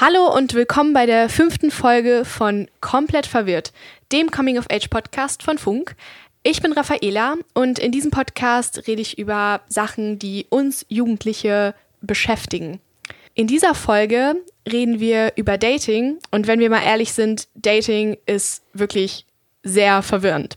Hallo 0.00 0.32
und 0.32 0.54
willkommen 0.54 0.92
bei 0.92 1.06
der 1.06 1.28
fünften 1.28 1.72
Folge 1.72 2.24
von 2.24 2.68
Komplett 2.80 3.26
verwirrt, 3.26 3.72
dem 4.12 4.30
Coming 4.30 4.56
of 4.56 4.70
Age 4.70 4.86
Podcast 4.86 5.42
von 5.42 5.58
Funk. 5.58 5.96
Ich 6.44 6.62
bin 6.62 6.72
Raffaela 6.72 7.34
und 7.52 7.80
in 7.80 7.90
diesem 7.90 8.12
Podcast 8.12 8.86
rede 8.86 9.02
ich 9.02 9.18
über 9.18 9.60
Sachen, 9.68 10.20
die 10.20 10.46
uns 10.50 10.86
Jugendliche 10.88 11.74
beschäftigen. 12.00 12.78
In 13.34 13.48
dieser 13.48 13.74
Folge 13.74 14.36
reden 14.70 15.00
wir 15.00 15.32
über 15.34 15.58
Dating 15.58 16.18
und 16.30 16.46
wenn 16.46 16.60
wir 16.60 16.70
mal 16.70 16.84
ehrlich 16.84 17.12
sind, 17.12 17.48
Dating 17.56 18.16
ist 18.24 18.62
wirklich 18.74 19.26
sehr 19.64 20.02
verwirrend. 20.02 20.56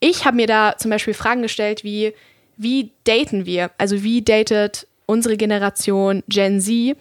Ich 0.00 0.24
habe 0.24 0.34
mir 0.34 0.48
da 0.48 0.74
zum 0.76 0.90
Beispiel 0.90 1.14
Fragen 1.14 1.42
gestellt 1.42 1.84
wie, 1.84 2.12
wie 2.56 2.90
daten 3.04 3.46
wir? 3.46 3.70
Also 3.78 4.02
wie 4.02 4.20
datet 4.20 4.88
unsere 5.06 5.36
Generation 5.36 6.24
Gen 6.26 6.60
Z? 6.60 6.96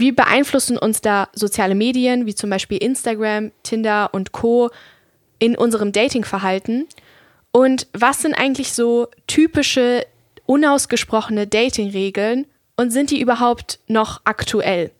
Wie 0.00 0.12
beeinflussen 0.12 0.78
uns 0.78 1.02
da 1.02 1.28
soziale 1.34 1.74
Medien 1.74 2.24
wie 2.24 2.34
zum 2.34 2.48
Beispiel 2.48 2.78
Instagram, 2.78 3.52
Tinder 3.62 4.08
und 4.12 4.32
Co 4.32 4.70
in 5.38 5.58
unserem 5.58 5.92
Datingverhalten? 5.92 6.86
Und 7.52 7.86
was 7.92 8.22
sind 8.22 8.32
eigentlich 8.32 8.72
so 8.72 9.08
typische, 9.26 10.06
unausgesprochene 10.46 11.46
Datingregeln 11.46 12.46
und 12.78 12.92
sind 12.92 13.10
die 13.10 13.20
überhaupt 13.20 13.78
noch 13.88 14.22
aktuell? 14.24 14.90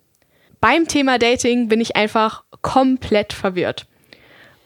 Beim 0.60 0.86
Thema 0.86 1.19
Dating 1.19 1.69
bin 1.69 1.80
ich 1.80 1.96
einfach 1.96 2.44
komplett 2.60 3.32
verwirrt. 3.32 3.86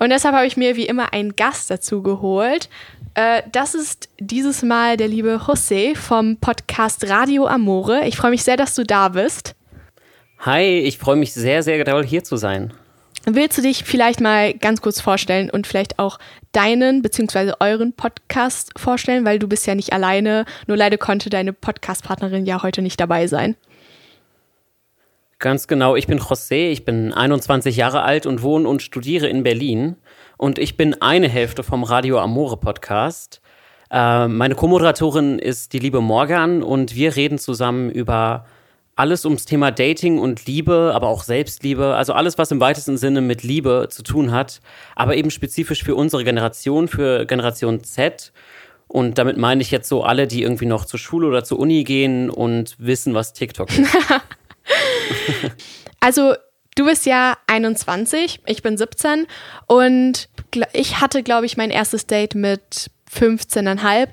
Und 0.01 0.11
deshalb 0.11 0.34
habe 0.34 0.48
ich 0.48 0.56
mir 0.56 0.75
wie 0.75 0.87
immer 0.87 1.12
einen 1.12 1.37
Gast 1.37 1.70
dazu 1.70 2.03
geholt. 2.03 2.69
Äh, 3.14 3.45
das 3.53 3.77
ist 3.77 4.09
dieses 4.19 4.64
Mal 4.64 4.97
der 4.97 5.06
liebe 5.06 5.41
José 5.47 5.95
vom 5.95 6.39
Podcast 6.39 7.09
Radio 7.09 7.47
Amore. 7.47 8.05
Ich 8.09 8.16
freue 8.16 8.33
mich 8.33 8.42
sehr, 8.42 8.56
dass 8.56 8.75
du 8.75 8.83
da 8.83 9.11
bist. 9.11 9.55
Hi, 10.45 10.61
ich 10.61 10.98
freue 10.98 11.16
mich 11.16 11.33
sehr, 11.33 11.62
sehr 11.62 11.83
doll 11.84 12.05
hier 12.05 12.23
zu 12.23 12.37
sein. 12.37 12.75
Willst 13.25 13.57
du 13.57 13.62
dich 13.62 13.83
vielleicht 13.83 14.21
mal 14.21 14.53
ganz 14.53 14.83
kurz 14.83 15.00
vorstellen 15.00 15.48
und 15.48 15.67
vielleicht 15.67 15.98
auch 15.98 16.19
deinen 16.53 17.00
bzw. 17.00 17.55
euren 17.61 17.95
Podcast 17.95 18.78
vorstellen, 18.78 19.25
weil 19.25 19.39
du 19.39 19.48
bist 19.48 19.67
ja 19.67 19.75
nicht 19.75 19.95
alleine, 19.95 20.45
nur 20.67 20.77
leider 20.77 20.98
konnte 20.98 21.31
deine 21.31 21.55
Podcast-Partnerin 21.55 22.45
ja 22.45 22.62
heute 22.62 22.83
nicht 22.83 23.00
dabei 23.00 23.27
sein. 23.27 23.56
Ganz 25.39 25.67
genau, 25.67 25.97
ich 25.97 26.09
bin 26.09 26.19
José, 26.19 26.69
ich 26.69 26.84
bin 26.84 27.15
21 27.15 27.75
Jahre 27.75 28.03
alt 28.03 28.27
und 28.27 28.42
wohne 28.42 28.69
und 28.69 28.83
studiere 28.83 29.28
in 29.28 29.45
Berlin. 29.45 29.97
Und 30.37 30.59
ich 30.59 30.77
bin 30.77 31.00
eine 31.00 31.31
Hälfte 31.31 31.62
vom 31.62 31.84
Radio 31.84 32.20
Amore 32.20 32.59
Podcast. 32.59 33.41
Äh, 33.91 34.28
meine 34.28 34.56
Co-Moderatorin 34.56 35.39
ist 35.39 35.72
die 35.72 35.78
liebe 35.78 36.03
Morgan 36.03 36.62
und 36.62 36.95
wir 36.95 37.17
reden 37.17 37.39
zusammen 37.39 37.89
über 37.89 38.45
alles 38.97 39.25
ums 39.25 39.45
Thema 39.45 39.70
Dating 39.70 40.19
und 40.19 40.47
Liebe, 40.47 40.92
aber 40.95 41.09
auch 41.09 41.23
Selbstliebe, 41.25 41.95
also 41.95 42.12
alles, 42.12 42.39
was 42.39 42.50
im 42.50 42.61
weitesten 42.61 42.97
Sinne 42.97 43.20
mit 43.20 43.42
Liebe 43.42 43.89
zu 43.91 44.03
tun 44.03 44.31
hat, 44.31 44.61
aber 44.95 45.17
eben 45.17 45.31
spezifisch 45.31 45.83
für 45.83 45.97
unsere 45.97 46.25
Generation, 46.25 46.89
für 46.89 47.27
Generation 47.27 47.83
Z. 47.83 48.33
Und 48.87 49.19
damit 49.19 49.37
meine 49.37 49.62
ich 49.62 49.70
jetzt 49.70 49.89
so 49.89 50.05
alle, 50.05 50.27
die 50.27 50.42
irgendwie 50.42 50.67
noch 50.67 50.84
zur 50.84 51.00
Schule 51.00 51.27
oder 51.27 51.42
zur 51.42 51.59
Uni 51.59 51.83
gehen 51.84 52.31
und 52.31 52.77
wissen, 52.78 53.15
was 53.15 53.33
TikTok 53.33 53.70
ist. 53.77 53.91
also 56.00 56.34
du 56.77 56.84
bist 56.84 57.06
ja 57.06 57.37
21, 57.48 58.41
ich 58.47 58.62
bin 58.62 58.77
17 58.77 59.27
und 59.67 60.28
ich 60.72 61.00
hatte, 61.00 61.22
glaube 61.25 61.47
ich, 61.47 61.56
mein 61.56 61.70
erstes 61.70 62.06
Date 62.06 62.37
mit 62.37 62.91
15,5. 63.12 64.09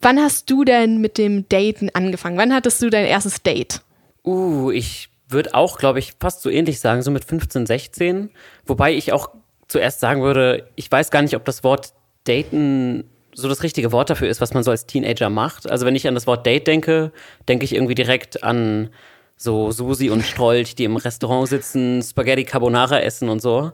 Wann 0.00 0.20
hast 0.20 0.50
du 0.50 0.64
denn 0.64 1.00
mit 1.00 1.18
dem 1.18 1.48
Daten 1.48 1.90
angefangen? 1.94 2.36
Wann 2.36 2.52
hattest 2.52 2.82
du 2.82 2.90
dein 2.90 3.06
erstes 3.06 3.42
Date? 3.42 3.80
Uh, 4.26 4.70
ich 4.70 5.08
würde 5.28 5.54
auch, 5.54 5.78
glaube 5.78 5.98
ich, 5.98 6.14
fast 6.20 6.42
so 6.42 6.50
ähnlich 6.50 6.80
sagen, 6.80 7.02
so 7.02 7.10
mit 7.10 7.24
15, 7.24 7.66
16. 7.66 8.30
Wobei 8.66 8.92
ich 8.92 9.12
auch 9.12 9.30
zuerst 9.68 10.00
sagen 10.00 10.22
würde, 10.22 10.68
ich 10.76 10.90
weiß 10.90 11.10
gar 11.10 11.22
nicht, 11.22 11.36
ob 11.36 11.44
das 11.44 11.64
Wort 11.64 11.94
daten 12.24 13.04
so 13.36 13.48
das 13.48 13.62
richtige 13.62 13.92
Wort 13.92 14.08
dafür 14.08 14.28
ist, 14.28 14.40
was 14.40 14.54
man 14.54 14.62
so 14.62 14.70
als 14.70 14.86
Teenager 14.86 15.28
macht. 15.28 15.70
Also 15.70 15.84
wenn 15.84 15.94
ich 15.94 16.08
an 16.08 16.14
das 16.14 16.26
Wort 16.26 16.46
Date 16.46 16.66
denke, 16.66 17.12
denke 17.48 17.66
ich 17.66 17.74
irgendwie 17.74 17.94
direkt 17.94 18.42
an 18.42 18.88
so 19.36 19.70
Susi 19.70 20.08
und 20.08 20.22
Strolch, 20.24 20.74
die 20.74 20.84
im 20.84 20.96
Restaurant 20.96 21.46
sitzen, 21.46 22.02
Spaghetti 22.02 22.44
Carbonara 22.44 23.00
essen 23.00 23.28
und 23.28 23.42
so. 23.42 23.72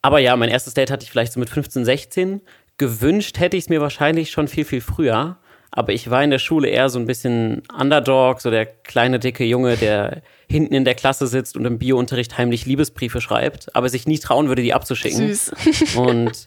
Aber 0.00 0.20
ja, 0.20 0.36
mein 0.36 0.48
erstes 0.48 0.74
Date 0.74 0.92
hatte 0.92 1.02
ich 1.02 1.10
vielleicht 1.10 1.32
so 1.32 1.40
mit 1.40 1.50
15, 1.50 1.84
16. 1.84 2.40
Gewünscht 2.78 3.40
hätte 3.40 3.56
ich 3.56 3.64
es 3.64 3.68
mir 3.68 3.80
wahrscheinlich 3.80 4.30
schon 4.30 4.46
viel, 4.46 4.64
viel 4.64 4.80
früher. 4.80 5.38
Aber 5.76 5.92
ich 5.92 6.08
war 6.08 6.22
in 6.22 6.30
der 6.30 6.38
Schule 6.38 6.68
eher 6.68 6.88
so 6.88 7.00
ein 7.00 7.06
bisschen 7.06 7.62
Underdog, 7.76 8.40
so 8.40 8.48
der 8.48 8.64
kleine, 8.64 9.18
dicke 9.18 9.42
Junge, 9.42 9.76
der 9.76 10.22
hinten 10.48 10.72
in 10.72 10.84
der 10.84 10.94
Klasse 10.94 11.26
sitzt 11.26 11.56
und 11.56 11.64
im 11.64 11.80
Biounterricht 11.80 12.38
heimlich 12.38 12.64
Liebesbriefe 12.64 13.20
schreibt, 13.20 13.74
aber 13.74 13.88
sich 13.88 14.06
nie 14.06 14.20
trauen 14.20 14.46
würde, 14.46 14.62
die 14.62 14.72
abzuschicken. 14.72 15.34
Süß. 15.34 15.96
Und 15.96 16.44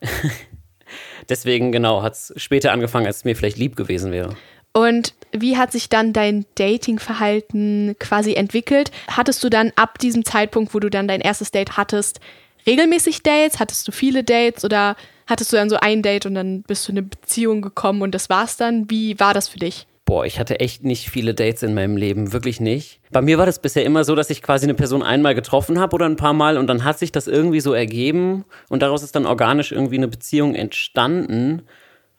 deswegen, 1.28 1.72
genau, 1.72 2.02
hat 2.02 2.14
es 2.14 2.32
später 2.36 2.72
angefangen, 2.72 3.06
als 3.06 3.18
es 3.18 3.24
mir 3.24 3.36
vielleicht 3.36 3.58
lieb 3.58 3.76
gewesen 3.76 4.12
wäre. 4.12 4.34
Und 4.72 5.12
wie 5.30 5.58
hat 5.58 5.72
sich 5.72 5.90
dann 5.90 6.14
dein 6.14 6.46
Datingverhalten 6.54 7.96
quasi 7.98 8.32
entwickelt? 8.32 8.92
Hattest 9.08 9.44
du 9.44 9.50
dann 9.50 9.72
ab 9.76 9.98
diesem 9.98 10.24
Zeitpunkt, 10.24 10.72
wo 10.72 10.78
du 10.78 10.88
dann 10.88 11.06
dein 11.06 11.20
erstes 11.20 11.50
Date 11.50 11.76
hattest, 11.76 12.20
regelmäßig 12.66 13.22
Dates? 13.22 13.60
Hattest 13.60 13.86
du 13.86 13.92
viele 13.92 14.24
Dates 14.24 14.64
oder 14.64 14.96
hattest 15.30 15.52
du 15.52 15.56
dann 15.56 15.70
so 15.70 15.76
ein 15.76 16.02
Date 16.02 16.26
und 16.26 16.34
dann 16.34 16.62
bist 16.62 16.86
du 16.86 16.92
in 16.92 16.98
eine 16.98 17.06
Beziehung 17.06 17.62
gekommen 17.62 18.02
und 18.02 18.14
das 18.14 18.28
war's 18.28 18.56
dann? 18.56 18.90
Wie 18.90 19.18
war 19.18 19.32
das 19.32 19.48
für 19.48 19.58
dich? 19.58 19.86
Boah, 20.04 20.26
ich 20.26 20.40
hatte 20.40 20.58
echt 20.58 20.82
nicht 20.82 21.08
viele 21.08 21.34
Dates 21.34 21.62
in 21.62 21.72
meinem 21.72 21.96
Leben, 21.96 22.32
wirklich 22.32 22.58
nicht. 22.58 23.00
Bei 23.12 23.22
mir 23.22 23.38
war 23.38 23.46
das 23.46 23.62
bisher 23.62 23.84
immer 23.84 24.02
so, 24.02 24.16
dass 24.16 24.28
ich 24.28 24.42
quasi 24.42 24.66
eine 24.66 24.74
Person 24.74 25.04
einmal 25.04 25.36
getroffen 25.36 25.78
habe 25.78 25.94
oder 25.94 26.06
ein 26.06 26.16
paar 26.16 26.32
Mal 26.32 26.58
und 26.58 26.66
dann 26.66 26.82
hat 26.82 26.98
sich 26.98 27.12
das 27.12 27.28
irgendwie 27.28 27.60
so 27.60 27.72
ergeben 27.72 28.44
und 28.68 28.82
daraus 28.82 29.04
ist 29.04 29.14
dann 29.14 29.24
organisch 29.24 29.70
irgendwie 29.70 29.98
eine 29.98 30.08
Beziehung 30.08 30.56
entstanden. 30.56 31.62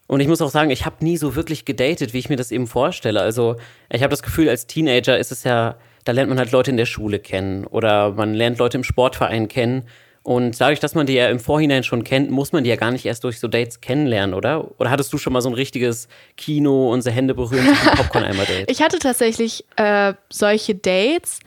Und 0.08 0.22
ich 0.22 0.30
muss 0.30 0.42
auch 0.42 0.50
sagen, 0.50 0.72
ich 0.72 0.86
habe 0.86 1.04
nie 1.04 1.18
so 1.18 1.36
wirklich 1.36 1.66
gedatet, 1.66 2.14
wie 2.14 2.20
ich 2.20 2.30
mir 2.30 2.38
das 2.38 2.52
eben 2.52 2.68
vorstelle. 2.68 3.22
Also 3.22 3.58
ich 3.90 4.04
habe 4.04 4.12
das 4.12 4.24
Gefühl, 4.24 4.48
als 4.48 4.68
Teenager 4.68 5.18
ist 5.18 5.34
es 5.34 5.44
ja, 5.44 5.76
da 6.06 6.14
lernt 6.14 6.30
man 6.30 6.38
halt 6.38 6.52
Leute 6.52 6.72
in 6.72 6.78
der 6.78 6.86
Schule 6.86 7.20
kennen 7.20 7.66
oder 7.66 8.12
man 8.12 8.34
lernt 8.34 8.58
Leute 8.58 8.78
im 8.78 8.86
Sportverein 8.86 9.50
kennen. 9.50 9.84
Und 10.24 10.62
dadurch, 10.62 10.80
dass 10.80 10.94
man 10.94 11.08
die 11.08 11.14
ja 11.14 11.30
im 11.30 11.40
Vorhinein 11.40 11.84
schon 11.84 12.04
kennt, 12.04 12.30
muss 12.30 12.52
man 12.52 12.64
die 12.64 12.70
ja 12.70 12.76
gar 12.76 12.92
nicht 12.92 13.06
erst 13.06 13.24
durch 13.24 13.40
so 13.40 13.48
Dates 13.48 13.82
kennenlernen, 13.82 14.36
oder? 14.36 14.70
Oder 14.80 14.92
hattest 14.92 15.12
du 15.14 15.18
schon 15.18 15.34
mal 15.34 15.42
so 15.42 15.50
ein 15.50 15.56
richtiges 15.56 16.08
Kino, 16.38 16.92
unsere 16.92 17.16
Hände 17.16 17.34
berühren, 17.34 17.66
Popcorn 17.96 18.26
einmal 18.26 18.46
Date? 18.46 18.70
Ich 18.70 18.84
hatte 18.84 19.00
tatsächlich 19.00 19.66
äh, 19.78 20.14
solche 20.30 20.76
Dates, 20.76 21.40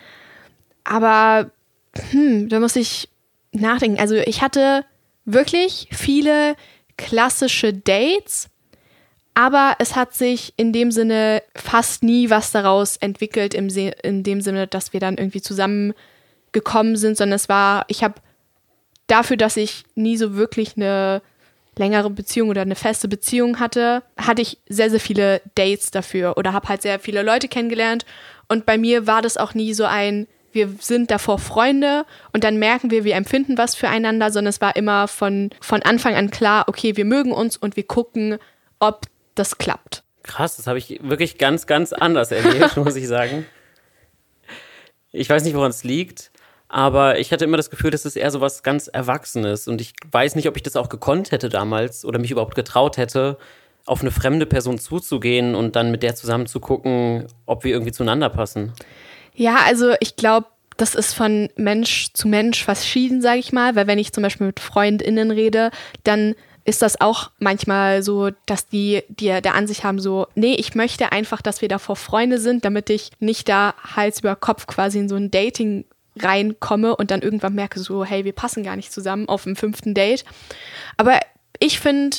aber 0.82 1.50
hm, 2.10 2.48
da 2.48 2.58
muss 2.58 2.74
ich 2.74 3.08
nachdenken. 3.52 4.00
Also 4.00 4.16
ich 4.16 4.42
hatte 4.42 4.84
wirklich 5.24 5.88
viele 5.92 6.56
klassische 6.96 7.72
Dates, 7.72 8.48
aber 9.34 9.76
es 9.78 9.94
hat 9.94 10.14
sich 10.14 10.52
in 10.56 10.72
dem 10.72 10.90
Sinne 10.90 11.42
fast 11.54 12.02
nie 12.02 12.28
was 12.28 12.50
daraus 12.50 12.96
entwickelt, 12.96 13.54
im 13.54 13.68
in 13.68 14.24
dem 14.24 14.40
Sinne, 14.40 14.66
dass 14.66 14.92
wir 14.92 14.98
dann 14.98 15.16
irgendwie 15.16 15.42
zusammengekommen 15.42 16.96
sind, 16.96 17.16
sondern 17.16 17.36
es 17.36 17.48
war, 17.48 17.84
ich 17.86 18.02
habe 18.02 18.14
dafür, 19.06 19.36
dass 19.36 19.56
ich 19.56 19.84
nie 19.94 20.16
so 20.16 20.34
wirklich 20.34 20.76
eine 20.76 21.22
längere 21.76 22.10
Beziehung 22.10 22.50
oder 22.50 22.62
eine 22.62 22.76
feste 22.76 23.08
Beziehung 23.08 23.58
hatte, 23.58 24.02
hatte 24.16 24.42
ich 24.42 24.58
sehr, 24.68 24.90
sehr 24.90 25.00
viele 25.00 25.40
Dates 25.54 25.90
dafür 25.90 26.36
oder 26.36 26.52
habe 26.52 26.68
halt 26.68 26.82
sehr 26.82 26.98
viele 27.00 27.22
Leute 27.22 27.48
kennengelernt. 27.48 28.04
Und 28.48 28.66
bei 28.66 28.78
mir 28.78 29.06
war 29.06 29.22
das 29.22 29.36
auch 29.36 29.54
nie 29.54 29.74
so 29.74 29.84
ein, 29.84 30.26
wir 30.52 30.70
sind 30.78 31.10
davor 31.10 31.38
Freunde 31.38 32.04
und 32.32 32.44
dann 32.44 32.58
merken 32.58 32.90
wir, 32.90 33.04
wir 33.04 33.16
empfinden 33.16 33.58
was 33.58 33.74
füreinander, 33.74 34.30
sondern 34.30 34.50
es 34.50 34.60
war 34.60 34.76
immer 34.76 35.08
von, 35.08 35.50
von 35.60 35.82
Anfang 35.82 36.14
an 36.14 36.30
klar, 36.30 36.64
okay, 36.68 36.96
wir 36.96 37.04
mögen 37.04 37.32
uns 37.32 37.56
und 37.56 37.76
wir 37.76 37.86
gucken, 37.86 38.38
ob 38.78 39.06
das 39.34 39.58
klappt. 39.58 40.04
Krass, 40.22 40.56
das 40.56 40.66
habe 40.66 40.78
ich 40.78 41.00
wirklich 41.02 41.38
ganz, 41.38 41.66
ganz 41.66 41.92
anders 41.92 42.30
erlebt, 42.30 42.76
muss 42.82 42.96
ich 42.96 43.08
sagen. 43.08 43.44
Ich 45.10 45.28
weiß 45.28 45.44
nicht, 45.44 45.54
woran 45.54 45.70
es 45.70 45.84
liegt, 45.84 46.30
aber 46.74 47.20
ich 47.20 47.30
hatte 47.30 47.44
immer 47.44 47.56
das 47.56 47.70
Gefühl, 47.70 47.92
dass 47.92 48.04
es 48.04 48.16
eher 48.16 48.32
so 48.32 48.40
was 48.40 48.64
ganz 48.64 48.88
Erwachsenes 48.88 49.68
und 49.68 49.80
ich 49.80 49.92
weiß 50.10 50.34
nicht, 50.34 50.48
ob 50.48 50.56
ich 50.56 50.62
das 50.64 50.74
auch 50.74 50.88
gekonnt 50.88 51.30
hätte 51.30 51.48
damals 51.48 52.04
oder 52.04 52.18
mich 52.18 52.32
überhaupt 52.32 52.56
getraut 52.56 52.96
hätte, 52.96 53.38
auf 53.86 54.00
eine 54.00 54.10
fremde 54.10 54.44
Person 54.44 54.80
zuzugehen 54.80 55.54
und 55.54 55.76
dann 55.76 55.92
mit 55.92 56.02
der 56.02 56.16
zusammen 56.16 56.46
zu 56.46 56.58
gucken, 56.58 57.28
ob 57.46 57.62
wir 57.62 57.70
irgendwie 57.70 57.92
zueinander 57.92 58.28
passen. 58.28 58.72
Ja, 59.36 59.58
also 59.64 59.94
ich 60.00 60.16
glaube, 60.16 60.48
das 60.76 60.96
ist 60.96 61.14
von 61.14 61.48
Mensch 61.54 62.12
zu 62.12 62.26
Mensch 62.26 62.64
verschieden, 62.64 63.22
sage 63.22 63.38
ich 63.38 63.52
mal, 63.52 63.76
weil 63.76 63.86
wenn 63.86 64.00
ich 64.00 64.12
zum 64.12 64.24
Beispiel 64.24 64.48
mit 64.48 64.58
FreundInnen 64.58 65.30
rede, 65.30 65.70
dann 66.02 66.34
ist 66.64 66.82
das 66.82 67.00
auch 67.00 67.30
manchmal 67.38 68.02
so, 68.02 68.30
dass 68.46 68.66
die, 68.66 69.04
die 69.08 69.26
der 69.26 69.54
Ansicht 69.54 69.84
haben, 69.84 70.00
so, 70.00 70.26
nee, 70.34 70.54
ich 70.54 70.74
möchte 70.74 71.12
einfach, 71.12 71.40
dass 71.40 71.62
wir 71.62 71.68
davor 71.68 71.94
Freunde 71.94 72.40
sind, 72.40 72.64
damit 72.64 72.90
ich 72.90 73.12
nicht 73.20 73.48
da 73.48 73.74
Hals 73.94 74.20
über 74.20 74.34
Kopf 74.34 74.66
quasi 74.66 74.98
in 74.98 75.08
so 75.08 75.14
ein 75.14 75.30
Dating 75.30 75.84
reinkomme 76.16 76.96
und 76.96 77.10
dann 77.10 77.22
irgendwann 77.22 77.54
merke 77.54 77.80
so, 77.80 78.04
hey, 78.04 78.24
wir 78.24 78.32
passen 78.32 78.62
gar 78.62 78.76
nicht 78.76 78.92
zusammen 78.92 79.28
auf 79.28 79.44
dem 79.44 79.56
fünften 79.56 79.94
Date. 79.94 80.24
Aber 80.96 81.18
ich 81.58 81.80
finde, 81.80 82.18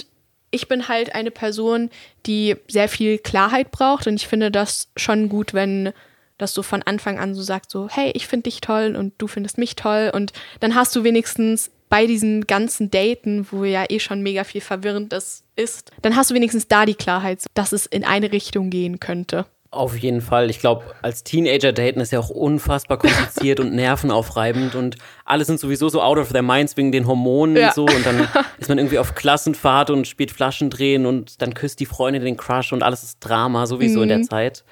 ich 0.51 0.67
bin 0.67 0.87
halt 0.87 1.15
eine 1.15 1.31
Person, 1.31 1.89
die 2.25 2.55
sehr 2.67 2.89
viel 2.89 3.17
Klarheit 3.17 3.71
braucht 3.71 4.07
und 4.07 4.15
ich 4.15 4.27
finde 4.27 4.51
das 4.51 4.89
schon 4.95 5.29
gut, 5.29 5.53
wenn 5.53 5.93
dass 6.37 6.53
du 6.53 6.63
von 6.63 6.83
Anfang 6.83 7.17
an 7.17 7.33
so 7.33 7.41
sagst, 7.41 7.71
so, 7.71 7.87
hey, 7.89 8.11
ich 8.13 8.27
finde 8.27 8.43
dich 8.43 8.61
toll 8.61 8.95
und 8.97 9.13
du 9.19 9.27
findest 9.27 9.57
mich 9.57 9.75
toll. 9.75 10.11
Und 10.13 10.33
dann 10.59 10.75
hast 10.75 10.95
du 10.95 11.03
wenigstens 11.03 11.71
bei 11.89 12.07
diesen 12.07 12.45
ganzen 12.45 12.91
Daten, 12.91 13.47
wo 13.51 13.63
ja 13.63 13.85
eh 13.87 13.99
schon 13.99 14.21
mega 14.21 14.43
viel 14.43 14.61
Verwirrendes 14.61 15.43
ist, 15.55 15.91
dann 16.01 16.15
hast 16.15 16.31
du 16.31 16.35
wenigstens 16.35 16.67
da 16.67 16.85
die 16.85 16.95
Klarheit, 16.95 17.45
dass 17.53 17.71
es 17.71 17.85
in 17.85 18.03
eine 18.03 18.31
Richtung 18.31 18.69
gehen 18.69 18.99
könnte. 18.99 19.45
Auf 19.75 19.97
jeden 19.97 20.21
Fall. 20.21 20.49
Ich 20.49 20.59
glaube, 20.59 20.85
als 21.01 21.23
Teenager 21.23 21.73
daten 21.73 21.99
ist 21.99 22.11
ja 22.11 22.19
auch 22.19 22.29
unfassbar 22.29 22.97
kompliziert 22.97 23.59
und 23.59 23.73
nervenaufreibend 23.75 24.75
und 24.75 24.95
alle 25.25 25.43
sind 25.43 25.59
sowieso 25.59 25.89
so 25.89 26.01
out 26.01 26.17
of 26.17 26.31
their 26.31 26.41
minds 26.41 26.77
wegen 26.77 26.91
den 26.91 27.07
Hormonen 27.07 27.57
ja. 27.57 27.67
und 27.67 27.73
so 27.73 27.85
und 27.85 28.05
dann 28.05 28.27
ist 28.57 28.69
man 28.69 28.77
irgendwie 28.77 28.99
auf 28.99 29.15
Klassenfahrt 29.15 29.89
und 29.89 30.07
spielt 30.07 30.31
Flaschen 30.31 30.69
drehen 30.69 31.05
und 31.05 31.41
dann 31.41 31.53
küsst 31.53 31.79
die 31.79 31.85
Freundin 31.85 32.23
den 32.23 32.37
Crush 32.37 32.71
und 32.71 32.83
alles 32.83 33.03
ist 33.03 33.19
Drama 33.19 33.67
sowieso 33.67 33.97
mhm. 33.97 34.03
in 34.03 34.09
der 34.09 34.17
mhm. 34.19 34.29
Zeit. 34.29 34.63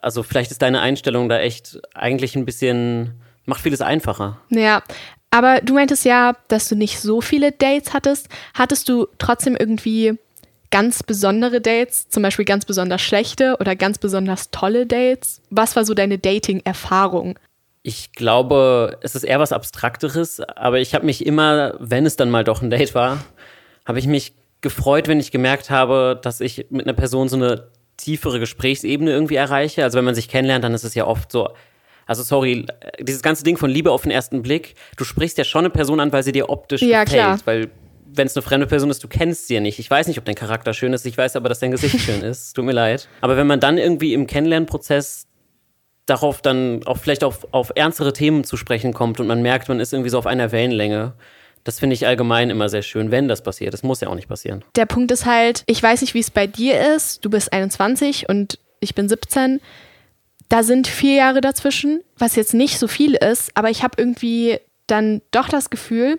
Also 0.00 0.22
vielleicht 0.22 0.50
ist 0.50 0.62
deine 0.62 0.80
Einstellung 0.80 1.28
da 1.28 1.38
echt 1.38 1.80
eigentlich 1.94 2.34
ein 2.34 2.44
bisschen 2.44 3.20
macht 3.44 3.62
vieles 3.62 3.80
einfacher. 3.80 4.40
Ja, 4.50 4.82
aber 5.30 5.60
du 5.60 5.74
meintest 5.74 6.04
ja, 6.04 6.34
dass 6.48 6.68
du 6.68 6.76
nicht 6.76 7.00
so 7.00 7.20
viele 7.20 7.52
Dates 7.52 7.94
hattest. 7.94 8.28
Hattest 8.54 8.88
du 8.88 9.06
trotzdem 9.18 9.56
irgendwie 9.56 10.18
ganz 10.72 11.04
besondere 11.04 11.60
Dates, 11.60 12.08
zum 12.08 12.24
Beispiel 12.24 12.44
ganz 12.44 12.64
besonders 12.64 13.00
schlechte 13.00 13.56
oder 13.60 13.76
ganz 13.76 13.98
besonders 13.98 14.50
tolle 14.50 14.86
Dates? 14.86 15.40
Was 15.50 15.76
war 15.76 15.84
so 15.84 15.94
deine 15.94 16.18
Dating-Erfahrung? 16.18 17.38
Ich 17.84 18.12
glaube, 18.12 18.98
es 19.02 19.14
ist 19.14 19.22
eher 19.22 19.38
was 19.38 19.52
Abstrakteres, 19.52 20.40
aber 20.40 20.80
ich 20.80 20.94
habe 20.94 21.06
mich 21.06 21.26
immer, 21.26 21.74
wenn 21.78 22.06
es 22.06 22.16
dann 22.16 22.30
mal 22.30 22.42
doch 22.42 22.62
ein 22.62 22.70
Date 22.70 22.94
war, 22.94 23.24
habe 23.84 23.98
ich 23.98 24.06
mich 24.06 24.34
gefreut, 24.60 25.08
wenn 25.08 25.20
ich 25.20 25.30
gemerkt 25.30 25.70
habe, 25.70 26.18
dass 26.22 26.40
ich 26.40 26.66
mit 26.70 26.86
einer 26.86 26.94
Person 26.94 27.28
so 27.28 27.36
eine 27.36 27.68
tiefere 27.96 28.40
Gesprächsebene 28.40 29.10
irgendwie 29.10 29.34
erreiche. 29.34 29.84
Also 29.84 29.98
wenn 29.98 30.04
man 30.04 30.14
sich 30.14 30.28
kennenlernt, 30.28 30.64
dann 30.64 30.74
ist 30.74 30.84
es 30.84 30.94
ja 30.94 31.06
oft 31.06 31.30
so, 31.30 31.50
also 32.06 32.22
sorry, 32.22 32.66
dieses 33.00 33.22
ganze 33.22 33.44
Ding 33.44 33.56
von 33.56 33.70
Liebe 33.70 33.90
auf 33.90 34.02
den 34.02 34.10
ersten 34.10 34.42
Blick, 34.42 34.74
du 34.96 35.04
sprichst 35.04 35.36
ja 35.36 35.44
schon 35.44 35.60
eine 35.60 35.70
Person 35.70 36.00
an, 36.00 36.12
weil 36.12 36.22
sie 36.22 36.32
dir 36.32 36.48
optisch 36.48 36.82
ja, 36.82 37.04
gefällt, 37.04 37.22
klar. 37.22 37.38
weil 37.44 37.70
wenn 38.14 38.26
es 38.26 38.36
eine 38.36 38.42
fremde 38.42 38.66
Person 38.66 38.90
ist, 38.90 39.02
du 39.02 39.08
kennst 39.08 39.48
sie 39.48 39.54
ja 39.54 39.60
nicht. 39.60 39.78
Ich 39.78 39.90
weiß 39.90 40.06
nicht, 40.06 40.18
ob 40.18 40.24
dein 40.24 40.34
Charakter 40.34 40.74
schön 40.74 40.92
ist, 40.92 41.06
ich 41.06 41.16
weiß 41.16 41.36
aber, 41.36 41.48
dass 41.48 41.60
dein 41.60 41.70
Gesicht 41.70 42.00
schön 42.00 42.22
ist. 42.22 42.54
Tut 42.54 42.64
mir 42.64 42.72
leid. 42.72 43.08
Aber 43.20 43.36
wenn 43.36 43.46
man 43.46 43.60
dann 43.60 43.78
irgendwie 43.78 44.14
im 44.14 44.26
Kennenlernprozess 44.26 45.26
darauf 46.06 46.42
dann 46.42 46.84
auch 46.84 46.98
vielleicht 46.98 47.24
auf, 47.24 47.46
auf 47.52 47.72
ernstere 47.74 48.12
Themen 48.12 48.44
zu 48.44 48.56
sprechen 48.56 48.92
kommt 48.92 49.20
und 49.20 49.26
man 49.26 49.40
merkt, 49.40 49.68
man 49.68 49.80
ist 49.80 49.92
irgendwie 49.92 50.10
so 50.10 50.18
auf 50.18 50.26
einer 50.26 50.52
Wellenlänge, 50.52 51.14
das 51.64 51.78
finde 51.78 51.94
ich 51.94 52.06
allgemein 52.06 52.50
immer 52.50 52.68
sehr 52.68 52.82
schön, 52.82 53.10
wenn 53.10 53.28
das 53.28 53.42
passiert. 53.42 53.72
Das 53.72 53.84
muss 53.84 54.00
ja 54.00 54.08
auch 54.08 54.16
nicht 54.16 54.28
passieren. 54.28 54.64
Der 54.74 54.86
Punkt 54.86 55.12
ist 55.12 55.26
halt, 55.26 55.62
ich 55.66 55.80
weiß 55.80 56.00
nicht, 56.00 56.14
wie 56.14 56.20
es 56.20 56.30
bei 56.30 56.46
dir 56.46 56.94
ist. 56.96 57.24
Du 57.24 57.30
bist 57.30 57.52
21 57.52 58.28
und 58.28 58.58
ich 58.80 58.96
bin 58.96 59.08
17. 59.08 59.60
Da 60.48 60.64
sind 60.64 60.88
vier 60.88 61.14
Jahre 61.14 61.40
dazwischen, 61.40 62.02
was 62.18 62.34
jetzt 62.34 62.52
nicht 62.52 62.78
so 62.78 62.88
viel 62.88 63.14
ist, 63.14 63.52
aber 63.54 63.70
ich 63.70 63.84
habe 63.84 63.94
irgendwie 63.96 64.58
dann 64.88 65.22
doch 65.30 65.48
das 65.48 65.70
Gefühl, 65.70 66.18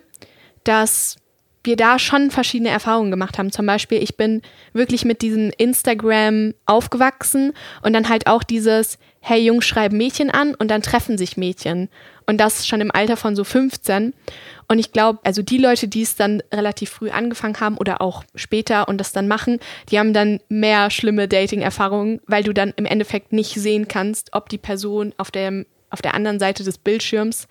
dass 0.64 1.16
wir 1.64 1.76
da 1.76 1.98
schon 1.98 2.30
verschiedene 2.30 2.70
Erfahrungen 2.70 3.10
gemacht 3.10 3.38
haben. 3.38 3.50
Zum 3.50 3.66
Beispiel, 3.66 4.02
ich 4.02 4.16
bin 4.16 4.42
wirklich 4.72 5.04
mit 5.04 5.22
diesem 5.22 5.50
Instagram 5.56 6.54
aufgewachsen 6.66 7.52
und 7.82 7.92
dann 7.94 8.08
halt 8.08 8.26
auch 8.26 8.42
dieses, 8.42 8.98
hey 9.20 9.42
Jungs 9.42 9.64
schreiben 9.64 9.96
Mädchen 9.96 10.30
an 10.30 10.54
und 10.54 10.70
dann 10.70 10.82
treffen 10.82 11.16
sich 11.16 11.36
Mädchen. 11.36 11.88
Und 12.26 12.38
das 12.38 12.66
schon 12.66 12.80
im 12.80 12.90
Alter 12.90 13.16
von 13.16 13.34
so 13.36 13.44
15. 13.44 14.14
Und 14.68 14.78
ich 14.78 14.92
glaube, 14.92 15.18
also 15.24 15.42
die 15.42 15.58
Leute, 15.58 15.88
die 15.88 16.02
es 16.02 16.16
dann 16.16 16.42
relativ 16.52 16.90
früh 16.90 17.10
angefangen 17.10 17.58
haben 17.60 17.76
oder 17.76 18.00
auch 18.00 18.24
später 18.34 18.88
und 18.88 18.98
das 18.98 19.12
dann 19.12 19.28
machen, 19.28 19.58
die 19.90 19.98
haben 19.98 20.12
dann 20.12 20.40
mehr 20.48 20.90
schlimme 20.90 21.28
Dating-Erfahrungen, 21.28 22.20
weil 22.26 22.44
du 22.44 22.52
dann 22.52 22.72
im 22.76 22.86
Endeffekt 22.86 23.32
nicht 23.32 23.54
sehen 23.54 23.88
kannst, 23.88 24.30
ob 24.32 24.48
die 24.48 24.58
Person 24.58 25.14
auf 25.16 25.30
der, 25.30 25.64
auf 25.90 26.02
der 26.02 26.14
anderen 26.14 26.38
Seite 26.38 26.64
des 26.64 26.78
Bildschirms, 26.78 27.48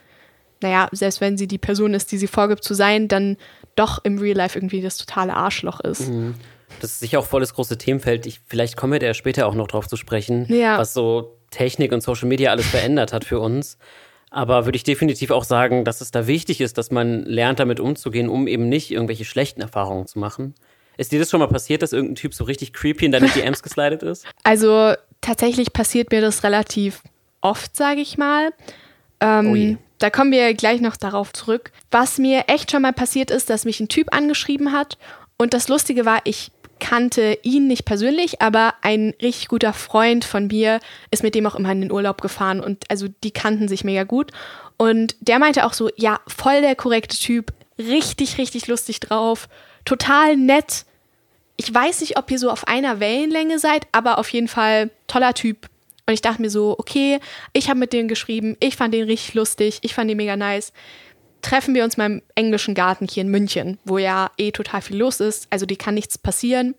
naja, 0.61 0.87
selbst 0.91 1.21
wenn 1.21 1.37
sie 1.37 1.47
die 1.47 1.57
Person 1.57 1.93
ist, 1.93 2.11
die 2.11 2.17
sie 2.17 2.27
vorgibt 2.27 2.63
zu 2.63 2.73
sein, 2.73 3.07
dann 3.07 3.37
doch 3.75 4.03
im 4.03 4.17
Real 4.19 4.37
Life 4.37 4.57
irgendwie 4.57 4.81
das 4.81 4.97
totale 4.97 5.33
Arschloch 5.35 5.79
ist. 5.79 6.09
Mhm. 6.09 6.35
Das 6.79 6.91
ist 6.91 6.99
sicher 6.99 7.19
auch 7.19 7.25
voll 7.25 7.41
das 7.41 7.53
große 7.53 7.77
Themenfeld. 7.77 8.25
Ich, 8.25 8.41
vielleicht 8.45 8.77
kommen 8.77 8.93
wir 8.93 8.99
da 8.99 9.13
später 9.13 9.47
auch 9.47 9.55
noch 9.55 9.67
drauf 9.67 9.87
zu 9.87 9.95
sprechen, 9.95 10.45
ja. 10.49 10.77
was 10.77 10.93
so 10.93 11.37
Technik 11.51 11.91
und 11.91 12.01
Social 12.01 12.27
Media 12.27 12.51
alles 12.51 12.67
verändert 12.67 13.13
hat 13.13 13.25
für 13.25 13.39
uns. 13.39 13.77
Aber 14.31 14.65
würde 14.65 14.75
ich 14.75 14.83
definitiv 14.83 15.29
auch 15.29 15.43
sagen, 15.43 15.85
dass 15.85 16.01
es 16.01 16.09
da 16.09 16.25
wichtig 16.25 16.59
ist, 16.59 16.79
dass 16.79 16.89
man 16.89 17.23
lernt, 17.23 17.59
damit 17.59 17.79
umzugehen, 17.79 18.29
um 18.29 18.47
eben 18.47 18.67
nicht 18.67 18.89
irgendwelche 18.89 19.25
schlechten 19.25 19.61
Erfahrungen 19.61 20.07
zu 20.07 20.17
machen. 20.17 20.55
Ist 20.97 21.11
dir 21.11 21.19
das 21.19 21.29
schon 21.29 21.39
mal 21.39 21.47
passiert, 21.47 21.83
dass 21.83 21.93
irgendein 21.93 22.15
Typ 22.15 22.33
so 22.33 22.43
richtig 22.43 22.73
creepy 22.73 23.05
in 23.05 23.11
deine 23.11 23.27
DMs 23.35 23.61
geslidet 23.61 24.01
ist? 24.01 24.25
Also 24.43 24.93
tatsächlich 25.21 25.71
passiert 25.71 26.11
mir 26.11 26.21
das 26.21 26.43
relativ 26.43 27.03
oft, 27.41 27.75
sage 27.75 28.01
ich 28.01 28.17
mal. 28.17 28.51
Ähm, 29.19 29.77
oh 29.77 29.77
da 30.03 30.09
kommen 30.09 30.33
wir 30.33 30.53
gleich 30.53 30.81
noch 30.81 30.97
darauf 30.97 31.31
zurück. 31.31 31.71
Was 31.89 32.17
mir 32.17 32.43
echt 32.47 32.71
schon 32.71 32.81
mal 32.81 32.91
passiert 32.91 33.31
ist, 33.31 33.49
dass 33.49 33.63
mich 33.63 33.79
ein 33.79 33.87
Typ 33.87 34.13
angeschrieben 34.13 34.73
hat. 34.73 34.97
Und 35.37 35.53
das 35.53 35.69
Lustige 35.69 36.05
war, 36.05 36.19
ich 36.25 36.51
kannte 36.81 37.37
ihn 37.43 37.67
nicht 37.67 37.85
persönlich, 37.85 38.41
aber 38.41 38.73
ein 38.81 39.13
richtig 39.21 39.47
guter 39.47 39.71
Freund 39.71 40.25
von 40.25 40.47
mir 40.47 40.81
ist 41.09 41.23
mit 41.23 41.35
dem 41.35 41.47
auch 41.47 41.55
immer 41.55 41.71
in 41.71 41.79
den 41.79 41.91
Urlaub 41.93 42.21
gefahren 42.21 42.59
und 42.59 42.83
also 42.91 43.07
die 43.23 43.31
kannten 43.31 43.69
sich 43.69 43.85
mega 43.85 44.03
gut. 44.03 44.31
Und 44.75 45.15
der 45.21 45.39
meinte 45.39 45.65
auch 45.65 45.71
so, 45.71 45.89
ja, 45.95 46.19
voll 46.27 46.59
der 46.59 46.75
korrekte 46.75 47.17
Typ, 47.17 47.53
richtig, 47.77 48.37
richtig 48.37 48.67
lustig 48.67 48.99
drauf, 48.99 49.47
total 49.85 50.35
nett. 50.35 50.83
Ich 51.55 51.73
weiß 51.73 52.01
nicht, 52.01 52.17
ob 52.17 52.29
ihr 52.29 52.39
so 52.39 52.49
auf 52.49 52.67
einer 52.67 52.99
Wellenlänge 52.99 53.57
seid, 53.57 53.87
aber 53.93 54.17
auf 54.17 54.27
jeden 54.33 54.49
Fall 54.49 54.89
toller 55.07 55.33
Typ. 55.33 55.69
Und 56.05 56.13
ich 56.13 56.21
dachte 56.21 56.41
mir 56.41 56.49
so, 56.49 56.75
okay, 56.77 57.19
ich 57.53 57.69
habe 57.69 57.79
mit 57.79 57.93
dem 57.93 58.07
geschrieben, 58.07 58.57
ich 58.59 58.75
fand 58.75 58.93
den 58.93 59.05
richtig 59.05 59.33
lustig, 59.35 59.79
ich 59.81 59.93
fand 59.93 60.09
den 60.09 60.17
mega 60.17 60.35
nice 60.35 60.73
treffen 61.43 61.75
wir 61.75 61.83
uns 61.83 61.97
mal 61.97 62.07
im 62.07 62.21
englischen 62.33 62.73
Garten 62.73 63.07
hier 63.07 63.21
in 63.21 63.29
München, 63.29 63.77
wo 63.85 63.99
ja 63.99 64.31
eh 64.37 64.51
total 64.51 64.81
viel 64.81 64.97
los 64.97 65.19
ist, 65.19 65.47
also 65.51 65.67
die 65.67 65.75
kann 65.75 65.93
nichts 65.93 66.17
passieren. 66.17 66.73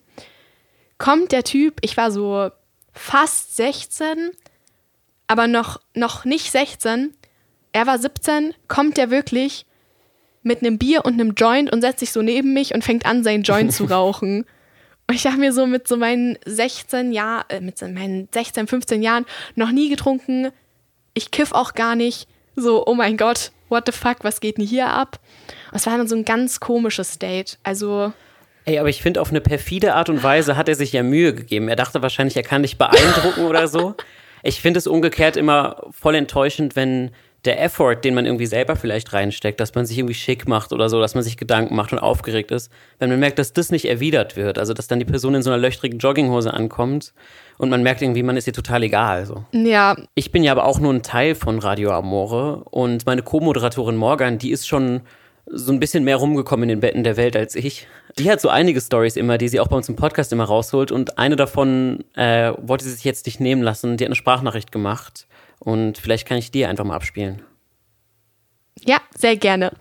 Kommt 0.99 1.31
der 1.31 1.45
Typ, 1.45 1.79
ich 1.83 1.97
war 1.97 2.11
so 2.11 2.51
fast 2.93 3.55
16, 3.57 4.31
aber 5.29 5.47
noch, 5.47 5.81
noch 5.95 6.25
nicht 6.25 6.51
16, 6.51 7.15
er 7.73 7.87
war 7.87 7.99
17, 7.99 8.55
kommt 8.67 8.97
der 8.97 9.11
wirklich 9.11 9.67
mit 10.43 10.61
einem 10.61 10.79
Bier 10.79 11.05
und 11.05 11.15
einem 11.15 11.35
Joint 11.35 11.73
und 11.73 11.81
setzt 11.81 12.01
sich 12.01 12.13
so 12.13 12.23
neben 12.23 12.53
mich 12.53 12.75
und 12.75 12.85
fängt 12.85 13.07
an, 13.07 13.23
seinen 13.23 13.43
Joint 13.43 13.73
zu 13.73 13.85
rauchen. 13.91 14.45
Ich 15.13 15.23
dachte 15.23 15.39
mir 15.39 15.53
so 15.53 15.67
mit 15.67 15.87
so 15.87 15.97
meinen 15.97 16.39
16 16.47 17.13
Jahren, 17.13 17.45
äh, 17.49 17.61
mit 17.61 17.79
so 17.79 17.87
meinen 17.87 18.29
16, 18.33 18.67
15 18.67 19.03
Jahren 19.03 19.27
noch 19.55 19.71
nie 19.71 19.91
getrunken. 19.91 20.51
Ich 21.13 21.31
kiff 21.31 21.53
auch 21.53 21.75
gar 21.75 21.95
nicht. 21.95 22.29
So, 22.57 22.87
oh 22.87 22.95
mein 22.95 23.17
Gott, 23.17 23.53
what 23.69 23.85
the 23.87 23.93
fuck, 23.93 24.19
was 24.23 24.41
geht 24.41 24.59
denn 24.59 24.67
hier 24.67 24.89
ab? 24.89 25.19
Und 25.71 25.77
es 25.77 25.87
war 25.87 25.99
dann 25.99 26.09
so 26.09 26.17
ein 26.17 26.25
ganz 26.25 26.61
komisches 26.61 27.19
Date. 27.19 27.59
Also. 27.63 28.13
Ey, 28.65 28.79
aber 28.79 28.89
ich 28.89 29.03
finde, 29.03 29.21
auf 29.21 29.31
eine 29.31 29.41
perfide 29.41 29.95
Art 29.95 30.09
und 30.09 30.23
Weise 30.23 30.57
hat 30.57 30.69
er 30.69 30.75
sich 30.75 30.93
ja 30.93 31.03
Mühe 31.03 31.35
gegeben. 31.35 31.69
Er 31.69 31.77
dachte 31.77 32.01
wahrscheinlich, 32.01 32.37
er 32.37 32.43
kann 32.43 32.63
dich 32.63 32.79
beeindrucken 32.79 33.45
oder 33.47 33.69
so. 33.69 33.95
Ich 34.47 34.61
finde 34.61 34.77
es 34.77 34.87
umgekehrt 34.87 35.39
immer 35.39 35.87
voll 35.91 36.15
enttäuschend, 36.15 36.77
wenn 36.77 37.13
der 37.45 37.63
Effort, 37.63 37.97
den 37.97 38.15
man 38.15 38.25
irgendwie 38.25 38.47
selber 38.47 38.77
vielleicht 38.77 39.13
reinsteckt, 39.13 39.61
dass 39.61 39.75
man 39.75 39.85
sich 39.85 39.99
irgendwie 39.99 40.15
schick 40.15 40.49
macht 40.49 40.73
oder 40.73 40.89
so, 40.89 41.01
dass 41.01 41.15
man 41.15 41.23
sich 41.23 41.37
Gedanken 41.37 41.75
macht 41.75 41.93
und 41.93 41.99
aufgeregt 41.99 42.51
ist, 42.51 42.71
wenn 42.99 43.11
man 43.11 43.21
merkt, 43.21 43.39
dass 43.39 43.53
das 43.53 43.71
nicht 43.71 43.85
erwidert 43.85 44.37
wird, 44.37 44.59
also 44.59 44.73
dass 44.73 44.87
dann 44.87 44.99
die 44.99 45.05
Person 45.05 45.35
in 45.35 45.43
so 45.43 45.51
einer 45.51 45.61
löchrigen 45.61 45.99
Jogginghose 45.99 46.53
ankommt 46.53 47.13
und 47.59 47.69
man 47.69 47.83
merkt 47.83 48.03
irgendwie, 48.03 48.23
man 48.23 48.37
ist 48.37 48.47
ihr 48.47 48.53
total 48.53 48.83
egal. 48.83 49.27
So. 49.27 49.45
Ja. 49.53 49.97
Ich 50.15 50.33
bin 50.33 50.43
ja 50.43 50.53
aber 50.53 50.65
auch 50.65 50.81
nur 50.81 50.93
ein 50.93 51.03
Teil 51.03 51.35
von 51.35 51.59
Radio 51.59 51.93
Amore 51.93 52.65
und 52.71 53.07
meine 53.07 53.23
Co-Moderatorin 53.23 53.97
Morgan, 53.97 54.39
die 54.39 54.51
ist 54.51 54.67
schon 54.67 55.03
so 55.47 55.73
ein 55.73 55.81
bisschen 55.81 56.05
mehr 56.05 56.17
rumgekommen 56.17 56.65
in 56.65 56.69
den 56.77 56.81
Betten 56.81 57.05
der 57.05 57.19
Welt 57.19 57.37
als 57.37 57.55
ich. 57.55 57.87
Die 58.19 58.31
hat 58.31 58.41
so 58.41 58.49
einige 58.49 58.81
Stories 58.81 59.17
immer, 59.17 59.37
die 59.37 59.49
sie 59.49 59.61
auch 59.61 59.69
bei 59.69 59.77
uns 59.77 59.89
im 59.91 59.97
Podcast 59.97 60.33
immer 60.33 60.45
rausholt 60.45 60.91
und 60.91 61.19
eine 61.19 61.37
davon 61.37 62.05
äh, 62.15 62.53
wollte 62.63 62.85
sie 62.85 62.93
sich 62.93 63.05
jetzt 63.05 63.27
nicht 63.27 63.41
nehmen 63.41 63.61
lassen. 63.61 63.99
Die 63.99 64.05
hat 64.05 64.09
eine 64.09 64.15
Sprachnachricht 64.15 64.73
gemacht 64.73 65.27
und 65.65 65.99
vielleicht 65.99 66.27
kann 66.27 66.39
ich 66.39 66.51
die 66.51 66.67
einfach 66.67 66.85
mal 66.85 66.97
abspielen. 66.97 67.43
Ja, 68.81 68.99
sehr 69.17 69.37
gerne. 69.37 69.73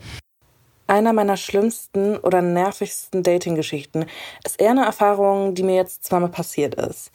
Einer 0.85 1.13
meiner 1.13 1.37
schlimmsten 1.37 2.17
oder 2.17 2.41
nervigsten 2.41 3.23
Dating-Geschichten 3.23 4.05
ist 4.45 4.59
eher 4.59 4.71
eine 4.71 4.85
Erfahrung, 4.85 5.55
die 5.55 5.63
mir 5.63 5.75
jetzt 5.75 6.03
zweimal 6.03 6.29
passiert 6.29 6.75
ist. 6.75 7.11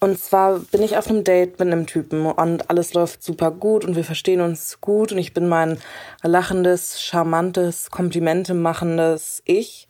Und 0.00 0.20
zwar 0.20 0.58
bin 0.58 0.82
ich 0.82 0.98
auf 0.98 1.08
einem 1.08 1.24
Date 1.24 1.58
mit 1.58 1.68
einem 1.68 1.86
Typen 1.86 2.26
und 2.26 2.68
alles 2.68 2.92
läuft 2.92 3.22
super 3.22 3.50
gut 3.50 3.84
und 3.84 3.96
wir 3.96 4.04
verstehen 4.04 4.42
uns 4.42 4.82
gut 4.82 5.12
und 5.12 5.18
ich 5.18 5.32
bin 5.32 5.48
mein 5.48 5.78
lachendes, 6.22 7.00
charmantes, 7.00 7.90
Komplimente 7.90 8.52
machendes 8.52 9.42
Ich. 9.46 9.88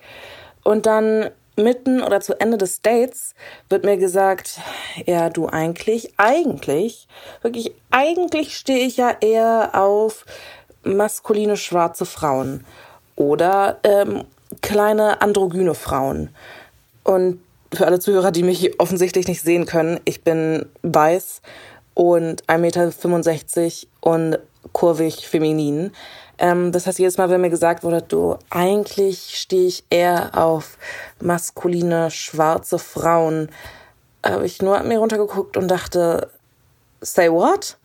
Und 0.62 0.86
dann 0.86 1.30
mitten 1.56 2.02
oder 2.02 2.20
zu 2.20 2.38
Ende 2.38 2.58
des 2.58 2.82
Dates 2.82 3.34
wird 3.68 3.84
mir 3.84 3.96
gesagt, 3.96 4.60
ja, 5.06 5.30
du 5.30 5.46
eigentlich, 5.46 6.12
eigentlich, 6.16 7.08
wirklich, 7.42 7.72
eigentlich 7.90 8.56
stehe 8.56 8.86
ich 8.86 8.96
ja 8.96 9.16
eher 9.20 9.70
auf 9.74 10.24
maskuline 10.84 11.56
schwarze 11.56 12.06
Frauen 12.06 12.64
oder 13.16 13.78
ähm, 13.82 14.24
kleine 14.62 15.22
androgyne 15.22 15.74
Frauen. 15.74 16.30
Und 17.02 17.40
für 17.72 17.86
alle 17.86 17.98
Zuhörer, 17.98 18.30
die 18.30 18.42
mich 18.42 18.78
offensichtlich 18.80 19.26
nicht 19.26 19.42
sehen 19.42 19.66
können, 19.66 20.00
ich 20.04 20.22
bin 20.22 20.66
weiß 20.82 21.42
und 21.94 22.44
1,65 22.44 22.58
Meter 23.58 23.88
und 24.00 24.38
kurvig 24.72 25.28
feminin. 25.28 25.92
Ähm, 26.38 26.72
das 26.72 26.86
heißt, 26.86 26.98
jedes 26.98 27.18
Mal, 27.18 27.30
wenn 27.30 27.40
mir 27.40 27.50
gesagt 27.50 27.82
wurde, 27.84 28.02
du, 28.02 28.36
eigentlich 28.50 29.38
stehe 29.38 29.66
ich 29.66 29.84
eher 29.90 30.30
auf 30.32 30.78
maskuline, 31.20 32.10
schwarze 32.10 32.78
Frauen, 32.78 33.48
habe 34.24 34.46
ich 34.46 34.60
nur 34.60 34.78
an 34.78 34.88
mir 34.88 34.98
runtergeguckt 34.98 35.56
und 35.56 35.68
dachte, 35.68 36.30
say 37.00 37.30
what? 37.30 37.76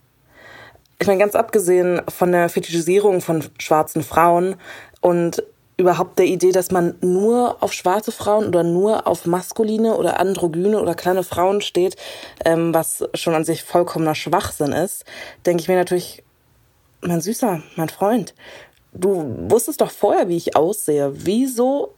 Ich 1.00 1.08
meine, 1.08 1.20
ganz 1.20 1.36
abgesehen 1.36 2.01
von 2.10 2.31
der 2.31 2.50
Fetischisierung 2.50 3.22
von 3.22 3.43
schwarzen 3.58 4.03
Frauen 4.03 4.55
und 5.01 5.43
überhaupt 5.77 6.20
der 6.20 6.27
Idee, 6.27 6.51
dass 6.51 6.72
man 6.72 6.96
nur 7.01 7.58
auf 7.62 7.74
schwarze 7.74 8.12
Frauen 8.12 8.48
oder 8.48 8.63
nur 8.63 9.08
auf 9.08 9.25
maskuline 9.25 9.98
oder 9.98 10.20
androgyne 10.20 10.79
oder 10.79 10.93
kleine 10.93 11.24
Frauen 11.24 11.62
steht, 11.62 11.96
ähm, 12.46 12.74
was 12.74 13.03
schon 13.15 13.34
an 13.34 13.43
sich 13.43 13.63
vollkommener 13.63 14.15
Schwachsinn 14.15 14.74
ist, 14.74 15.05
denke 15.46 15.62
ich 15.62 15.67
mir 15.67 15.75
natürlich, 15.75 16.24
mein 17.01 17.22
Süßer, 17.22 17.62
mein 17.75 17.89
Freund, 17.89 18.34
du 18.93 19.36
wusstest 19.50 19.81
doch 19.81 19.91
vorher, 19.91 20.27
wie 20.29 20.38
ich 20.38 20.55
aussehe. 20.55 21.12
Wieso 21.13 21.93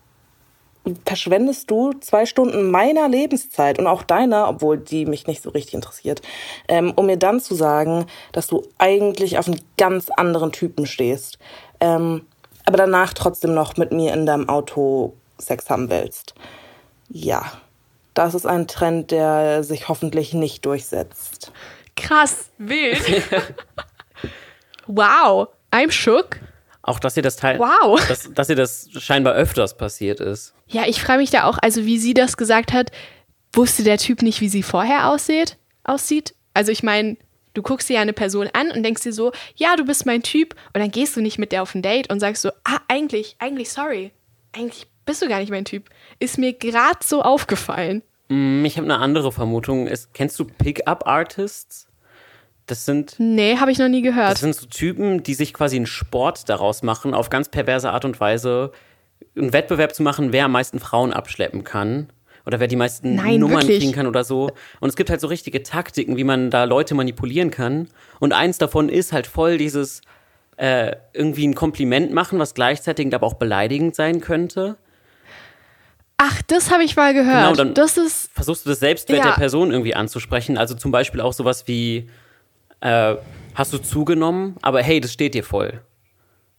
verschwendest 1.05 1.71
du 1.71 1.93
zwei 2.01 2.25
Stunden 2.25 2.69
meiner 2.69 3.07
Lebenszeit 3.07 3.79
und 3.79 3.87
auch 3.87 4.03
deiner, 4.03 4.49
obwohl 4.49 4.77
die 4.77 5.05
mich 5.05 5.27
nicht 5.27 5.41
so 5.41 5.49
richtig 5.49 5.75
interessiert, 5.75 6.21
ähm, 6.67 6.91
um 6.95 7.05
mir 7.05 7.17
dann 7.17 7.39
zu 7.39 7.55
sagen, 7.55 8.05
dass 8.33 8.47
du 8.47 8.63
eigentlich 8.77 9.37
auf 9.37 9.47
einen 9.47 9.61
ganz 9.77 10.09
anderen 10.09 10.51
Typen 10.51 10.85
stehst, 10.85 11.39
ähm, 11.79 12.25
aber 12.65 12.77
danach 12.77 13.13
trotzdem 13.13 13.53
noch 13.53 13.77
mit 13.77 13.91
mir 13.91 14.13
in 14.13 14.25
deinem 14.25 14.49
Auto 14.49 15.13
Sex 15.37 15.69
haben 15.69 15.89
willst. 15.89 16.35
Ja, 17.09 17.51
das 18.13 18.35
ist 18.35 18.45
ein 18.45 18.67
Trend, 18.67 19.11
der 19.11 19.63
sich 19.63 19.87
hoffentlich 19.87 20.33
nicht 20.33 20.65
durchsetzt. 20.65 21.51
Krass, 21.95 22.49
wild. 22.57 23.01
wow, 24.87 25.47
I'm 25.71 25.91
shook. 25.91 26.39
Auch, 26.81 26.99
dass 26.99 27.15
ihr 27.15 27.23
das 27.23 27.37
Teil, 27.37 27.59
Wow. 27.59 28.05
dass, 28.07 28.29
dass 28.33 28.49
ihr 28.49 28.55
das 28.57 28.89
scheinbar 28.97 29.33
öfters 29.35 29.77
passiert 29.77 30.19
ist. 30.19 30.53
Ja, 30.67 30.83
ich 30.85 31.01
frage 31.01 31.19
mich 31.19 31.29
da 31.29 31.45
auch, 31.45 31.57
also 31.61 31.85
wie 31.85 31.97
sie 31.97 32.13
das 32.13 32.35
gesagt 32.35 32.73
hat, 32.73 32.91
wusste 33.53 33.83
der 33.83 33.97
Typ 33.97 34.21
nicht, 34.21 34.41
wie 34.41 34.49
sie 34.49 34.63
vorher 34.63 35.09
aussieht? 35.09 35.57
aussieht? 35.85 36.33
Also 36.53 36.71
ich 36.71 36.83
meine, 36.83 37.17
du 37.53 37.61
guckst 37.61 37.87
dir 37.89 37.95
ja 37.95 38.01
eine 38.01 38.13
Person 38.13 38.49
an 38.53 38.71
und 38.71 38.83
denkst 38.83 39.03
dir 39.03 39.13
so, 39.13 39.31
ja, 39.55 39.75
du 39.75 39.85
bist 39.85 40.05
mein 40.05 40.23
Typ 40.23 40.55
und 40.73 40.81
dann 40.81 40.91
gehst 40.91 41.15
du 41.15 41.21
nicht 41.21 41.37
mit 41.39 41.51
der 41.51 41.61
auf 41.61 41.73
ein 41.75 41.81
Date 41.81 42.09
und 42.11 42.19
sagst 42.19 42.41
so, 42.41 42.49
ah, 42.65 42.79
eigentlich, 42.89 43.35
eigentlich, 43.39 43.71
sorry, 43.71 44.11
eigentlich 44.53 44.87
bist 45.05 45.21
du 45.21 45.27
gar 45.29 45.39
nicht 45.39 45.51
mein 45.51 45.65
Typ. 45.65 45.89
Ist 46.19 46.37
mir 46.37 46.53
gerade 46.53 46.99
so 47.03 47.21
aufgefallen. 47.21 48.01
Hm, 48.29 48.63
Ich 48.65 48.77
habe 48.77 48.85
eine 48.85 48.97
andere 48.99 49.31
Vermutung. 49.31 49.87
Es, 49.87 50.11
kennst 50.13 50.37
du 50.39 50.45
Pickup-Artists? 50.45 51.87
Das 52.65 52.85
sind, 52.85 53.15
Nee, 53.19 53.57
habe 53.57 53.71
ich 53.71 53.77
noch 53.79 53.89
nie 53.89 54.01
das 54.01 54.13
gehört. 54.15 54.37
sind 54.37 54.55
so 54.55 54.65
Typen, 54.67 55.21
die 55.23 55.33
sich 55.33 55.53
quasi 55.53 55.75
einen 55.75 55.85
Sport 55.85 56.47
daraus 56.49 56.81
machen, 56.81 57.13
auf 57.13 57.29
ganz 57.29 57.49
perverse 57.49 57.91
Art 57.91 58.05
und 58.05 58.19
Weise 58.21 58.71
einen 59.37 59.51
Wettbewerb 59.51 59.93
zu 59.93 60.01
machen, 60.03 60.31
wer 60.31 60.45
am 60.45 60.51
meisten 60.53 60.79
Frauen 60.79 61.11
abschleppen 61.11 61.63
kann. 61.63 62.07
Oder 62.45 62.59
wer 62.59 62.67
die 62.67 62.75
meisten 62.75 63.15
Nein, 63.15 63.39
Nummern 63.39 63.61
wirklich? 63.61 63.79
kriegen 63.79 63.93
kann 63.93 64.05
oder 64.07 64.23
so. 64.25 64.49
Und 64.81 64.89
es 64.89 64.95
gibt 64.97 65.09
halt 65.09 65.21
so 65.21 65.27
richtige 65.27 65.63
Taktiken, 65.63 66.17
wie 66.17 66.23
man 66.25 66.49
da 66.49 66.65
Leute 66.65 66.93
manipulieren 66.93 67.51
kann. 67.51 67.87
Und 68.19 68.33
eins 68.33 68.57
davon 68.57 68.89
ist 68.89 69.13
halt 69.13 69.27
voll 69.27 69.57
dieses 69.57 70.01
äh, 70.57 70.95
irgendwie 71.13 71.47
ein 71.47 71.55
Kompliment 71.55 72.13
machen, 72.13 72.39
was 72.39 72.53
gleichzeitig 72.53 73.13
aber 73.15 73.25
auch 73.25 73.35
beleidigend 73.35 73.95
sein 73.95 74.19
könnte. 74.21 74.77
Ach, 76.17 76.41
das 76.43 76.71
habe 76.71 76.83
ich 76.83 76.95
mal 76.95 77.13
gehört. 77.13 77.43
Genau, 77.43 77.55
dann- 77.55 77.73
das 77.73 77.97
ist, 77.97 78.29
versuchst 78.33 78.65
du 78.65 78.69
das 78.69 78.79
Selbstwert 78.79 79.19
Ja. 79.19 79.25
der 79.31 79.35
Person 79.35 79.71
irgendwie 79.71 79.95
anzusprechen. 79.95 80.57
Also 80.57 80.75
zum 80.75 80.91
Beispiel 80.91 81.21
auch 81.21 81.33
sowas 81.33 81.67
wie, 81.67 82.09
äh, 82.83 83.15
hast 83.55 83.73
du 83.73 83.77
zugenommen, 83.77 84.57
aber 84.61 84.83
hey, 84.83 84.99
das 84.99 85.13
steht 85.13 85.33
dir 85.33 85.43
voll. 85.43 85.81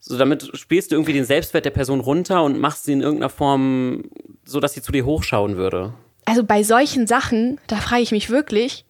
So, 0.00 0.18
damit 0.18 0.50
spielst 0.54 0.90
du 0.90 0.96
irgendwie 0.96 1.12
den 1.12 1.24
Selbstwert 1.24 1.64
der 1.64 1.70
Person 1.70 2.00
runter 2.00 2.42
und 2.42 2.58
machst 2.58 2.84
sie 2.84 2.92
in 2.92 3.00
irgendeiner 3.00 3.30
Form 3.30 4.04
so, 4.44 4.60
dass 4.60 4.74
sie 4.74 4.82
zu 4.82 4.92
dir 4.92 5.06
hochschauen 5.06 5.56
würde. 5.56 5.94
also 6.26 6.44
bei 6.44 6.62
solchen 6.62 7.06
Sachen, 7.06 7.58
da 7.66 7.76
frage 7.76 8.02
ich 8.02 8.12
mich 8.12 8.30
wirklich, 8.30 8.84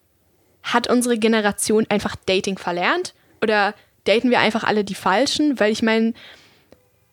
hat 0.63 0.89
unsere 0.89 1.17
Generation 1.17 1.85
einfach 1.89 2.15
Dating 2.25 2.57
verlernt? 2.57 3.13
Oder 3.41 3.75
daten 4.05 4.29
wir 4.29 4.39
einfach 4.39 4.63
alle 4.63 4.83
die 4.83 4.95
Falschen? 4.95 5.59
Weil 5.59 5.71
ich 5.71 5.83
meine, 5.83 6.13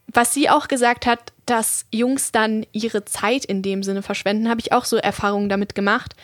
was 0.07 0.33
sie 0.33 0.49
auch 0.49 0.69
gesagt 0.69 1.07
hat, 1.07 1.33
dass 1.47 1.87
Jungs 1.91 2.33
dann 2.33 2.65
ihre 2.73 3.05
Zeit 3.05 3.45
in 3.45 3.63
dem 3.63 3.83
Sinne 3.83 4.03
verschwenden, 4.03 4.49
habe 4.49 4.61
ich 4.61 4.73
auch 4.73 4.85
so 4.85 4.97
Erfahrungen 4.97 5.49
damit 5.49 5.75
gemacht, 5.75 6.15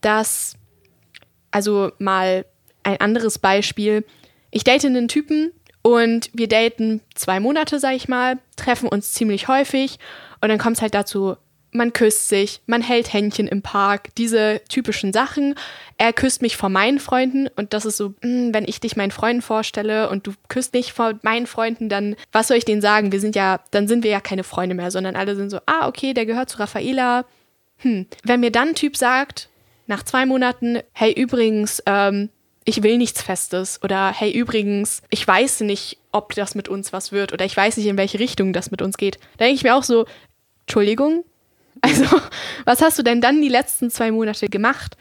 dass, 0.00 0.54
also 1.50 1.92
mal 1.98 2.44
ein 2.86 3.00
anderes 3.00 3.38
Beispiel, 3.38 4.04
ich 4.50 4.64
date 4.64 4.84
einen 4.84 5.08
Typen 5.08 5.52
und 5.82 6.30
wir 6.32 6.48
daten 6.48 7.00
zwei 7.14 7.40
Monate, 7.40 7.78
sag 7.78 7.94
ich 7.94 8.08
mal, 8.08 8.38
treffen 8.56 8.88
uns 8.88 9.12
ziemlich 9.12 9.48
häufig 9.48 9.98
und 10.40 10.48
dann 10.48 10.58
kommt 10.58 10.76
es 10.76 10.82
halt 10.82 10.94
dazu, 10.94 11.36
man 11.72 11.92
küsst 11.92 12.28
sich, 12.28 12.62
man 12.66 12.80
hält 12.80 13.12
Händchen 13.12 13.48
im 13.48 13.60
Park, 13.60 14.14
diese 14.16 14.62
typischen 14.68 15.12
Sachen. 15.12 15.54
Er 15.98 16.12
küsst 16.12 16.40
mich 16.40 16.56
vor 16.56 16.70
meinen 16.70 16.98
Freunden 16.98 17.48
und 17.54 17.74
das 17.74 17.84
ist 17.84 17.98
so, 17.98 18.10
mm, 18.22 18.54
wenn 18.54 18.64
ich 18.66 18.80
dich 18.80 18.96
meinen 18.96 19.10
Freunden 19.10 19.42
vorstelle 19.42 20.08
und 20.08 20.26
du 20.26 20.32
küsst 20.48 20.72
mich 20.72 20.92
vor 20.92 21.14
meinen 21.22 21.46
Freunden, 21.46 21.88
dann, 21.88 22.16
was 22.32 22.48
soll 22.48 22.56
ich 22.56 22.64
denen 22.64 22.80
sagen? 22.80 23.12
Wir 23.12 23.20
sind 23.20 23.36
ja, 23.36 23.60
dann 23.72 23.88
sind 23.88 24.04
wir 24.04 24.10
ja 24.10 24.20
keine 24.20 24.44
Freunde 24.44 24.74
mehr, 24.74 24.90
sondern 24.90 25.16
alle 25.16 25.36
sind 25.36 25.50
so, 25.50 25.58
ah, 25.66 25.86
okay, 25.86 26.14
der 26.14 26.24
gehört 26.24 26.48
zu 26.48 26.58
Raffaela. 26.58 27.26
Hm. 27.78 28.06
Wenn 28.22 28.40
mir 28.40 28.50
dann 28.50 28.68
ein 28.68 28.74
Typ 28.74 28.96
sagt, 28.96 29.50
nach 29.86 30.02
zwei 30.02 30.24
Monaten, 30.24 30.80
hey, 30.92 31.12
übrigens, 31.12 31.82
ähm, 31.86 32.30
ich 32.66 32.82
will 32.82 32.98
nichts 32.98 33.22
Festes 33.22 33.80
oder 33.82 34.12
hey, 34.12 34.30
übrigens, 34.30 35.00
ich 35.08 35.26
weiß 35.26 35.60
nicht, 35.60 35.98
ob 36.12 36.34
das 36.34 36.54
mit 36.54 36.68
uns 36.68 36.92
was 36.92 37.12
wird 37.12 37.32
oder 37.32 37.44
ich 37.44 37.56
weiß 37.56 37.76
nicht, 37.76 37.86
in 37.86 37.96
welche 37.96 38.18
Richtung 38.18 38.52
das 38.52 38.70
mit 38.70 38.82
uns 38.82 38.98
geht. 38.98 39.18
Da 39.38 39.44
denke 39.46 39.54
ich 39.54 39.62
mir 39.62 39.76
auch 39.76 39.84
so, 39.84 40.04
Entschuldigung, 40.62 41.24
also 41.80 42.04
was 42.64 42.82
hast 42.82 42.98
du 42.98 43.02
denn 43.02 43.20
dann 43.20 43.40
die 43.40 43.48
letzten 43.48 43.90
zwei 43.90 44.10
Monate 44.10 44.48
gemacht? 44.48 44.96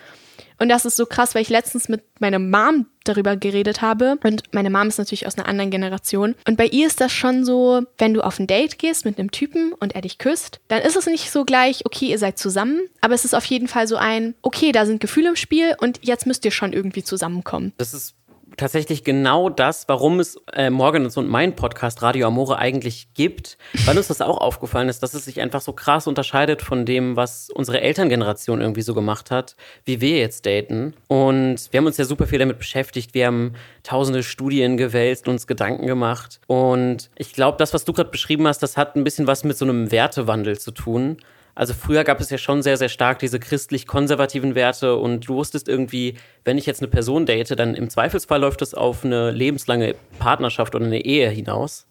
Und 0.60 0.70
das 0.70 0.86
ist 0.86 0.96
so 0.96 1.06
krass, 1.06 1.36
weil 1.36 1.42
ich 1.42 1.50
letztens 1.50 1.90
mit 1.90 2.04
meiner 2.20 2.40
Mom 2.40 2.86
darüber 3.04 3.36
geredet 3.36 3.82
habe. 3.82 4.18
Und 4.24 4.44
meine 4.54 4.70
Mom 4.70 4.88
ist 4.88 4.98
natürlich 4.98 5.28
aus 5.28 5.38
einer 5.38 5.48
anderen 5.48 5.72
Generation. 5.72 6.36
Und 6.48 6.58
bei 6.58 6.66
ihr 6.66 6.88
ist 6.88 7.02
das 7.02 7.12
schon 7.12 7.46
so, 7.46 7.84
wenn 7.98 8.14
du 8.14 8.22
auf 8.22 8.40
ein 8.40 8.48
Date 8.48 8.80
gehst 8.80 9.06
mit 9.06 9.20
einem 9.20 9.32
Typen 9.32 9.74
und 9.74 9.96
er 9.96 10.02
dich 10.02 10.18
küsst, 10.18 10.60
dann 10.68 10.82
ist 10.82 10.96
es 10.96 11.06
nicht 11.06 11.32
so 11.32 11.46
gleich, 11.46 11.86
okay, 11.86 12.08
ihr 12.08 12.20
seid 12.20 12.40
zusammen. 12.40 12.82
Aber 13.02 13.14
es 13.14 13.26
ist 13.26 13.36
auf 13.36 13.46
jeden 13.46 13.68
Fall 13.68 13.88
so 13.88 13.98
ein, 13.98 14.36
okay, 14.42 14.72
da 14.72 14.86
sind 14.86 15.02
Gefühle 15.02 15.30
im 15.30 15.36
Spiel 15.36 15.76
und 15.80 16.00
jetzt 16.02 16.26
müsst 16.26 16.46
ihr 16.46 16.52
schon 16.52 16.74
irgendwie 16.74 17.04
zusammenkommen. 17.04 17.74
Das 17.78 17.94
ist 17.94 18.16
tatsächlich 18.58 19.04
genau 19.04 19.50
das, 19.50 19.88
warum 19.88 20.20
es 20.20 20.38
äh, 20.54 20.70
Morgan 20.70 21.06
und 21.06 21.30
mein 21.30 21.56
Podcast 21.56 22.02
Radio 22.02 22.28
Amore 22.28 22.58
eigentlich 22.58 23.14
gibt, 23.14 23.58
weil 23.86 23.98
uns 23.98 24.08
das 24.08 24.22
auch 24.22 24.38
aufgefallen 24.38 24.90
ist, 24.90 25.04
dass 25.04 25.14
es 25.14 25.26
sich 25.26 25.42
einfach 25.42 25.62
so 25.62 25.74
krass 25.74 26.08
unterscheidet 26.08 26.62
von 26.62 26.86
dem, 26.86 27.16
was 27.16 27.50
unsere 27.50 27.82
Elterngeneration 27.82 28.62
irgendwie 28.62 28.82
so 28.82 28.94
gemacht 28.94 29.32
hat, 29.32 29.56
wie 29.86 30.02
wir 30.02 30.18
jetzt 30.18 30.46
daten. 30.46 30.94
Und 31.08 31.68
wir 31.72 31.78
haben 31.78 31.86
uns 31.86 31.98
ja 31.98 32.06
super 32.06 32.28
viel 32.28 32.40
damit 32.40 32.58
beschäftigt. 32.58 33.14
Wir 33.14 33.28
haben 33.28 33.54
tausende 33.84 34.24
Studien 34.24 34.78
gewälzt, 34.78 35.28
uns 35.28 35.48
Gedanken 35.48 35.88
gemacht. 35.88 36.40
Und 36.48 37.10
ich 37.16 37.34
glaube, 37.34 37.58
das, 37.58 37.74
was 37.74 37.86
du 37.86 37.94
gerade 37.94 38.10
beschrieben 38.10 38.48
hast, 38.48 38.60
das 38.60 38.78
hat 38.78 38.96
ein 38.96 39.04
bisschen 39.04 39.28
was 39.28 39.44
mit 39.44 39.58
so 39.58 39.66
einem 39.66 39.92
Wertewandel 39.92 40.58
zu 40.60 40.72
tun. 40.72 41.18
Also 41.56 41.74
früher 41.74 42.04
gab 42.04 42.20
es 42.20 42.30
ja 42.30 42.38
schon 42.38 42.62
sehr, 42.62 42.76
sehr 42.76 42.90
stark 42.90 43.20
diese 43.20 43.40
christlich-konservativen 43.40 44.56
Werte 44.56 44.98
und 44.98 45.28
du 45.28 45.36
wusstest 45.36 45.70
irgendwie, 45.70 46.16
wenn 46.44 46.58
ich 46.58 46.66
jetzt 46.66 46.82
eine 46.82 46.90
Person 46.90 47.26
date, 47.26 47.58
dann 47.58 47.76
im 47.76 47.90
Zweifelsfall 47.90 48.42
läuft 48.42 48.62
das 48.62 48.74
auf 48.74 49.06
eine 49.06 49.32
lebenslange 49.32 49.96
Partnerschaft 50.20 50.76
oder 50.76 50.86
eine 50.86 51.06
Ehe 51.06 51.30
hinaus. 51.30 51.88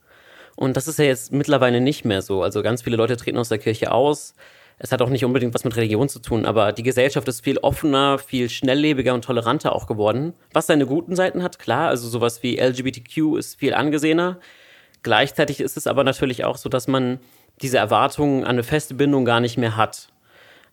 Und 0.55 0.77
das 0.77 0.87
ist 0.87 0.99
ja 0.99 1.07
jetzt 1.07 1.33
mittlerweile 1.33 1.81
nicht 1.81 2.05
mehr 2.05 2.21
so. 2.21 2.43
Also 2.43 2.63
ganz 2.63 2.83
viele 2.83 2.97
Leute 2.97 3.17
treten 3.17 3.39
aus 3.39 3.49
der 3.49 3.59
Kirche 3.59 3.91
aus. 3.91 4.35
Es 4.79 4.93
hat 4.93 5.01
auch 5.01 5.09
nicht 5.09 5.25
unbedingt 5.25 5.55
was 5.55 5.65
mit 5.65 5.77
Religion 5.77 6.09
zu 6.09 6.19
tun, 6.19 6.45
aber 6.45 6.73
die 6.73 6.83
Gesellschaft 6.83 7.27
ist 7.29 7.43
viel 7.43 7.59
offener, 7.59 8.19
viel 8.19 8.51
schnelllebiger 8.51 9.15
und 9.15 9.25
toleranter 9.25 9.75
auch 9.75 9.87
geworden. 9.87 10.35
Was 10.53 10.67
seine 10.67 10.85
guten 10.85 11.17
Seiten 11.17 11.43
hat, 11.43 11.59
klar. 11.59 11.89
Also 11.89 12.09
sowas 12.09 12.43
wie 12.43 12.59
LGBTQ 12.59 13.39
ist 13.39 13.59
viel 13.59 13.73
angesehener. 13.73 14.39
Gleichzeitig 15.03 15.61
ist 15.61 15.77
es 15.77 15.87
aber 15.87 16.03
natürlich 16.05 16.45
auch 16.45 16.57
so, 16.57 16.69
dass 16.69 16.89
man 16.89 17.21
diese 17.63 17.79
Erwartungen 17.79 18.45
an 18.45 18.51
eine 18.51 18.63
feste 18.63 18.95
Bindung 18.95 19.25
gar 19.25 19.41
nicht 19.41 19.57
mehr 19.57 19.77
hat. 19.77 20.09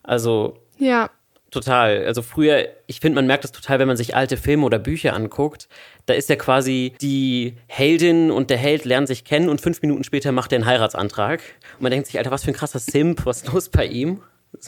Also 0.02 0.58
Ja, 0.78 1.10
total. 1.52 2.04
Also 2.06 2.22
früher, 2.22 2.66
ich 2.86 2.98
finde, 2.98 3.16
man 3.16 3.26
merkt 3.26 3.44
das 3.44 3.52
total, 3.52 3.78
wenn 3.78 3.86
man 3.86 3.96
sich 3.96 4.16
alte 4.16 4.36
Filme 4.36 4.66
oder 4.66 4.78
Bücher 4.78 5.14
anguckt. 5.14 5.68
Da 6.06 6.14
ist 6.14 6.28
ja 6.28 6.36
quasi 6.36 6.94
die 7.00 7.54
Heldin 7.68 8.30
und 8.32 8.50
der 8.50 8.56
Held 8.56 8.84
lernen 8.84 9.06
sich 9.06 9.24
kennen 9.24 9.48
und 9.48 9.60
fünf 9.60 9.82
Minuten 9.82 10.02
später 10.02 10.32
macht 10.32 10.52
er 10.52 10.56
einen 10.56 10.66
Heiratsantrag. 10.66 11.40
Und 11.74 11.82
man 11.82 11.92
denkt 11.92 12.06
sich, 12.06 12.18
Alter, 12.18 12.32
was 12.32 12.44
für 12.44 12.50
ein 12.50 12.56
krasser 12.56 12.80
Simp, 12.80 13.24
was 13.26 13.42
ist 13.42 13.52
los 13.52 13.68
bei 13.68 13.86
ihm? 13.86 14.22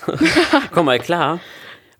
Komm 0.72 0.86
mal 0.86 0.98
klar. 0.98 1.40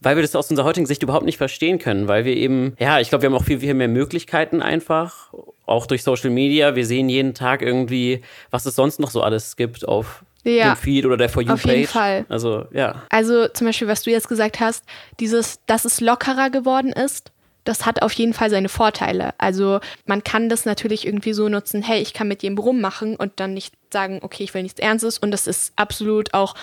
Weil 0.00 0.16
wir 0.16 0.22
das 0.22 0.36
aus 0.36 0.50
unserer 0.50 0.66
heutigen 0.66 0.86
Sicht 0.86 1.02
überhaupt 1.02 1.24
nicht 1.24 1.38
verstehen 1.38 1.78
können, 1.78 2.08
weil 2.08 2.26
wir 2.26 2.36
eben, 2.36 2.74
ja, 2.78 3.00
ich 3.00 3.08
glaube, 3.08 3.22
wir 3.22 3.30
haben 3.30 3.36
auch 3.36 3.44
viel, 3.44 3.60
viel 3.60 3.72
mehr 3.72 3.88
Möglichkeiten 3.88 4.60
einfach, 4.60 5.32
auch 5.66 5.86
durch 5.86 6.02
Social 6.02 6.30
Media. 6.30 6.74
Wir 6.76 6.86
sehen 6.86 7.08
jeden 7.08 7.34
Tag 7.34 7.62
irgendwie, 7.62 8.22
was 8.50 8.66
es 8.66 8.74
sonst 8.76 9.00
noch 9.00 9.10
so 9.10 9.22
alles 9.22 9.56
gibt 9.56 9.86
auf 9.86 10.24
Ja, 10.44 10.74
dem 10.74 10.76
Feed 10.76 11.06
oder 11.06 11.16
der 11.16 11.28
For 11.28 11.42
You-Page. 11.42 11.64
auf 11.64 11.70
jeden 11.70 11.86
Fall. 11.88 12.26
Also, 12.28 12.66
ja. 12.72 13.02
Also 13.10 13.48
zum 13.48 13.66
Beispiel, 13.66 13.88
was 13.88 14.02
du 14.02 14.10
jetzt 14.10 14.28
gesagt 14.28 14.60
hast, 14.60 14.84
dieses, 15.20 15.60
dass 15.66 15.84
es 15.84 16.00
lockerer 16.00 16.50
geworden 16.50 16.92
ist, 16.92 17.30
das 17.64 17.86
hat 17.86 18.02
auf 18.02 18.12
jeden 18.12 18.34
Fall 18.34 18.50
seine 18.50 18.68
Vorteile. 18.68 19.32
Also 19.38 19.80
man 20.04 20.22
kann 20.22 20.50
das 20.50 20.66
natürlich 20.66 21.06
irgendwie 21.06 21.32
so 21.32 21.48
nutzen, 21.48 21.80
hey, 21.82 22.02
ich 22.02 22.12
kann 22.12 22.28
mit 22.28 22.42
jedem 22.42 22.58
rummachen 22.58 23.16
und 23.16 23.40
dann 23.40 23.54
nicht 23.54 23.72
sagen, 23.90 24.18
okay, 24.20 24.44
ich 24.44 24.52
will 24.52 24.62
nichts 24.62 24.80
Ernstes. 24.80 25.16
Und 25.16 25.30
das 25.30 25.46
ist 25.46 25.72
absolut 25.76 26.34
auch 26.34 26.54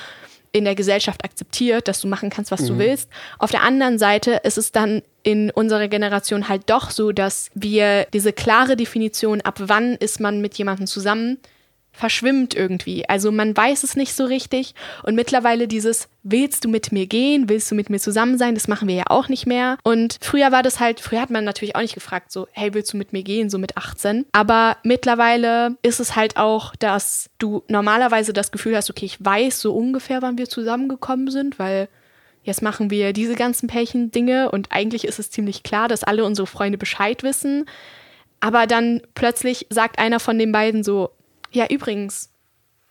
in 0.51 0.65
der 0.65 0.75
Gesellschaft 0.75 1.24
akzeptiert, 1.24 1.88
dass 1.88 2.01
du 2.01 2.08
machen 2.08 2.29
kannst, 2.29 2.51
was 2.51 2.62
mhm. 2.62 2.67
du 2.67 2.77
willst. 2.79 3.10
Auf 3.39 3.51
der 3.51 3.63
anderen 3.63 3.98
Seite 3.98 4.41
ist 4.43 4.58
es 4.58 4.72
dann 4.72 5.01
in 5.24 5.51
unserer 5.51 5.88
Generation 5.88 6.50
halt 6.50 6.63
doch 6.70 6.89
so, 6.89 7.12
dass 7.12 7.50
wir 7.53 8.05
diese 8.13 8.34
klare 8.34 8.75
Definition, 8.75 9.41
ab 9.41 9.55
wann 9.60 9.96
ist 9.96 10.20
man 10.20 10.41
mit 10.41 10.58
jemandem 10.58 10.88
zusammen, 10.88 11.38
verschwimmt 12.01 12.55
irgendwie. 12.55 13.08
Also 13.08 13.31
man 13.31 13.55
weiß 13.55 13.84
es 13.84 13.96
nicht 13.96 14.15
so 14.15 14.25
richtig. 14.25 14.74
Und 15.03 15.13
mittlerweile 15.13 15.67
dieses, 15.67 16.10
willst 16.24 16.65
du 16.65 16.70
mit 16.70 16.91
mir 16.91 17.05
gehen? 17.05 17.48
Willst 17.48 17.70
du 17.70 17.75
mit 17.75 17.91
mir 17.91 18.00
zusammen 18.00 18.39
sein? 18.39 18.55
Das 18.55 18.67
machen 18.67 18.88
wir 18.88 18.96
ja 18.96 19.03
auch 19.08 19.29
nicht 19.29 19.46
mehr. 19.46 19.77
Und 19.84 20.17
früher 20.20 20.51
war 20.51 20.63
das 20.63 20.79
halt, 20.79 21.00
früher 21.00 21.22
hat 21.22 21.29
man 21.29 21.43
natürlich 21.43 21.75
auch 21.75 21.81
nicht 21.81 21.93
gefragt, 21.93 22.31
so, 22.31 22.48
hey, 22.53 22.74
willst 22.74 22.91
du 22.91 22.98
mit 22.98 23.13
mir 23.13 23.22
gehen? 23.22 23.51
So 23.51 23.60
mit 23.60 23.77
18. 23.77 24.25
Aber 24.31 24.77
mittlerweile 24.81 25.77
ist 25.84 26.00
es 26.00 26.15
halt 26.15 26.38
auch, 26.38 26.75
dass 26.75 27.29
du 27.38 27.62
normalerweise 27.67 28.34
das 28.34 28.51
Gefühl 28.51 28.75
hast, 28.75 28.89
okay, 28.89 29.05
ich 29.05 29.24
weiß 29.24 29.62
so 29.62 29.72
ungefähr, 29.72 30.24
wann 30.24 30.39
wir 30.39 30.50
zusammengekommen 30.50 31.29
sind, 31.29 31.60
weil 31.60 31.88
jetzt 32.41 32.63
machen 32.63 32.89
wir 32.89 33.13
diese 33.13 33.36
ganzen 33.36 33.67
Pärchen-Dinge 33.67 34.50
und 34.50 34.72
eigentlich 34.72 35.05
ist 35.05 35.20
es 35.20 35.29
ziemlich 35.29 35.62
klar, 35.62 35.88
dass 35.88 36.03
alle 36.03 36.25
unsere 36.25 36.48
Freunde 36.48 36.79
Bescheid 36.79 37.22
wissen. 37.22 37.65
Aber 38.39 38.65
dann 38.65 39.01
plötzlich 39.13 39.67
sagt 39.70 40.00
einer 40.00 40.20
von 40.20 40.39
den 40.39 40.51
beiden 40.51 40.84
so, 40.84 41.12
ja, 41.51 41.67
übrigens, 41.70 42.31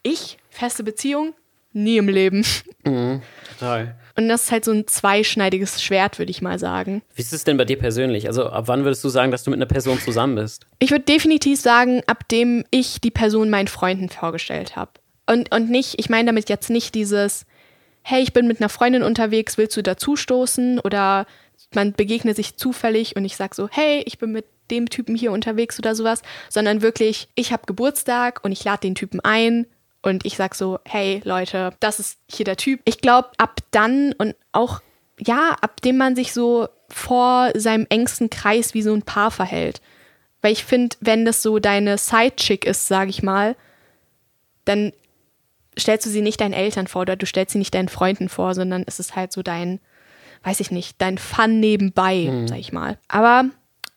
ich, 0.02 0.38
feste 0.50 0.82
Beziehung, 0.82 1.34
nie 1.72 1.98
im 1.98 2.08
Leben. 2.08 2.44
Mhm, 2.84 3.22
total. 3.58 3.96
Und 4.16 4.28
das 4.28 4.44
ist 4.44 4.52
halt 4.52 4.64
so 4.64 4.72
ein 4.72 4.86
zweischneidiges 4.86 5.82
Schwert, 5.82 6.18
würde 6.18 6.30
ich 6.30 6.42
mal 6.42 6.58
sagen. 6.58 7.02
Wie 7.14 7.22
ist 7.22 7.32
es 7.32 7.44
denn 7.44 7.56
bei 7.56 7.64
dir 7.64 7.78
persönlich? 7.78 8.26
Also 8.26 8.46
ab 8.46 8.68
wann 8.68 8.84
würdest 8.84 9.04
du 9.04 9.08
sagen, 9.08 9.30
dass 9.30 9.44
du 9.44 9.50
mit 9.50 9.58
einer 9.58 9.66
Person 9.66 9.98
zusammen 9.98 10.34
bist? 10.34 10.66
Ich 10.78 10.90
würde 10.90 11.04
definitiv 11.04 11.60
sagen, 11.60 12.02
ab 12.06 12.28
dem 12.28 12.64
ich 12.70 13.00
die 13.00 13.10
Person 13.10 13.50
meinen 13.50 13.68
Freunden 13.68 14.08
vorgestellt 14.08 14.76
habe. 14.76 14.92
Und, 15.26 15.54
und 15.54 15.70
nicht, 15.70 15.98
ich 15.98 16.10
meine 16.10 16.26
damit 16.26 16.48
jetzt 16.48 16.70
nicht 16.70 16.94
dieses, 16.94 17.46
hey, 18.02 18.22
ich 18.22 18.32
bin 18.32 18.48
mit 18.48 18.60
einer 18.60 18.68
Freundin 18.68 19.02
unterwegs, 19.02 19.58
willst 19.58 19.76
du 19.76 19.82
dazustoßen? 19.82 20.80
Oder 20.80 21.26
man 21.74 21.92
begegnet 21.92 22.36
sich 22.36 22.56
zufällig 22.56 23.16
und 23.16 23.24
ich 23.24 23.36
sage 23.36 23.54
so, 23.54 23.68
hey, 23.70 24.02
ich 24.06 24.18
bin 24.18 24.32
mit 24.32 24.46
dem 24.70 24.88
Typen 24.88 25.14
hier 25.14 25.32
unterwegs 25.32 25.78
oder 25.78 25.94
sowas, 25.94 26.22
sondern 26.48 26.82
wirklich, 26.82 27.28
ich 27.34 27.52
habe 27.52 27.66
Geburtstag 27.66 28.44
und 28.44 28.52
ich 28.52 28.64
lade 28.64 28.80
den 28.80 28.94
Typen 28.94 29.20
ein 29.20 29.66
und 30.02 30.24
ich 30.24 30.36
sag 30.36 30.54
so, 30.54 30.78
hey 30.84 31.20
Leute, 31.24 31.72
das 31.80 32.00
ist 32.00 32.18
hier 32.30 32.44
der 32.44 32.56
Typ. 32.56 32.80
Ich 32.84 33.00
glaube, 33.00 33.30
ab 33.36 33.60
dann 33.70 34.12
und 34.14 34.34
auch, 34.52 34.80
ja, 35.18 35.56
ab 35.60 35.80
dem 35.82 35.96
man 35.96 36.16
sich 36.16 36.32
so 36.32 36.68
vor 36.88 37.50
seinem 37.54 37.86
engsten 37.90 38.30
Kreis 38.30 38.74
wie 38.74 38.82
so 38.82 38.94
ein 38.94 39.02
Paar 39.02 39.30
verhält. 39.30 39.80
Weil 40.42 40.52
ich 40.52 40.64
finde, 40.64 40.96
wenn 41.00 41.24
das 41.24 41.42
so 41.42 41.58
deine 41.58 41.98
Sidechick 41.98 42.64
ist, 42.64 42.88
sage 42.88 43.10
ich 43.10 43.22
mal, 43.22 43.56
dann 44.64 44.92
stellst 45.78 46.06
du 46.06 46.10
sie 46.10 46.22
nicht 46.22 46.40
deinen 46.40 46.54
Eltern 46.54 46.86
vor 46.86 47.02
oder 47.02 47.16
du 47.16 47.26
stellst 47.26 47.52
sie 47.52 47.58
nicht 47.58 47.74
deinen 47.74 47.88
Freunden 47.88 48.28
vor, 48.28 48.54
sondern 48.54 48.84
es 48.86 49.00
ist 49.00 49.16
halt 49.16 49.32
so 49.32 49.42
dein, 49.42 49.80
weiß 50.42 50.60
ich 50.60 50.70
nicht, 50.70 51.00
dein 51.00 51.18
Fun 51.18 51.60
nebenbei, 51.60 52.28
mhm. 52.30 52.48
sag 52.48 52.58
ich 52.58 52.72
mal. 52.72 52.98
Aber 53.08 53.50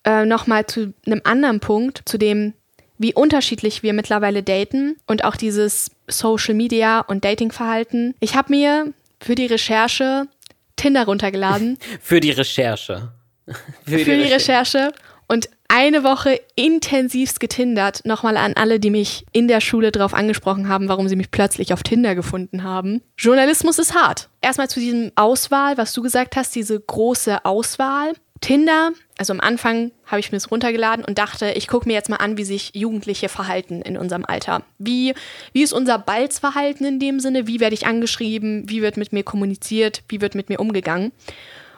äh, 0.06 0.26
nochmal 0.26 0.66
zu 0.66 0.94
einem 1.06 1.22
anderen 1.24 1.60
Punkt, 1.60 2.02
zu 2.06 2.18
dem, 2.18 2.54
wie 2.98 3.14
unterschiedlich 3.14 3.84
wir 3.84 3.94
mittlerweile 3.94 4.44
daten 4.44 4.98
und 5.08 5.26
auch 5.26 5.36
dieses 5.36 5.92
Social 6.08 6.54
Media 6.54 7.02
und 7.02 7.26
Datingverhalten. 7.26 8.16
Ich 8.20 8.36
habe 8.36 8.52
mir 8.52 8.94
für 9.20 9.36
die 9.36 9.46
Recherche 9.46 10.28
Tinder 10.76 11.06
runtergeladen. 11.06 11.78
für 12.02 12.20
die 12.20 12.32
Recherche. 12.32 13.12
für, 13.46 13.56
die, 13.98 14.06
für 14.06 14.18
die 14.18 14.32
Recherche. 14.32 14.92
Und 15.28 15.50
eine 15.68 16.04
Woche 16.04 16.40
intensivst 16.56 17.40
getindert. 17.40 18.06
Nochmal 18.06 18.38
an 18.38 18.54
alle, 18.56 18.80
die 18.80 18.92
mich 18.92 19.26
in 19.32 19.48
der 19.48 19.62
Schule 19.62 19.92
darauf 19.92 20.14
angesprochen 20.14 20.68
haben, 20.68 20.88
warum 20.88 21.08
sie 21.08 21.16
mich 21.16 21.32
plötzlich 21.32 21.74
auf 21.74 21.82
Tinder 21.82 22.14
gefunden 22.14 22.64
haben. 22.64 23.02
Journalismus 23.18 23.80
ist 23.80 23.96
hart. 23.96 24.30
Erstmal 24.42 24.70
zu 24.70 24.80
diesem 24.80 25.12
Auswahl, 25.16 25.78
was 25.78 25.94
du 25.94 26.04
gesagt 26.04 26.36
hast, 26.36 26.54
diese 26.54 26.80
große 26.80 27.44
Auswahl. 27.46 28.14
Tinder, 28.44 28.92
also 29.18 29.32
am 29.32 29.40
Anfang 29.40 29.92
habe 30.06 30.20
ich 30.20 30.34
mir 30.34 30.38
es 30.38 30.52
runtergeladen 30.52 31.06
und 31.06 31.18
dachte, 31.18 31.52
ich 31.52 31.70
gucke 31.70 31.88
mir 31.88 31.94
jetzt 31.94 32.10
mal 32.10 32.18
an, 32.18 32.36
wie 32.36 32.44
sich 32.44 32.72
Jugendliche 32.74 33.30
verhalten 33.30 33.82
in 33.82 33.98
unserem 33.98 34.26
Alter. 34.26 34.64
Wie, 34.78 35.14
wie 35.54 35.64
ist 35.64 35.72
unser 35.72 35.98
Balzverhalten 35.98 36.86
in 36.86 37.00
dem 37.00 37.22
Sinne? 37.22 37.48
Wie 37.48 37.62
werde 37.62 37.74
ich 37.74 37.88
angeschrieben? 37.88 38.70
Wie 38.70 38.82
wird 38.82 38.98
mit 38.98 39.14
mir 39.14 39.24
kommuniziert? 39.24 40.04
Wie 40.10 40.20
wird 40.20 40.36
mit 40.36 40.50
mir 40.50 40.60
umgegangen? 40.60 41.14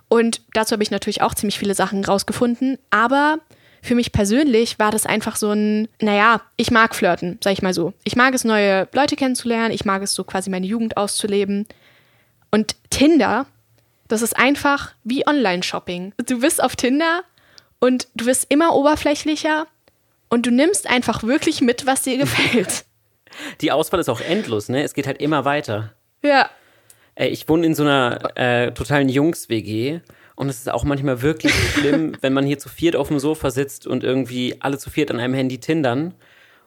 Und 0.07 0.41
dazu 0.53 0.71
habe 0.73 0.81
ich 0.81 0.89
natürlich 0.89 1.21
auch 1.21 1.35
ziemlich 1.35 1.59
viele 1.59 1.75
Sachen 1.75 2.03
rausgefunden. 2.03 2.79
Aber 2.89 3.37
für 3.83 3.93
mich 3.93 4.11
persönlich 4.11 4.79
war 4.79 4.89
das 4.89 5.05
einfach 5.05 5.35
so 5.35 5.51
ein, 5.51 5.87
naja, 6.01 6.41
ich 6.57 6.71
mag 6.71 6.95
flirten, 6.95 7.37
sag 7.43 7.53
ich 7.53 7.61
mal 7.61 7.75
so. 7.75 7.93
Ich 8.05 8.15
mag 8.15 8.33
es, 8.33 8.43
neue 8.43 8.87
Leute 8.91 9.15
kennenzulernen. 9.15 9.71
Ich 9.71 9.85
mag 9.85 10.01
es 10.01 10.15
so 10.15 10.23
quasi 10.23 10.49
meine 10.49 10.65
Jugend 10.65 10.97
auszuleben. 10.97 11.67
Und 12.49 12.75
Tinder 12.89 13.45
das 14.07 14.21
ist 14.21 14.37
einfach 14.37 14.93
wie 15.03 15.27
Online-Shopping. 15.27 16.13
Du 16.25 16.39
bist 16.39 16.61
auf 16.61 16.75
Tinder 16.75 17.23
und 17.79 18.07
du 18.15 18.25
wirst 18.25 18.45
immer 18.49 18.75
oberflächlicher 18.75 19.67
und 20.29 20.45
du 20.45 20.51
nimmst 20.51 20.89
einfach 20.89 21.23
wirklich 21.23 21.61
mit, 21.61 21.85
was 21.85 22.03
dir 22.03 22.17
gefällt. 22.17 22.85
Die 23.61 23.71
Auswahl 23.71 23.99
ist 23.99 24.09
auch 24.09 24.21
endlos, 24.21 24.69
ne? 24.69 24.83
Es 24.83 24.93
geht 24.93 25.07
halt 25.07 25.21
immer 25.21 25.43
weiter. 25.43 25.93
Ja. 26.23 26.49
Ich 27.17 27.47
wohne 27.47 27.65
in 27.65 27.75
so 27.75 27.83
einer 27.83 28.37
äh, 28.37 28.71
totalen 28.71 29.09
Jungs-WG 29.09 30.01
und 30.35 30.49
es 30.49 30.57
ist 30.57 30.69
auch 30.69 30.83
manchmal 30.83 31.21
wirklich 31.21 31.53
schlimm, 31.53 32.15
wenn 32.21 32.33
man 32.33 32.45
hier 32.45 32.59
zu 32.59 32.69
viert 32.69 32.95
auf 32.95 33.07
dem 33.07 33.19
Sofa 33.19 33.51
sitzt 33.51 33.87
und 33.87 34.03
irgendwie 34.03 34.55
alle 34.59 34.77
zu 34.77 34.89
viert 34.89 35.11
an 35.11 35.19
einem 35.19 35.33
Handy 35.33 35.59
tindern. 35.59 36.13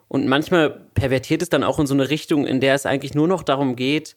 Und 0.08 0.26
manchmal 0.26 0.70
pervertiert 0.94 1.42
es 1.42 1.50
dann 1.50 1.62
auch 1.62 1.78
in 1.78 1.86
so 1.86 1.92
eine 1.92 2.08
Richtung, 2.08 2.46
in 2.46 2.60
der 2.60 2.74
es 2.74 2.86
eigentlich 2.86 3.14
nur 3.14 3.28
noch 3.28 3.42
darum 3.42 3.76
geht, 3.76 4.16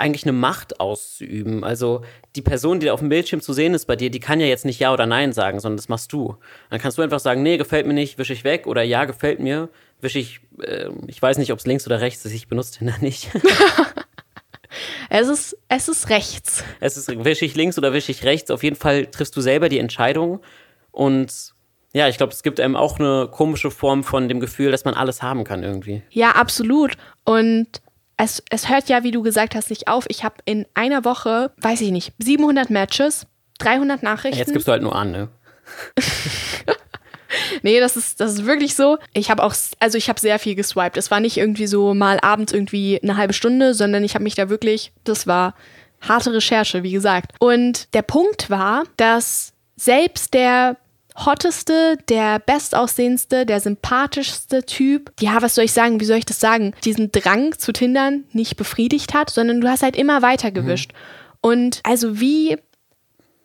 eigentlich 0.00 0.24
eine 0.24 0.32
Macht 0.32 0.80
auszuüben. 0.80 1.62
Also 1.62 2.02
die 2.34 2.42
Person, 2.42 2.80
die 2.80 2.90
auf 2.90 3.00
dem 3.00 3.08
Bildschirm 3.08 3.40
zu 3.40 3.52
sehen 3.52 3.74
ist 3.74 3.86
bei 3.86 3.96
dir, 3.96 4.10
die 4.10 4.20
kann 4.20 4.40
ja 4.40 4.46
jetzt 4.46 4.64
nicht 4.64 4.80
Ja 4.80 4.92
oder 4.92 5.06
Nein 5.06 5.32
sagen, 5.32 5.60
sondern 5.60 5.76
das 5.76 5.88
machst 5.88 6.12
du. 6.12 6.36
Dann 6.70 6.80
kannst 6.80 6.98
du 6.98 7.02
einfach 7.02 7.20
sagen, 7.20 7.42
nee, 7.42 7.56
gefällt 7.56 7.86
mir 7.86 7.94
nicht, 7.94 8.18
wische 8.18 8.32
ich 8.32 8.44
weg 8.44 8.66
oder 8.66 8.82
ja, 8.82 9.04
gefällt 9.04 9.40
mir, 9.40 9.68
wische 10.00 10.18
ich, 10.18 10.40
äh, 10.62 10.88
ich 11.06 11.20
weiß 11.20 11.38
nicht, 11.38 11.52
ob 11.52 11.58
es 11.58 11.66
links 11.66 11.86
oder 11.86 12.00
rechts 12.00 12.24
ist, 12.24 12.32
ich 12.32 12.48
benutze 12.48 12.78
Tinder 12.78 12.96
nicht. 13.00 13.30
es, 15.10 15.28
ist, 15.28 15.56
es 15.68 15.88
ist 15.88 16.08
rechts. 16.08 16.64
Es 16.80 16.96
ist, 16.96 17.24
wische 17.24 17.44
ich 17.44 17.54
links 17.54 17.78
oder 17.78 17.92
wische 17.92 18.10
ich 18.10 18.24
rechts, 18.24 18.50
auf 18.50 18.62
jeden 18.62 18.76
Fall 18.76 19.06
triffst 19.06 19.36
du 19.36 19.40
selber 19.40 19.68
die 19.68 19.78
Entscheidung 19.78 20.40
und 20.90 21.54
ja, 21.92 22.08
ich 22.08 22.18
glaube, 22.18 22.32
es 22.32 22.42
gibt 22.42 22.60
einem 22.60 22.76
auch 22.76 23.00
eine 23.00 23.28
komische 23.32 23.70
Form 23.70 24.04
von 24.04 24.28
dem 24.28 24.38
Gefühl, 24.38 24.70
dass 24.70 24.84
man 24.84 24.94
alles 24.94 25.22
haben 25.22 25.42
kann 25.42 25.64
irgendwie. 25.64 26.02
Ja, 26.10 26.32
absolut. 26.32 26.96
Und 27.24 27.66
es, 28.22 28.42
es 28.50 28.68
hört 28.68 28.88
ja, 28.88 29.02
wie 29.02 29.12
du 29.12 29.22
gesagt 29.22 29.54
hast, 29.54 29.70
nicht 29.70 29.88
auf. 29.88 30.04
Ich 30.08 30.24
habe 30.24 30.36
in 30.44 30.66
einer 30.74 31.04
Woche, 31.04 31.52
weiß 31.58 31.80
ich 31.80 31.90
nicht, 31.90 32.12
700 32.18 32.68
Matches, 32.68 33.26
300 33.58 34.02
Nachrichten. 34.02 34.38
Jetzt 34.38 34.52
gibst 34.52 34.68
du 34.68 34.72
halt 34.72 34.82
nur 34.82 34.94
an, 34.94 35.10
ne? 35.10 35.28
nee, 37.62 37.80
das 37.80 37.96
ist, 37.96 38.20
das 38.20 38.34
ist 38.34 38.46
wirklich 38.46 38.74
so. 38.74 38.98
Ich 39.14 39.30
habe 39.30 39.42
auch, 39.42 39.54
also 39.78 39.96
ich 39.96 40.08
habe 40.08 40.20
sehr 40.20 40.38
viel 40.38 40.54
geswiped. 40.54 40.98
Es 40.98 41.10
war 41.10 41.20
nicht 41.20 41.38
irgendwie 41.38 41.66
so 41.66 41.94
mal 41.94 42.18
abends 42.20 42.52
irgendwie 42.52 43.00
eine 43.02 43.16
halbe 43.16 43.32
Stunde, 43.32 43.72
sondern 43.72 44.04
ich 44.04 44.14
habe 44.14 44.24
mich 44.24 44.34
da 44.34 44.50
wirklich, 44.50 44.92
das 45.04 45.26
war 45.26 45.54
harte 46.02 46.32
Recherche, 46.34 46.82
wie 46.82 46.92
gesagt. 46.92 47.32
Und 47.38 47.92
der 47.94 48.02
Punkt 48.02 48.50
war, 48.50 48.84
dass 48.96 49.54
selbst 49.76 50.34
der 50.34 50.76
hotteste, 51.16 51.98
der 52.08 52.38
bestaussehendste, 52.38 53.46
der 53.46 53.60
sympathischste 53.60 54.64
Typ, 54.64 55.12
ja, 55.20 55.42
was 55.42 55.54
soll 55.54 55.64
ich 55.64 55.72
sagen, 55.72 56.00
wie 56.00 56.04
soll 56.04 56.18
ich 56.18 56.26
das 56.26 56.40
sagen, 56.40 56.74
diesen 56.84 57.12
Drang 57.12 57.58
zu 57.58 57.72
Tindern 57.72 58.24
nicht 58.32 58.56
befriedigt 58.56 59.14
hat, 59.14 59.30
sondern 59.30 59.60
du 59.60 59.68
hast 59.68 59.82
halt 59.82 59.96
immer 59.96 60.22
weiter 60.22 60.50
gewischt. 60.50 60.92
Mhm. 60.92 61.38
Und 61.42 61.80
also 61.84 62.20
wie 62.20 62.58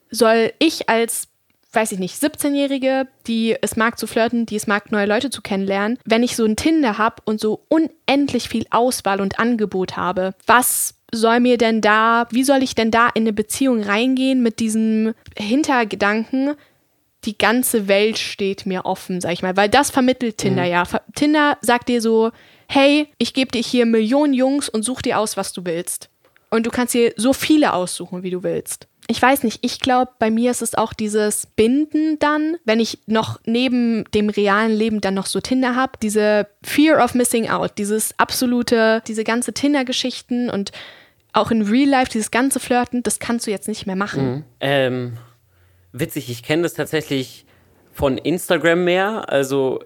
soll 0.09 0.53
ich 0.59 0.89
als 0.89 1.27
weiß 1.75 1.91
ich 1.91 1.99
nicht, 1.99 2.15
17-Jährige, 2.15 3.07
die 3.27 3.57
es 3.61 3.75
mag 3.75 3.99
zu 3.99 4.07
flirten, 4.07 4.45
die 4.45 4.55
es 4.55 4.65
mag, 4.65 4.91
neue 4.91 5.05
Leute 5.05 5.29
zu 5.29 5.41
kennenlernen, 5.41 5.99
wenn 6.05 6.23
ich 6.23 6.35
so 6.35 6.45
ein 6.45 6.55
Tinder 6.55 6.97
habe 6.97 7.21
und 7.25 7.39
so 7.39 7.65
unendlich 7.67 8.49
viel 8.49 8.65
Auswahl 8.71 9.21
und 9.21 9.39
Angebot 9.39 9.97
habe, 9.97 10.33
was 10.47 10.95
soll 11.11 11.39
mir 11.39 11.57
denn 11.57 11.81
da, 11.81 12.27
wie 12.31 12.43
soll 12.43 12.63
ich 12.63 12.75
denn 12.75 12.91
da 12.91 13.09
in 13.13 13.23
eine 13.23 13.33
Beziehung 13.33 13.83
reingehen 13.83 14.41
mit 14.41 14.59
diesem 14.59 15.13
Hintergedanken, 15.37 16.55
die 17.25 17.37
ganze 17.37 17.87
Welt 17.87 18.17
steht 18.17 18.65
mir 18.65 18.85
offen, 18.85 19.21
sag 19.21 19.33
ich 19.33 19.41
mal. 19.41 19.57
Weil 19.57 19.69
das 19.69 19.91
vermittelt 19.91 20.37
Tinder 20.37 20.63
mhm. 20.63 20.69
ja. 20.69 20.83
Tinder 21.15 21.57
sagt 21.61 21.89
dir 21.89 22.01
so, 22.01 22.31
hey, 22.67 23.07
ich 23.17 23.33
gebe 23.33 23.51
dir 23.51 23.61
hier 23.61 23.85
Millionen 23.85 24.33
Jungs 24.33 24.69
und 24.69 24.83
such 24.83 25.01
dir 25.01 25.19
aus, 25.19 25.37
was 25.37 25.53
du 25.53 25.65
willst. 25.65 26.09
Und 26.49 26.65
du 26.65 26.71
kannst 26.71 26.93
dir 26.93 27.13
so 27.17 27.33
viele 27.33 27.73
aussuchen, 27.73 28.23
wie 28.23 28.29
du 28.29 28.43
willst. 28.43 28.87
Ich 29.07 29.21
weiß 29.21 29.43
nicht, 29.43 29.59
ich 29.61 29.79
glaube, 29.79 30.11
bei 30.17 30.31
mir 30.31 30.49
ist 30.49 30.63
es 30.63 30.73
auch 30.73 30.93
dieses 30.93 31.45
Binden 31.45 32.17
dann, 32.17 32.57
wenn 32.65 32.79
ich 32.79 32.99
noch 33.05 33.39
neben 33.45 34.05
dem 34.15 34.29
realen 34.29 34.75
Leben 34.75 34.99
dann 34.99 35.13
noch 35.13 35.27
so 35.27 35.39
Tinder 35.41 35.75
habe, 35.75 35.93
diese 36.01 36.47
Fear 36.63 37.03
of 37.03 37.13
Missing 37.13 37.49
Out, 37.49 37.73
dieses 37.77 38.17
absolute, 38.17 39.03
diese 39.05 39.23
ganze 39.23 39.53
Tinder-Geschichten 39.53 40.49
und 40.49 40.71
auch 41.33 41.51
in 41.51 41.61
Real 41.61 41.89
Life, 41.89 42.09
dieses 42.11 42.31
ganze 42.31 42.59
Flirten, 42.59 43.03
das 43.03 43.19
kannst 43.19 43.45
du 43.45 43.51
jetzt 43.51 43.67
nicht 43.67 43.85
mehr 43.85 43.95
machen. 43.95 44.25
Mhm. 44.25 44.43
Ähm, 44.61 45.17
witzig, 45.99 46.29
ich 46.29 46.43
kenne 46.43 46.63
das 46.63 46.73
tatsächlich 46.73 47.45
von 47.93 48.17
Instagram 48.17 48.83
mehr. 48.83 49.29
Also 49.29 49.79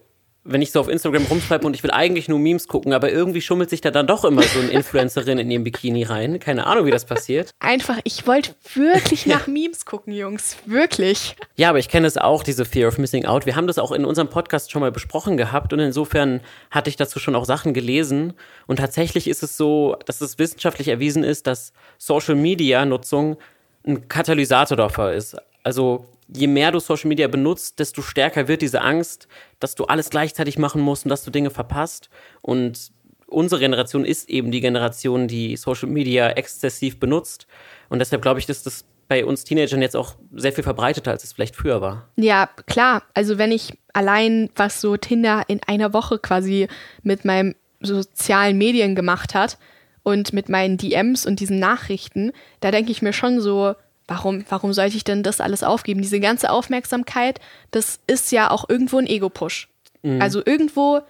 wenn 0.46 0.62
ich 0.62 0.72
so 0.72 0.80
auf 0.80 0.88
Instagram 0.88 1.26
rumschreibe 1.26 1.66
und 1.68 1.76
ich 1.76 1.84
will 1.84 1.92
eigentlich 1.92 2.28
nur 2.28 2.40
Memes 2.40 2.68
gucken, 2.68 2.94
aber 2.94 3.12
irgendwie 3.12 3.42
schummelt 3.42 3.70
sich 3.70 3.82
da 3.82 3.92
dann 3.92 4.08
doch 4.08 4.24
immer 4.24 4.42
so 4.42 4.60
eine 4.60 4.70
Influencerin 4.70 5.38
in 5.38 5.52
ihrem 5.52 5.64
Bikini 5.64 6.04
rein. 6.04 6.40
Keine 6.40 6.66
Ahnung, 6.66 6.86
wie 6.86 6.92
das 6.92 7.06
passiert. 7.06 7.52
Einfach, 7.60 8.00
ich 8.04 8.26
wollte 8.26 8.56
wirklich 8.74 9.26
nach 9.28 9.48
Memes 9.48 9.86
gucken, 9.86 10.14
Jungs. 10.14 10.58
Wirklich. 10.66 11.36
Ja, 11.56 11.70
aber 11.70 11.80
ich 11.80 11.90
kenne 11.90 12.08
es 12.08 12.18
auch, 12.18 12.44
diese 12.44 12.66
Fear 12.66 12.88
of 12.88 12.98
Missing 12.98 13.26
Out. 13.26 13.46
Wir 13.46 13.56
haben 13.56 13.68
das 13.68 13.78
auch 13.78 13.92
in 13.92 14.06
unserem 14.06 14.30
Podcast 14.30 14.72
schon 14.72 14.82
mal 14.82 14.92
besprochen 14.92 15.38
gehabt 15.38 15.74
und 15.74 15.80
insofern 15.80 16.42
hatte 16.72 16.90
ich 16.90 16.96
dazu 16.96 17.20
schon 17.20 17.36
auch 17.36 17.46
Sachen 17.46 17.74
gelesen. 17.74 18.34
Und 18.66 18.78
tatsächlich 18.78 19.28
ist 19.28 19.44
es 19.44 19.58
so, 19.58 19.98
dass 20.06 20.22
es 20.22 20.40
wissenschaftlich 20.40 20.88
erwiesen 20.88 21.24
ist, 21.24 21.48
dass 21.48 21.74
Social 21.98 22.36
Media 22.36 22.86
Nutzung 22.86 23.38
ein 23.86 24.08
Katalysator 24.08 24.78
dafür 24.78 25.14
ist. 25.14 25.38
Also 25.70 26.08
je 26.28 26.48
mehr 26.48 26.72
du 26.72 26.80
Social 26.80 27.10
Media 27.10 27.28
benutzt, 27.28 27.78
desto 27.78 28.02
stärker 28.02 28.48
wird 28.48 28.64
diese 28.64 28.82
Angst, 28.82 29.28
dass 29.60 29.76
du 29.76 29.86
alles 29.86 30.10
gleichzeitig 30.10 30.58
machen 30.58 30.82
musst 30.82 31.06
und 31.06 31.10
dass 31.10 31.24
du 31.24 31.30
Dinge 31.30 31.52
verpasst. 31.52 32.10
Und 32.42 32.92
unsere 33.28 33.62
Generation 33.62 34.04
ist 34.04 34.32
eben 34.32 34.50
die 34.50 34.62
Generation, 34.62 35.28
die 35.28 35.56
Social 35.58 35.88
Media 35.88 36.32
exzessiv 36.32 37.00
benutzt. 37.00 37.46
Und 37.88 38.00
deshalb 38.00 38.24
glaube 38.24 38.40
ich, 38.40 38.48
dass 38.48 38.64
das 38.64 38.84
bei 39.08 39.24
uns 39.24 39.44
Teenagern 39.44 39.84
jetzt 39.84 39.96
auch 39.96 40.16
sehr 40.34 40.54
viel 40.54 40.64
verbreiteter, 40.64 41.12
als 41.12 41.24
es 41.24 41.34
vielleicht 41.34 41.56
früher 41.56 41.82
war. 41.82 42.10
Ja, 42.16 42.50
klar. 42.66 43.04
Also 43.14 43.38
wenn 43.38 43.52
ich 43.52 43.78
allein, 43.94 44.50
was 44.56 44.82
so 44.82 44.98
Tinder 44.98 45.44
in 45.50 45.62
einer 45.68 45.94
Woche 45.94 46.18
quasi 46.18 46.68
mit 47.04 47.26
meinen 47.26 47.54
sozialen 47.80 48.58
Medien 48.58 48.96
gemacht 48.96 49.36
hat 49.36 49.60
und 50.02 50.34
mit 50.34 50.50
meinen 50.50 50.78
DMs 50.78 51.28
und 51.28 51.40
diesen 51.40 51.60
Nachrichten, 51.60 52.32
da 52.60 52.72
denke 52.72 52.92
ich 52.92 53.04
mir 53.04 53.14
schon 53.14 53.40
so, 53.40 53.76
warum, 54.10 54.44
warum 54.50 54.74
sollte 54.74 54.98
ich 54.98 55.04
denn 55.04 55.24
das 55.24 55.40
alles 55.40 55.64
aufgeben? 55.64 56.02
Diese 56.02 56.20
ganze 56.20 56.50
Aufmerksamkeit, 56.50 57.40
das 57.72 58.00
ist 58.08 58.32
ja 58.32 58.52
auch 58.52 58.68
irgendwo 58.68 58.98
ein 58.98 59.08
Ego-Push. 59.08 59.70
Mhm. 60.02 60.22
Also 60.22 60.42
irgendwo 60.46 61.02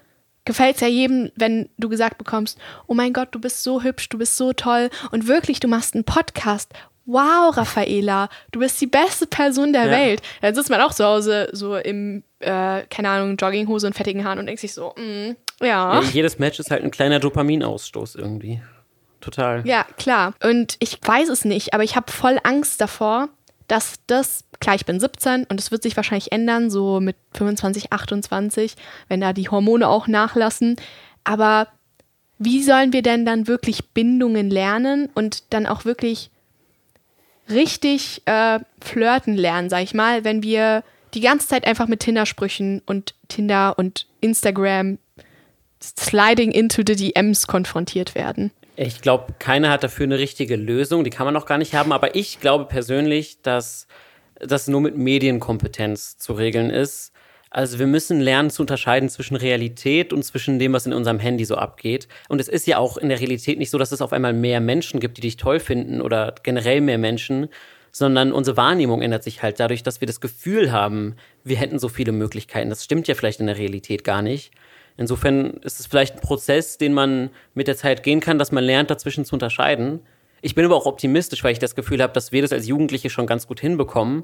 gefällt 0.45 0.75
es 0.75 0.81
ja 0.81 0.87
jedem, 0.87 1.31
wenn 1.35 1.69
du 1.77 1.89
gesagt 1.89 2.17
bekommst, 2.17 2.57
oh 2.87 2.93
mein 2.93 3.13
Gott, 3.13 3.29
du 3.31 3.39
bist 3.39 3.63
so 3.63 3.83
hübsch, 3.83 4.09
du 4.09 4.17
bist 4.17 4.37
so 4.37 4.53
toll 4.53 4.89
und 5.11 5.27
wirklich, 5.27 5.59
du 5.59 5.67
machst 5.67 5.95
einen 5.95 6.03
Podcast. 6.03 6.71
Wow, 7.05 7.57
Raffaela, 7.57 8.29
du 8.51 8.59
bist 8.59 8.79
die 8.81 8.87
beste 8.87 9.25
Person 9.25 9.73
der 9.73 9.85
ja. 9.85 9.91
Welt. 9.91 10.21
Dann 10.41 10.53
sitzt 10.53 10.69
man 10.69 10.81
auch 10.81 10.93
zu 10.93 11.03
Hause 11.03 11.49
so 11.53 11.75
im, 11.75 12.23
äh, 12.39 12.83
keine 12.89 13.09
Ahnung, 13.09 13.35
Jogginghose 13.35 13.87
und 13.87 13.93
fettigen 13.93 14.23
Haaren 14.23 14.37
und 14.37 14.45
denkt 14.45 14.61
sich 14.61 14.73
so, 14.73 14.93
mm, 14.95 15.35
ja. 15.61 16.01
ja. 16.01 16.01
Jedes 16.01 16.37
Match 16.37 16.59
ist 16.59 16.69
halt 16.69 16.83
ein 16.83 16.91
kleiner 16.91 17.19
Dopaminausstoß 17.19 18.15
irgendwie 18.15 18.61
total. 19.21 19.65
Ja, 19.65 19.85
klar. 19.97 20.33
Und 20.43 20.75
ich 20.79 20.99
weiß 21.01 21.29
es 21.29 21.45
nicht, 21.45 21.73
aber 21.73 21.83
ich 21.83 21.95
habe 21.95 22.11
voll 22.11 22.39
Angst 22.43 22.81
davor, 22.81 23.29
dass 23.67 23.99
das, 24.07 24.45
klar, 24.59 24.75
ich 24.75 24.85
bin 24.85 24.99
17 24.99 25.45
und 25.45 25.59
es 25.59 25.71
wird 25.71 25.83
sich 25.83 25.95
wahrscheinlich 25.95 26.31
ändern, 26.31 26.69
so 26.69 26.99
mit 26.99 27.15
25, 27.33 27.93
28, 27.93 28.75
wenn 29.07 29.21
da 29.21 29.31
die 29.33 29.49
Hormone 29.49 29.87
auch 29.87 30.07
nachlassen. 30.07 30.75
Aber 31.23 31.67
wie 32.39 32.63
sollen 32.63 32.93
wir 32.93 33.01
denn 33.01 33.25
dann 33.25 33.47
wirklich 33.47 33.89
Bindungen 33.89 34.49
lernen 34.49 35.09
und 35.13 35.53
dann 35.53 35.67
auch 35.67 35.85
wirklich 35.85 36.31
richtig 37.49 38.21
äh, 38.25 38.59
flirten 38.81 39.35
lernen, 39.35 39.69
sag 39.69 39.83
ich 39.83 39.93
mal, 39.93 40.23
wenn 40.23 40.43
wir 40.43 40.83
die 41.13 41.21
ganze 41.21 41.47
Zeit 41.47 41.65
einfach 41.65 41.87
mit 41.87 42.01
Tinder-Sprüchen 42.01 42.81
und 42.85 43.15
Tinder 43.27 43.77
und 43.77 44.07
Instagram 44.21 44.99
sliding 45.81 46.51
into 46.51 46.83
the 46.85 46.95
DMs 46.95 47.47
konfrontiert 47.47 48.15
werden. 48.15 48.51
Ich 48.81 49.01
glaube, 49.01 49.33
keiner 49.39 49.71
hat 49.71 49.83
dafür 49.83 50.05
eine 50.05 50.19
richtige 50.19 50.55
Lösung. 50.55 51.03
Die 51.03 51.09
kann 51.09 51.25
man 51.25 51.35
auch 51.35 51.45
gar 51.45 51.57
nicht 51.57 51.75
haben. 51.75 51.91
Aber 51.91 52.15
ich 52.15 52.39
glaube 52.39 52.63
persönlich, 52.63 53.41
dass 53.41 53.87
das 54.39 54.69
nur 54.69 54.79
mit 54.79 54.95
Medienkompetenz 54.95 56.17
zu 56.17 56.31
regeln 56.31 56.69
ist. 56.69 57.11
Also 57.49 57.77
wir 57.77 57.87
müssen 57.87 58.21
lernen 58.21 58.49
zu 58.49 58.63
unterscheiden 58.63 59.09
zwischen 59.09 59.35
Realität 59.35 60.13
und 60.13 60.23
zwischen 60.23 60.59
dem, 60.59 60.71
was 60.71 60.85
in 60.85 60.93
unserem 60.93 61.19
Handy 61.19 61.43
so 61.43 61.55
abgeht. 61.55 62.07
Und 62.29 62.39
es 62.39 62.47
ist 62.47 62.67
ja 62.67 62.77
auch 62.77 62.95
in 62.95 63.09
der 63.09 63.19
Realität 63.19 63.59
nicht 63.59 63.69
so, 63.69 63.77
dass 63.77 63.91
es 63.91 64.01
auf 64.01 64.13
einmal 64.13 64.31
mehr 64.31 64.61
Menschen 64.61 65.01
gibt, 65.01 65.17
die 65.17 65.21
dich 65.21 65.35
toll 65.35 65.59
finden 65.59 65.99
oder 65.99 66.33
generell 66.43 66.79
mehr 66.79 66.97
Menschen, 66.97 67.49
sondern 67.91 68.31
unsere 68.31 68.55
Wahrnehmung 68.55 69.01
ändert 69.01 69.23
sich 69.23 69.43
halt 69.43 69.59
dadurch, 69.59 69.83
dass 69.83 69.99
wir 69.99 70.05
das 70.05 70.21
Gefühl 70.21 70.71
haben, 70.71 71.17
wir 71.43 71.57
hätten 71.57 71.79
so 71.79 71.89
viele 71.89 72.13
Möglichkeiten. 72.13 72.69
Das 72.69 72.85
stimmt 72.85 73.09
ja 73.09 73.15
vielleicht 73.15 73.41
in 73.41 73.47
der 73.47 73.57
Realität 73.57 74.05
gar 74.05 74.21
nicht. 74.21 74.51
Insofern 74.99 75.51
ist 75.63 75.79
es 75.79 75.87
vielleicht 75.87 76.15
ein 76.15 76.19
Prozess, 76.19 76.77
den 76.77 76.93
man 76.93 77.29
mit 77.53 77.69
der 77.69 77.77
Zeit 77.77 78.03
gehen 78.03 78.19
kann, 78.19 78.37
dass 78.37 78.51
man 78.51 78.65
lernt, 78.65 78.91
dazwischen 78.91 79.23
zu 79.23 79.33
unterscheiden. 79.33 80.01
Ich 80.41 80.55
bin 80.55 80.65
aber 80.65 80.75
auch 80.75 80.85
optimistisch, 80.85 81.41
weil 81.41 81.53
ich 81.53 81.59
das 81.59 81.73
Gefühl 81.73 82.03
habe, 82.03 82.11
dass 82.11 82.33
wir 82.33 82.41
das 82.41 82.51
als 82.51 82.67
Jugendliche 82.67 83.09
schon 83.09 83.25
ganz 83.25 83.47
gut 83.47 83.61
hinbekommen. 83.61 84.23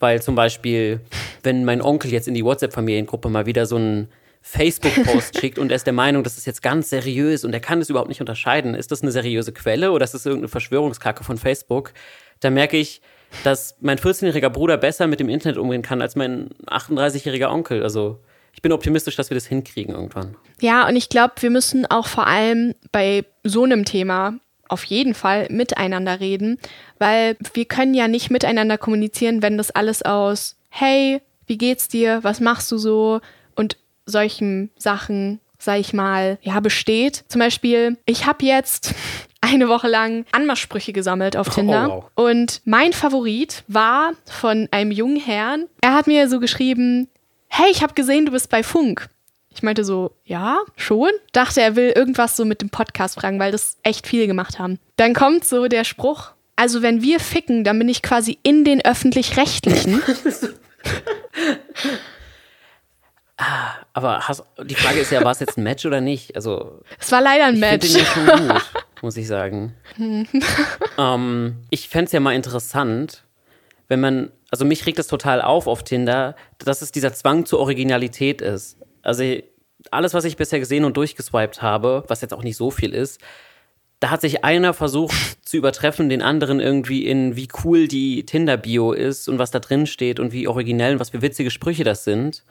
Weil 0.00 0.22
zum 0.22 0.34
Beispiel, 0.34 1.00
wenn 1.42 1.66
mein 1.66 1.82
Onkel 1.82 2.10
jetzt 2.10 2.26
in 2.26 2.32
die 2.32 2.42
WhatsApp-Familiengruppe 2.42 3.28
mal 3.28 3.44
wieder 3.44 3.66
so 3.66 3.76
einen 3.76 4.08
Facebook-Post 4.40 5.38
schickt 5.40 5.58
und 5.58 5.70
er 5.70 5.76
ist 5.76 5.86
der 5.86 5.92
Meinung, 5.92 6.24
das 6.24 6.38
ist 6.38 6.46
jetzt 6.46 6.62
ganz 6.62 6.88
seriös 6.88 7.44
und 7.44 7.52
er 7.52 7.60
kann 7.60 7.82
es 7.82 7.90
überhaupt 7.90 8.08
nicht 8.08 8.20
unterscheiden, 8.20 8.74
ist 8.74 8.90
das 8.90 9.02
eine 9.02 9.12
seriöse 9.12 9.52
Quelle 9.52 9.92
oder 9.92 10.04
ist 10.04 10.14
das 10.14 10.24
irgendeine 10.24 10.48
Verschwörungskacke 10.48 11.22
von 11.22 11.36
Facebook? 11.36 11.92
Da 12.40 12.48
merke 12.48 12.78
ich, 12.78 13.02
dass 13.44 13.76
mein 13.80 13.98
14-jähriger 13.98 14.48
Bruder 14.48 14.78
besser 14.78 15.06
mit 15.06 15.20
dem 15.20 15.28
Internet 15.28 15.58
umgehen 15.58 15.82
kann 15.82 16.00
als 16.00 16.16
mein 16.16 16.48
38-jähriger 16.66 17.50
Onkel. 17.50 17.82
Also 17.82 18.20
ich 18.58 18.62
bin 18.62 18.72
optimistisch, 18.72 19.14
dass 19.14 19.30
wir 19.30 19.36
das 19.36 19.46
hinkriegen 19.46 19.94
irgendwann. 19.94 20.36
Ja, 20.60 20.88
und 20.88 20.96
ich 20.96 21.08
glaube, 21.08 21.34
wir 21.38 21.50
müssen 21.50 21.86
auch 21.86 22.08
vor 22.08 22.26
allem 22.26 22.74
bei 22.90 23.24
so 23.44 23.62
einem 23.62 23.84
Thema 23.84 24.34
auf 24.68 24.82
jeden 24.82 25.14
Fall 25.14 25.46
miteinander 25.48 26.18
reden, 26.18 26.58
weil 26.98 27.36
wir 27.54 27.66
können 27.66 27.94
ja 27.94 28.08
nicht 28.08 28.32
miteinander 28.32 28.76
kommunizieren, 28.76 29.42
wenn 29.42 29.58
das 29.58 29.70
alles 29.70 30.02
aus 30.02 30.56
Hey, 30.70 31.22
wie 31.46 31.56
geht's 31.56 31.86
dir? 31.86 32.24
Was 32.24 32.40
machst 32.40 32.72
du 32.72 32.78
so? 32.78 33.20
Und 33.54 33.76
solchen 34.06 34.72
Sachen, 34.76 35.38
sag 35.60 35.78
ich 35.78 35.92
mal, 35.92 36.38
ja, 36.42 36.58
besteht. 36.58 37.26
Zum 37.28 37.38
Beispiel, 37.38 37.96
ich 38.06 38.26
habe 38.26 38.44
jetzt 38.44 38.92
eine 39.40 39.68
Woche 39.68 39.86
lang 39.86 40.26
Anmachsprüche 40.32 40.92
gesammelt 40.92 41.36
auf 41.36 41.48
Tinder. 41.48 41.86
Oh, 41.88 42.10
wow. 42.16 42.26
Und 42.26 42.60
mein 42.64 42.92
Favorit 42.92 43.62
war 43.68 44.14
von 44.28 44.66
einem 44.72 44.90
jungen 44.90 45.20
Herrn. 45.20 45.66
Er 45.80 45.94
hat 45.94 46.08
mir 46.08 46.28
so 46.28 46.40
geschrieben, 46.40 47.08
hey, 47.48 47.70
ich 47.70 47.82
habe 47.82 47.94
gesehen, 47.94 48.26
du 48.26 48.32
bist 48.32 48.50
bei 48.50 48.62
Funk. 48.62 49.08
Ich 49.50 49.62
meinte 49.62 49.84
so, 49.84 50.12
ja, 50.24 50.58
schon. 50.76 51.10
Dachte, 51.32 51.60
er 51.60 51.74
will 51.74 51.90
irgendwas 51.90 52.36
so 52.36 52.44
mit 52.44 52.60
dem 52.60 52.70
Podcast 52.70 53.16
fragen, 53.16 53.40
weil 53.40 53.50
das 53.50 53.76
echt 53.82 54.06
viel 54.06 54.26
gemacht 54.26 54.58
haben. 54.58 54.78
Dann 54.96 55.14
kommt 55.14 55.44
so 55.44 55.66
der 55.66 55.84
Spruch, 55.84 56.30
also 56.54 56.82
wenn 56.82 57.02
wir 57.02 57.20
ficken, 57.20 57.64
dann 57.64 57.78
bin 57.78 57.88
ich 57.88 58.02
quasi 58.02 58.38
in 58.42 58.64
den 58.64 58.84
öffentlich-rechtlichen. 58.84 60.02
ah, 63.36 63.74
aber 63.92 64.28
hast, 64.28 64.44
die 64.64 64.74
Frage 64.74 65.00
ist 65.00 65.12
ja, 65.12 65.24
war 65.24 65.32
es 65.32 65.40
jetzt 65.40 65.56
ein 65.56 65.62
Match 65.62 65.86
oder 65.86 66.00
nicht? 66.00 66.36
Also, 66.36 66.82
es 66.98 67.10
war 67.12 67.20
leider 67.20 67.46
ein 67.46 67.54
ich 67.54 67.60
Match. 67.60 67.92
Den 67.92 68.04
schon 68.04 68.26
gut, 68.26 68.70
muss 69.02 69.16
ich 69.16 69.26
sagen. 69.26 69.74
ähm, 70.98 71.56
ich 71.70 71.88
fände 71.88 72.06
es 72.06 72.12
ja 72.12 72.20
mal 72.20 72.34
interessant, 72.34 73.24
wenn 73.88 74.00
man 74.00 74.30
also 74.50 74.64
mich 74.64 74.86
regt 74.86 74.98
es 74.98 75.06
total 75.06 75.42
auf 75.42 75.66
auf 75.66 75.82
Tinder, 75.82 76.34
dass 76.58 76.82
es 76.82 76.92
dieser 76.92 77.12
Zwang 77.12 77.44
zur 77.46 77.60
Originalität 77.60 78.40
ist. 78.40 78.78
Also 79.02 79.24
alles, 79.90 80.14
was 80.14 80.24
ich 80.24 80.36
bisher 80.36 80.58
gesehen 80.58 80.84
und 80.84 80.96
durchgeswiped 80.96 81.62
habe, 81.62 82.04
was 82.08 82.20
jetzt 82.20 82.34
auch 82.34 82.42
nicht 82.42 82.56
so 82.56 82.70
viel 82.70 82.94
ist, 82.94 83.20
da 84.00 84.10
hat 84.10 84.20
sich 84.20 84.44
einer 84.44 84.74
versucht 84.74 85.14
zu 85.46 85.56
übertreffen, 85.56 86.08
den 86.08 86.22
anderen 86.22 86.60
irgendwie 86.60 87.06
in 87.06 87.36
wie 87.36 87.48
cool 87.64 87.88
die 87.88 88.24
Tinder-Bio 88.24 88.92
ist 88.92 89.28
und 89.28 89.38
was 89.38 89.50
da 89.50 89.58
drin 89.58 89.86
steht 89.86 90.20
und 90.20 90.32
wie 90.32 90.48
originell 90.48 90.94
und 90.94 91.00
was 91.00 91.10
für 91.10 91.22
witzige 91.22 91.50
Sprüche 91.50 91.84
das 91.84 92.04
sind. 92.04 92.44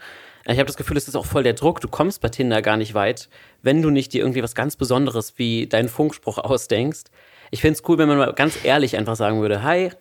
Ich 0.45 0.59
habe 0.59 0.67
das 0.67 0.77
Gefühl, 0.77 0.95
es 0.95 1.09
ist 1.09 1.15
auch 1.15 1.25
voll 1.25 1.43
der 1.43 1.53
Druck. 1.53 1.81
Du 1.81 1.89
kommst 1.89 2.21
bei 2.21 2.29
Tinder 2.29 2.61
gar 2.61 2.77
nicht 2.77 2.93
weit, 2.93 3.27
wenn 3.63 3.81
du 3.81 3.89
nicht 3.89 4.13
dir 4.13 4.21
irgendwie 4.21 4.43
was 4.43 4.55
ganz 4.55 4.77
Besonderes 4.77 5.33
wie 5.37 5.67
deinen 5.67 5.89
Funkspruch 5.89 6.37
ausdenkst. 6.43 7.05
Ich 7.51 7.61
finde 7.61 7.79
es 7.79 7.89
cool, 7.89 7.97
wenn 7.97 8.07
man 8.07 8.17
mal 8.17 8.33
ganz 8.33 8.63
ehrlich 8.63 8.97
einfach 8.97 9.15
sagen 9.15 9.41
würde, 9.41 9.63
hi, 9.63 9.91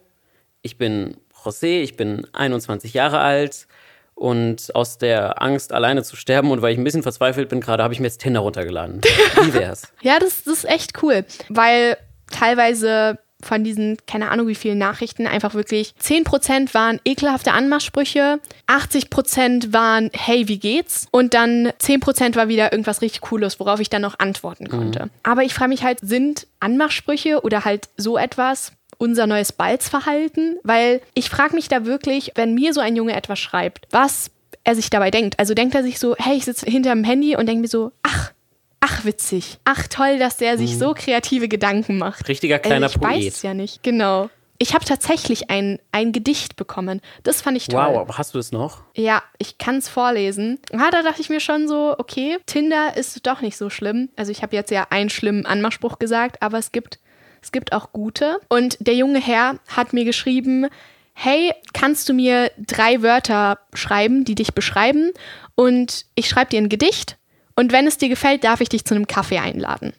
ich 0.63 0.79
bin 0.79 1.17
José, 1.47 1.83
ich 1.83 1.97
bin 1.97 2.27
21 2.33 2.93
Jahre 2.95 3.21
alt 3.21 3.67
und 4.15 4.75
aus 4.75 4.99
der 4.99 5.43
Angst, 5.43 5.73
alleine 5.73 6.03
zu 6.03 6.17
sterben 6.17 6.51
und 6.51 6.63
weil 6.63 6.73
ich 6.73 6.79
ein 6.79 6.85
bisschen 6.85 7.03
verzweifelt 7.03 7.49
bin 7.49 7.61
gerade, 7.61 7.83
habe 7.83 7.95
ich 7.95 8.01
mir 8.01 8.07
jetzt 8.07 8.21
Tinder 8.21 8.41
runtergeladen. 8.41 9.01
Wie 9.43 9.55
wär's? 9.55 9.93
ja, 10.03 10.19
das, 10.19 10.45
das 10.45 10.59
ist 10.59 10.65
echt 10.65 11.03
cool, 11.03 11.25
weil 11.49 11.97
teilweise 12.31 13.19
von 13.43 13.65
diesen, 13.65 13.99
keine 14.07 14.31
Ahnung 14.31 14.49
wie 14.49 14.55
vielen 14.55 14.79
Nachrichten, 14.79 15.27
einfach 15.27 15.55
wirklich 15.55 15.95
10% 16.03 16.75
waren 16.75 17.01
ekelhafte 17.05 17.53
Anmachsprüche, 17.53 18.41
80% 18.67 19.73
waren, 19.73 20.11
hey, 20.15 20.49
wie 20.49 20.59
geht's? 20.59 21.07
Und 21.11 21.35
dann 21.35 21.69
10% 21.69 22.35
war 22.37 22.49
wieder 22.49 22.73
irgendwas 22.73 23.03
richtig 23.03 23.21
Cooles, 23.21 23.61
worauf 23.61 23.79
ich 23.81 23.91
dann 23.91 24.03
noch 24.03 24.19
antworten 24.19 24.69
konnte. 24.69 25.05
Mhm. 25.05 25.11
Aber 25.23 25.43
ich 25.43 25.55
frage 25.55 25.69
mich 25.69 25.85
halt, 25.85 26.01
sind 26.01 26.47
Anmachsprüche 26.61 27.43
oder 27.43 27.65
halt 27.65 27.89
so 27.97 28.17
etwas 28.17 28.73
unser 28.99 29.27
neues 29.27 29.53
Balzverhalten? 29.53 30.59
Weil 30.63 31.01
ich 31.15 31.29
frage 31.31 31.55
mich 31.55 31.69
da 31.69 31.85
wirklich, 31.85 32.33
wenn 32.35 32.55
mir 32.55 32.73
so 32.73 32.81
ein 32.81 32.97
Junge 32.97 33.15
etwas 33.15 33.39
schreibt, 33.39 33.87
was 33.91 34.31
er 34.65 34.75
sich 34.75 34.91
dabei 34.91 35.11
denkt. 35.11 35.39
Also 35.39 35.55
denkt 35.55 35.75
er 35.75 35.83
sich 35.83 35.99
so, 35.99 36.17
hey, 36.19 36.37
ich 36.37 36.45
sitze 36.45 36.67
hinter 36.67 36.91
dem 36.91 37.05
Handy 37.05 37.37
und 37.37 37.47
denke 37.47 37.63
mir 37.63 37.69
so, 37.69 37.93
ach, 38.03 38.33
ach 38.81 39.05
witzig, 39.05 39.59
ach 39.65 39.87
toll, 39.89 40.19
dass 40.19 40.37
der 40.37 40.59
sich 40.59 40.75
mhm. 40.75 40.79
so 40.79 40.95
kreative 40.95 41.49
Gedanken 41.49 41.99
macht. 41.99 42.29
Richtiger 42.29 42.59
kleiner 42.59 42.87
also 42.87 42.97
ich 42.97 43.01
Poet. 43.01 43.19
Ich 43.19 43.27
weiß 43.27 43.35
es 43.35 43.43
ja 43.43 43.55
nicht, 43.55 43.83
genau. 43.83 44.29
Ich 44.59 44.75
habe 44.75 44.85
tatsächlich 44.85 45.51
ein, 45.51 45.79
ein 45.93 46.13
Gedicht 46.13 46.57
bekommen. 46.57 47.01
Das 47.23 47.43
fand 47.43 47.57
ich 47.57 47.69
toll. 47.69 47.81
Wow, 47.81 47.99
aber 47.99 48.19
hast 48.19 48.35
du 48.35 48.39
es 48.39 48.53
noch? 48.53 48.83
Ja, 48.95 49.23
ich 49.39 49.59
kann 49.59 49.77
es 49.77 49.89
vorlesen. 49.89 50.59
Ja, 50.73 50.91
da 50.91 51.03
dachte 51.03 51.21
ich 51.21 51.29
mir 51.29 51.41
schon 51.41 51.69
so, 51.69 51.95
okay, 51.99 52.39
Tinder 52.47 52.97
ist 52.97 53.27
doch 53.27 53.43
nicht 53.43 53.57
so 53.57 53.69
schlimm. 53.69 54.09
Also 54.17 54.33
ich 54.33 54.43
habe 54.43 54.57
jetzt 54.57 54.71
ja 54.71 54.87
einen 54.91 55.11
schlimmen 55.11 55.45
Anmachspruch 55.45 55.99
gesagt, 55.99 56.43
aber 56.43 56.59
es 56.59 56.73
gibt, 56.73 56.99
es 57.47 57.53
gibt 57.53 57.73
auch 57.73 57.93
gute. 57.93 58.41
Und 58.49 58.77
der 58.81 58.95
junge 58.95 59.21
Herr 59.21 59.61
hat 59.69 59.93
mir 59.93 60.05
geschrieben, 60.05 60.67
hey, 61.15 61.53
kannst 61.73 62.09
du 62.09 62.13
mir 62.13 62.51
drei 62.59 63.03
Wörter 63.03 63.61
schreiben, 63.73 64.25
die 64.25 64.35
dich 64.35 64.53
beschreiben? 64.53 65.13
Und 65.55 66.07
ich 66.17 66.29
schreibe 66.29 66.51
dir 66.51 66.61
ein 66.61 66.69
Gedicht. 66.69 67.19
Und 67.55 67.71
wenn 67.71 67.87
es 67.87 67.99
dir 67.99 68.09
gefällt, 68.09 68.43
darf 68.43 68.61
ich 68.61 68.69
dich 68.69 68.85
zu 68.85 68.97
einem 68.97 69.07
Kaffee 69.07 69.39
einladen. 69.39 69.93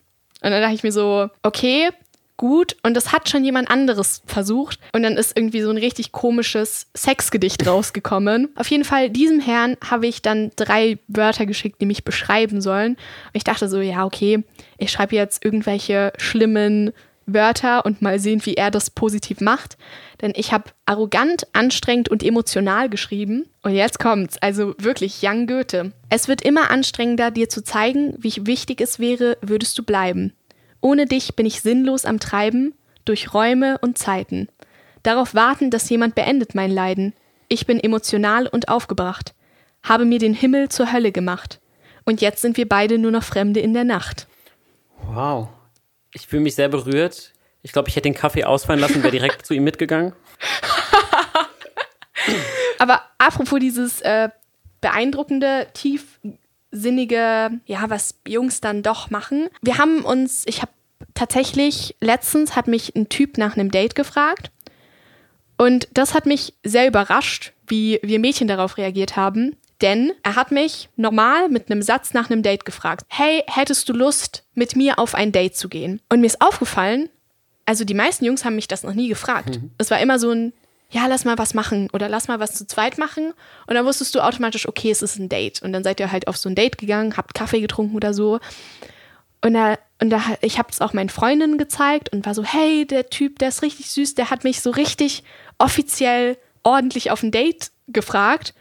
Und 0.44 0.52
dann 0.52 0.62
dachte 0.62 0.76
ich 0.76 0.84
mir 0.84 0.92
so, 0.92 1.30
okay, 1.42 1.90
gut. 2.36 2.76
Und 2.84 2.96
das 2.96 3.14
hat 3.14 3.30
schon 3.30 3.46
jemand 3.46 3.72
anderes 3.72 4.22
versucht. 4.26 4.80
Und 4.92 5.04
dann 5.04 5.16
ist 5.16 5.38
irgendwie 5.38 5.62
so 5.62 5.70
ein 5.70 5.78
richtig 5.78 6.12
komisches 6.12 6.88
Sexgedicht 6.96 7.66
rausgekommen. 7.66 8.50
Auf 8.58 8.70
jeden 8.70 8.84
Fall, 8.84 9.10
diesem 9.10 9.40
Herrn 9.40 9.78
habe 9.90 10.06
ich 10.06 10.22
dann 10.22 10.52
drei 10.58 11.00
Wörter 11.08 11.46
geschickt, 11.46 11.80
die 11.82 11.86
mich 11.86 12.04
beschreiben 12.04 12.60
sollen. 12.60 12.92
Und 12.92 13.32
ich 13.36 13.46
dachte 13.46 13.70
so, 13.70 13.80
ja, 13.80 14.06
okay, 14.06 14.44
ich 14.78 14.92
schreibe 14.92 15.16
jetzt 15.16 15.44
irgendwelche 15.46 16.12
schlimmen 16.18 16.92
Wörter 17.28 17.86
und 17.86 18.02
mal 18.02 18.20
sehen, 18.20 18.44
wie 18.46 18.56
er 18.56 18.72
das 18.72 18.90
positiv 18.90 19.42
macht. 19.42 19.78
Denn 20.22 20.34
ich 20.36 20.54
habe 20.54 20.72
arrogant, 20.86 21.46
anstrengend 21.54 22.10
und 22.10 22.24
emotional 22.24 22.90
geschrieben. 22.90 23.48
Und 23.62 23.76
jetzt 23.76 24.00
kommt's, 24.00 24.38
also 24.42 24.74
wirklich 24.80 25.20
Young 25.22 25.46
Goethe. 25.46 25.92
Es 26.10 26.28
wird 26.28 26.42
immer 26.42 26.72
anstrengender, 26.72 27.30
dir 27.30 27.50
zu 27.50 27.64
zeigen, 27.64 28.16
wie 28.18 28.48
wichtig 28.48 28.82
es 28.82 28.98
wäre, 28.98 29.38
würdest 29.42 29.78
du 29.78 29.84
bleiben. 29.84 30.34
Ohne 30.82 31.06
dich 31.06 31.36
bin 31.36 31.46
ich 31.46 31.62
sinnlos 31.62 32.06
am 32.06 32.20
Treiben, 32.20 32.74
durch 33.06 33.34
Räume 33.34 33.78
und 33.80 33.98
Zeiten. 33.98 34.48
Darauf 35.04 35.36
warten, 35.36 35.70
dass 35.70 35.90
jemand 35.90 36.16
beendet 36.16 36.56
mein 36.56 36.72
Leiden. 36.72 37.14
Ich 37.50 37.66
bin 37.66 37.80
emotional 37.80 38.48
und 38.48 38.70
aufgebracht. 38.70 39.34
Habe 39.84 40.06
mir 40.06 40.20
den 40.20 40.34
Himmel 40.34 40.70
zur 40.70 40.92
Hölle 40.92 41.12
gemacht. 41.12 41.60
Und 42.06 42.22
jetzt 42.22 42.42
sind 42.42 42.58
wir 42.58 42.68
beide 42.68 42.98
nur 42.98 43.12
noch 43.12 43.24
Fremde 43.24 43.60
in 43.60 43.74
der 43.74 43.84
Nacht. 43.84 44.28
Wow. 45.14 45.50
Ich 46.18 46.26
fühle 46.26 46.42
mich 46.42 46.56
sehr 46.56 46.68
berührt. 46.68 47.32
Ich 47.62 47.72
glaube, 47.72 47.90
ich 47.90 47.96
hätte 47.96 48.10
den 48.10 48.16
Kaffee 48.16 48.44
ausfallen 48.44 48.82
lassen, 48.82 49.04
wäre 49.04 49.12
direkt 49.12 49.46
zu 49.46 49.54
ihm 49.54 49.64
mitgegangen. 49.64 50.14
Aber 52.80 53.04
apropos 53.20 53.60
dieses 53.60 54.02
äh, 54.02 54.30
beeindruckende, 54.82 55.68
tiefsinnige, 55.74 57.52
ja, 57.68 57.90
was 57.90 58.16
Jungs 58.28 58.62
dann 58.62 58.82
doch 58.82 59.12
machen. 59.12 59.50
Wir 59.62 59.78
haben 59.78 60.04
uns, 60.04 60.44
ich 60.48 60.64
habe 60.64 60.72
tatsächlich, 61.14 61.96
letztens 62.02 62.56
hat 62.56 62.68
mich 62.68 62.96
ein 62.96 63.10
Typ 63.10 63.38
nach 63.38 63.56
einem 63.56 63.70
Date 63.70 63.94
gefragt. 63.94 64.50
Und 65.56 65.88
das 65.94 66.16
hat 66.16 66.26
mich 66.26 66.56
sehr 66.64 66.88
überrascht, 66.88 67.54
wie 67.68 68.00
wir 68.02 68.18
Mädchen 68.18 68.48
darauf 68.48 68.78
reagiert 68.78 69.16
haben. 69.16 69.56
Denn 69.82 70.12
er 70.24 70.36
hat 70.36 70.52
mich 70.52 70.90
normal 70.96 71.50
mit 71.50 71.70
einem 71.70 71.82
Satz 71.82 72.14
nach 72.14 72.30
einem 72.30 72.42
Date 72.42 72.66
gefragt. 72.66 73.06
Hey, 73.10 73.44
hättest 73.48 73.88
du 73.90 73.94
Lust, 73.94 74.44
mit 74.56 74.76
mir 74.76 74.98
auf 74.98 75.14
ein 75.14 75.32
Date 75.32 75.56
zu 75.56 75.70
gehen? 75.70 76.02
Und 76.10 76.22
mir 76.22 76.28
ist 76.28 76.42
aufgefallen, 76.42 77.10
also 77.66 77.84
die 77.84 77.94
meisten 77.94 78.26
Jungs 78.26 78.44
haben 78.46 78.56
mich 78.56 78.68
das 78.68 78.84
noch 78.84 78.94
nie 78.94 79.10
gefragt. 79.10 79.62
Mhm. 79.62 79.72
Es 79.78 79.92
war 79.92 80.00
immer 80.00 80.18
so 80.18 80.32
ein, 80.32 80.54
ja, 80.90 81.06
lass 81.08 81.26
mal 81.26 81.38
was 81.38 81.54
machen 81.54 81.90
oder 81.94 82.10
lass 82.10 82.28
mal 82.28 82.40
was 82.40 82.54
zu 82.54 82.66
zweit 82.66 82.98
machen. 82.98 83.34
Und 83.68 83.76
dann 83.76 83.86
wusstest 83.86 84.16
du 84.16 84.22
automatisch, 84.22 84.68
okay, 84.68 84.90
es 84.90 85.02
ist 85.02 85.20
ein 85.20 85.30
Date. 85.30 85.62
Und 85.62 85.74
dann 85.74 85.84
seid 85.84 86.00
ihr 86.00 86.12
halt 86.12 86.28
auf 86.28 86.38
so 86.38 86.50
ein 86.50 86.56
Date 86.56 86.78
gegangen, 86.78 87.18
habt 87.18 87.36
Kaffee 87.36 87.62
getrunken 87.62 87.96
oder 87.96 88.14
so. 88.14 88.40
Und 89.42 89.54
da, 89.54 89.78
und 90.02 90.10
da, 90.10 90.22
ich 90.42 90.58
habe 90.58 90.70
es 90.72 90.82
auch 90.82 90.94
meinen 90.94 91.10
Freundinnen 91.10 91.58
gezeigt 91.58 92.12
und 92.12 92.26
war 92.26 92.34
so, 92.34 92.44
hey, 92.44 92.88
der 92.88 93.10
Typ, 93.10 93.38
der 93.40 93.50
ist 93.50 93.62
richtig 93.62 93.92
süß, 93.92 94.16
der 94.16 94.30
hat 94.30 94.44
mich 94.44 94.62
so 94.62 94.72
richtig 94.72 95.24
offiziell 95.58 96.38
ordentlich 96.64 97.12
auf 97.12 97.22
ein 97.22 97.32
Date 97.32 97.72
gefragt. 97.88 98.54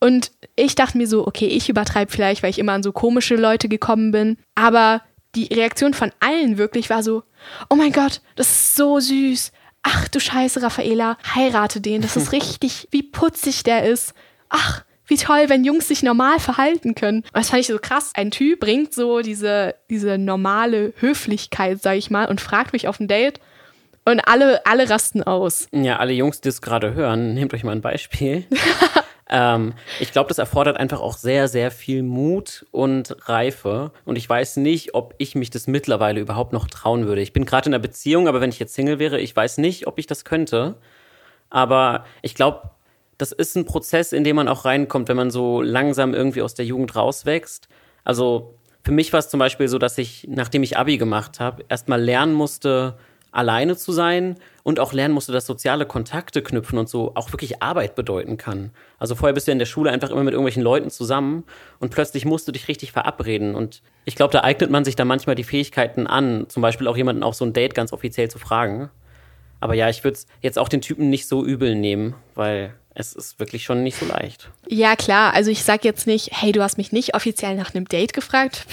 Und 0.00 0.32
ich 0.56 0.74
dachte 0.74 0.98
mir 0.98 1.06
so, 1.06 1.26
okay, 1.26 1.46
ich 1.46 1.68
übertreibe 1.68 2.10
vielleicht, 2.10 2.42
weil 2.42 2.50
ich 2.50 2.58
immer 2.58 2.72
an 2.72 2.82
so 2.82 2.92
komische 2.92 3.36
Leute 3.36 3.68
gekommen 3.68 4.10
bin. 4.10 4.38
Aber 4.54 5.02
die 5.34 5.52
Reaktion 5.52 5.94
von 5.94 6.10
allen 6.20 6.58
wirklich 6.58 6.90
war 6.90 7.02
so, 7.02 7.22
oh 7.68 7.76
mein 7.76 7.92
Gott, 7.92 8.22
das 8.34 8.50
ist 8.50 8.76
so 8.76 8.98
süß. 8.98 9.52
Ach 9.82 10.08
du 10.08 10.18
Scheiße, 10.18 10.62
Raffaela, 10.62 11.16
heirate 11.34 11.80
den. 11.80 12.02
Das 12.02 12.16
ist 12.16 12.32
richtig, 12.32 12.88
wie 12.90 13.02
putzig 13.02 13.62
der 13.62 13.84
ist. 13.84 14.14
Ach, 14.48 14.84
wie 15.06 15.16
toll, 15.16 15.44
wenn 15.48 15.64
Jungs 15.64 15.88
sich 15.88 16.02
normal 16.02 16.38
verhalten 16.38 16.94
können. 16.94 17.18
Und 17.18 17.36
das 17.36 17.50
fand 17.50 17.60
ich 17.60 17.66
so 17.66 17.78
krass. 17.78 18.12
Ein 18.14 18.30
Typ 18.30 18.60
bringt 18.60 18.94
so 18.94 19.20
diese, 19.20 19.74
diese 19.90 20.18
normale 20.18 20.94
Höflichkeit, 20.98 21.82
sag 21.82 21.96
ich 21.96 22.10
mal, 22.10 22.26
und 22.26 22.40
fragt 22.40 22.72
mich 22.72 22.88
auf 22.88 23.00
ein 23.00 23.08
Date. 23.08 23.40
Und 24.06 24.20
alle, 24.20 24.64
alle 24.64 24.88
rasten 24.88 25.22
aus. 25.22 25.68
Ja, 25.72 25.98
alle 25.98 26.12
Jungs, 26.12 26.40
die 26.40 26.48
es 26.48 26.62
gerade 26.62 26.94
hören, 26.94 27.34
nehmt 27.34 27.52
euch 27.52 27.64
mal 27.64 27.72
ein 27.72 27.82
Beispiel. 27.82 28.46
Ähm, 29.30 29.74
ich 30.00 30.10
glaube, 30.12 30.28
das 30.28 30.38
erfordert 30.38 30.76
einfach 30.76 31.00
auch 31.00 31.16
sehr, 31.16 31.46
sehr 31.46 31.70
viel 31.70 32.02
Mut 32.02 32.66
und 32.72 33.16
Reife. 33.28 33.92
Und 34.04 34.16
ich 34.16 34.28
weiß 34.28 34.56
nicht, 34.56 34.94
ob 34.94 35.14
ich 35.18 35.36
mich 35.36 35.50
das 35.50 35.68
mittlerweile 35.68 36.20
überhaupt 36.20 36.52
noch 36.52 36.66
trauen 36.66 37.06
würde. 37.06 37.22
Ich 37.22 37.32
bin 37.32 37.44
gerade 37.44 37.68
in 37.68 37.74
einer 37.74 37.82
Beziehung, 37.82 38.26
aber 38.26 38.40
wenn 38.40 38.50
ich 38.50 38.58
jetzt 38.58 38.74
Single 38.74 38.98
wäre, 38.98 39.20
ich 39.20 39.34
weiß 39.34 39.58
nicht, 39.58 39.86
ob 39.86 39.98
ich 39.98 40.06
das 40.06 40.24
könnte. 40.24 40.76
Aber 41.48 42.04
ich 42.22 42.34
glaube, 42.34 42.70
das 43.18 43.32
ist 43.32 43.56
ein 43.56 43.66
Prozess, 43.66 44.12
in 44.12 44.24
den 44.24 44.34
man 44.34 44.48
auch 44.48 44.64
reinkommt, 44.64 45.08
wenn 45.08 45.16
man 45.16 45.30
so 45.30 45.62
langsam 45.62 46.12
irgendwie 46.12 46.42
aus 46.42 46.54
der 46.54 46.64
Jugend 46.64 46.96
rauswächst. 46.96 47.68
Also 48.02 48.54
für 48.82 48.92
mich 48.92 49.12
war 49.12 49.20
es 49.20 49.28
zum 49.28 49.38
Beispiel 49.38 49.68
so, 49.68 49.78
dass 49.78 49.98
ich, 49.98 50.26
nachdem 50.28 50.62
ich 50.62 50.76
Abi 50.76 50.98
gemacht 50.98 51.38
habe, 51.38 51.64
erstmal 51.68 52.00
lernen 52.00 52.32
musste, 52.32 52.96
alleine 53.32 53.76
zu 53.76 53.92
sein 53.92 54.36
und 54.62 54.80
auch 54.80 54.92
lernen 54.92 55.14
musste, 55.14 55.32
dass 55.32 55.46
soziale 55.46 55.86
Kontakte 55.86 56.42
knüpfen 56.42 56.78
und 56.78 56.88
so 56.88 57.12
auch 57.14 57.32
wirklich 57.32 57.62
Arbeit 57.62 57.94
bedeuten 57.94 58.36
kann. 58.36 58.70
Also 58.98 59.14
vorher 59.14 59.34
bist 59.34 59.48
du 59.48 59.52
in 59.52 59.58
der 59.58 59.66
Schule 59.66 59.90
einfach 59.90 60.10
immer 60.10 60.24
mit 60.24 60.32
irgendwelchen 60.32 60.62
Leuten 60.62 60.90
zusammen 60.90 61.44
und 61.78 61.90
plötzlich 61.90 62.24
musst 62.24 62.48
du 62.48 62.52
dich 62.52 62.68
richtig 62.68 62.92
verabreden. 62.92 63.54
Und 63.54 63.82
ich 64.04 64.16
glaube, 64.16 64.32
da 64.32 64.42
eignet 64.42 64.70
man 64.70 64.84
sich 64.84 64.96
dann 64.96 65.08
manchmal 65.08 65.36
die 65.36 65.44
Fähigkeiten 65.44 66.06
an, 66.06 66.46
zum 66.48 66.62
Beispiel 66.62 66.88
auch 66.88 66.96
jemanden 66.96 67.22
auf 67.22 67.34
so 67.34 67.44
ein 67.44 67.52
Date 67.52 67.74
ganz 67.74 67.92
offiziell 67.92 68.30
zu 68.30 68.38
fragen. 68.38 68.90
Aber 69.60 69.74
ja, 69.74 69.88
ich 69.88 70.04
würde 70.04 70.18
jetzt 70.40 70.58
auch 70.58 70.68
den 70.68 70.80
Typen 70.80 71.10
nicht 71.10 71.28
so 71.28 71.44
übel 71.44 71.74
nehmen, 71.74 72.14
weil 72.34 72.74
es 72.94 73.12
ist 73.12 73.38
wirklich 73.38 73.64
schon 73.64 73.82
nicht 73.82 73.96
so 73.96 74.06
leicht. 74.06 74.50
Ja, 74.68 74.96
klar. 74.96 75.34
Also 75.34 75.50
ich 75.50 75.62
sag 75.64 75.84
jetzt 75.84 76.06
nicht, 76.06 76.30
hey, 76.32 76.52
du 76.52 76.62
hast 76.62 76.76
mich 76.76 76.92
nicht 76.92 77.14
offiziell 77.14 77.54
nach 77.54 77.74
einem 77.74 77.86
Date 77.86 78.12
gefragt. 78.12 78.66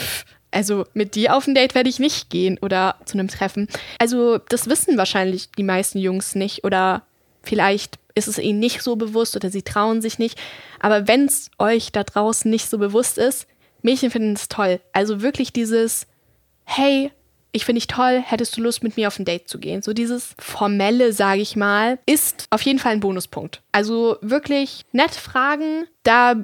Also 0.52 0.86
mit 0.94 1.16
dir 1.16 1.36
auf 1.36 1.48
ein 1.48 1.56
Date 1.56 1.76
werde 1.76 1.90
ich 1.90 2.00
nicht 2.00 2.30
gehen 2.30 2.58
oder 2.62 2.96
zu 3.06 3.18
einem 3.18 3.28
Treffen. 3.28 3.68
Also 4.00 4.38
das 4.38 4.70
wissen 4.70 4.98
wahrscheinlich 4.98 5.52
die 5.52 5.64
meisten 5.64 6.00
Jungs 6.00 6.36
nicht 6.36 6.64
oder 6.64 7.04
vielleicht 7.44 8.00
ist 8.16 8.28
es 8.28 8.40
ihnen 8.40 8.60
nicht 8.60 8.82
so 8.82 8.96
bewusst 8.96 9.36
oder 9.36 9.50
sie 9.50 9.62
trauen 9.62 10.02
sich 10.02 10.20
nicht. 10.20 10.40
Aber 10.80 11.08
wenn 11.08 11.26
es 11.26 11.52
euch 11.60 11.92
da 11.92 12.04
draußen 12.04 12.50
nicht 12.50 12.70
so 12.70 12.78
bewusst 12.78 13.18
ist, 13.18 13.48
Mädchen 13.82 14.10
finden 14.10 14.34
es 14.34 14.50
toll. 14.50 14.80
Also 14.92 15.22
wirklich 15.22 15.54
dieses, 15.54 16.08
hey, 16.64 17.12
ich 17.52 17.66
finde 17.66 17.80
dich 17.80 17.88
toll, 17.88 18.22
hättest 18.24 18.58
du 18.58 18.62
Lust 18.62 18.84
mit 18.84 18.98
mir 18.98 19.08
auf 19.08 19.20
ein 19.20 19.26
Date 19.26 19.48
zu 19.48 19.60
gehen? 19.60 19.82
So 19.82 19.94
dieses 19.94 20.36
formelle, 20.40 21.14
sage 21.14 21.42
ich 21.42 21.56
mal, 21.56 22.00
ist 22.06 22.46
auf 22.50 22.62
jeden 22.62 22.80
Fall 22.80 22.94
ein 22.94 23.00
Bonuspunkt. 23.00 23.62
Also 23.72 24.18
wirklich 24.22 24.84
nett 24.92 25.16
fragen, 25.16 25.88
da 26.04 26.36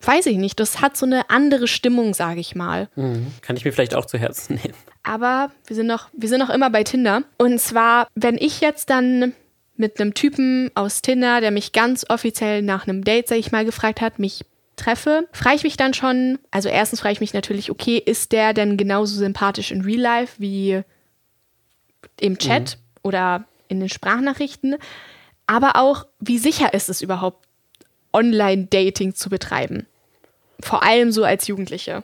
weiß 0.00 0.26
ich 0.26 0.36
nicht, 0.36 0.60
das 0.60 0.80
hat 0.80 0.96
so 0.96 1.06
eine 1.06 1.30
andere 1.30 1.66
Stimmung, 1.68 2.14
sage 2.14 2.40
ich 2.40 2.54
mal. 2.54 2.88
Mhm. 2.96 3.32
Kann 3.42 3.56
ich 3.56 3.64
mir 3.64 3.72
vielleicht 3.72 3.94
auch 3.94 4.06
zu 4.06 4.18
Herzen 4.18 4.54
nehmen. 4.62 4.74
Aber 5.02 5.50
wir 5.66 5.76
sind 5.76 5.86
noch, 5.86 6.08
wir 6.12 6.28
sind 6.28 6.40
noch 6.40 6.50
immer 6.50 6.70
bei 6.70 6.84
Tinder. 6.84 7.22
Und 7.38 7.60
zwar, 7.60 8.08
wenn 8.14 8.36
ich 8.36 8.60
jetzt 8.60 8.90
dann 8.90 9.32
mit 9.76 10.00
einem 10.00 10.14
Typen 10.14 10.70
aus 10.74 11.02
Tinder, 11.02 11.40
der 11.40 11.50
mich 11.50 11.72
ganz 11.72 12.04
offiziell 12.08 12.62
nach 12.62 12.86
einem 12.86 13.04
Date, 13.04 13.28
sag 13.28 13.38
ich 13.38 13.52
mal, 13.52 13.64
gefragt 13.64 14.00
hat, 14.00 14.18
mich 14.18 14.44
treffe, 14.76 15.28
frage 15.32 15.56
ich 15.56 15.62
mich 15.64 15.76
dann 15.76 15.94
schon, 15.94 16.38
also 16.50 16.68
erstens 16.68 17.00
frage 17.00 17.12
ich 17.12 17.20
mich 17.20 17.34
natürlich, 17.34 17.70
okay, 17.70 17.96
ist 18.04 18.32
der 18.32 18.54
denn 18.54 18.76
genauso 18.76 19.16
sympathisch 19.16 19.70
in 19.70 19.82
Real 19.82 20.00
Life 20.00 20.34
wie 20.38 20.82
im 22.20 22.38
Chat 22.38 22.76
mhm. 22.76 23.00
oder 23.02 23.44
in 23.68 23.80
den 23.80 23.88
Sprachnachrichten? 23.88 24.76
Aber 25.46 25.76
auch, 25.76 26.06
wie 26.20 26.38
sicher 26.38 26.74
ist 26.74 26.88
es 26.88 27.00
überhaupt, 27.00 27.47
Online-Dating 28.12 29.14
zu 29.14 29.30
betreiben. 29.30 29.86
Vor 30.60 30.82
allem 30.82 31.12
so 31.12 31.24
als 31.24 31.46
Jugendliche. 31.46 32.02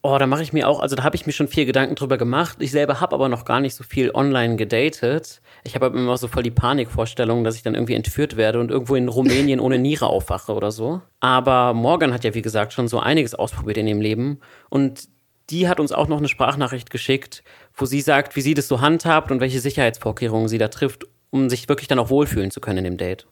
Oh, 0.00 0.16
da 0.16 0.28
mache 0.28 0.42
ich 0.42 0.52
mir 0.52 0.68
auch, 0.68 0.78
also 0.78 0.94
da 0.94 1.02
habe 1.02 1.16
ich 1.16 1.26
mir 1.26 1.32
schon 1.32 1.48
viel 1.48 1.66
Gedanken 1.66 1.96
drüber 1.96 2.18
gemacht. 2.18 2.58
Ich 2.60 2.70
selber 2.70 3.00
habe 3.00 3.14
aber 3.14 3.28
noch 3.28 3.44
gar 3.44 3.58
nicht 3.58 3.74
so 3.74 3.82
viel 3.82 4.12
online 4.12 4.54
gedatet. 4.54 5.40
Ich 5.64 5.74
habe 5.74 5.86
immer 5.86 6.16
so 6.16 6.28
voll 6.28 6.44
die 6.44 6.52
Panikvorstellung, 6.52 7.42
dass 7.42 7.56
ich 7.56 7.64
dann 7.64 7.74
irgendwie 7.74 7.94
entführt 7.94 8.36
werde 8.36 8.60
und 8.60 8.70
irgendwo 8.70 8.94
in 8.94 9.08
Rumänien 9.08 9.58
ohne 9.58 9.78
Niere 9.78 10.06
aufwache 10.06 10.54
oder 10.54 10.70
so. 10.70 11.02
Aber 11.18 11.74
Morgan 11.74 12.14
hat 12.14 12.22
ja, 12.22 12.34
wie 12.34 12.42
gesagt, 12.42 12.72
schon 12.72 12.86
so 12.86 13.00
einiges 13.00 13.34
ausprobiert 13.34 13.76
in 13.76 13.88
ihrem 13.88 14.00
Leben. 14.00 14.38
Und 14.70 15.08
die 15.50 15.68
hat 15.68 15.80
uns 15.80 15.90
auch 15.90 16.06
noch 16.06 16.18
eine 16.18 16.28
Sprachnachricht 16.28 16.90
geschickt, 16.90 17.42
wo 17.74 17.84
sie 17.84 18.00
sagt, 18.00 18.36
wie 18.36 18.40
sie 18.40 18.54
das 18.54 18.68
so 18.68 18.80
handhabt 18.80 19.32
und 19.32 19.40
welche 19.40 19.58
Sicherheitsvorkehrungen 19.58 20.48
sie 20.48 20.58
da 20.58 20.68
trifft, 20.68 21.06
um 21.30 21.50
sich 21.50 21.68
wirklich 21.68 21.88
dann 21.88 21.98
auch 21.98 22.10
wohlfühlen 22.10 22.52
zu 22.52 22.60
können 22.60 22.78
in 22.78 22.84
dem 22.84 22.96
Date. 22.98 23.26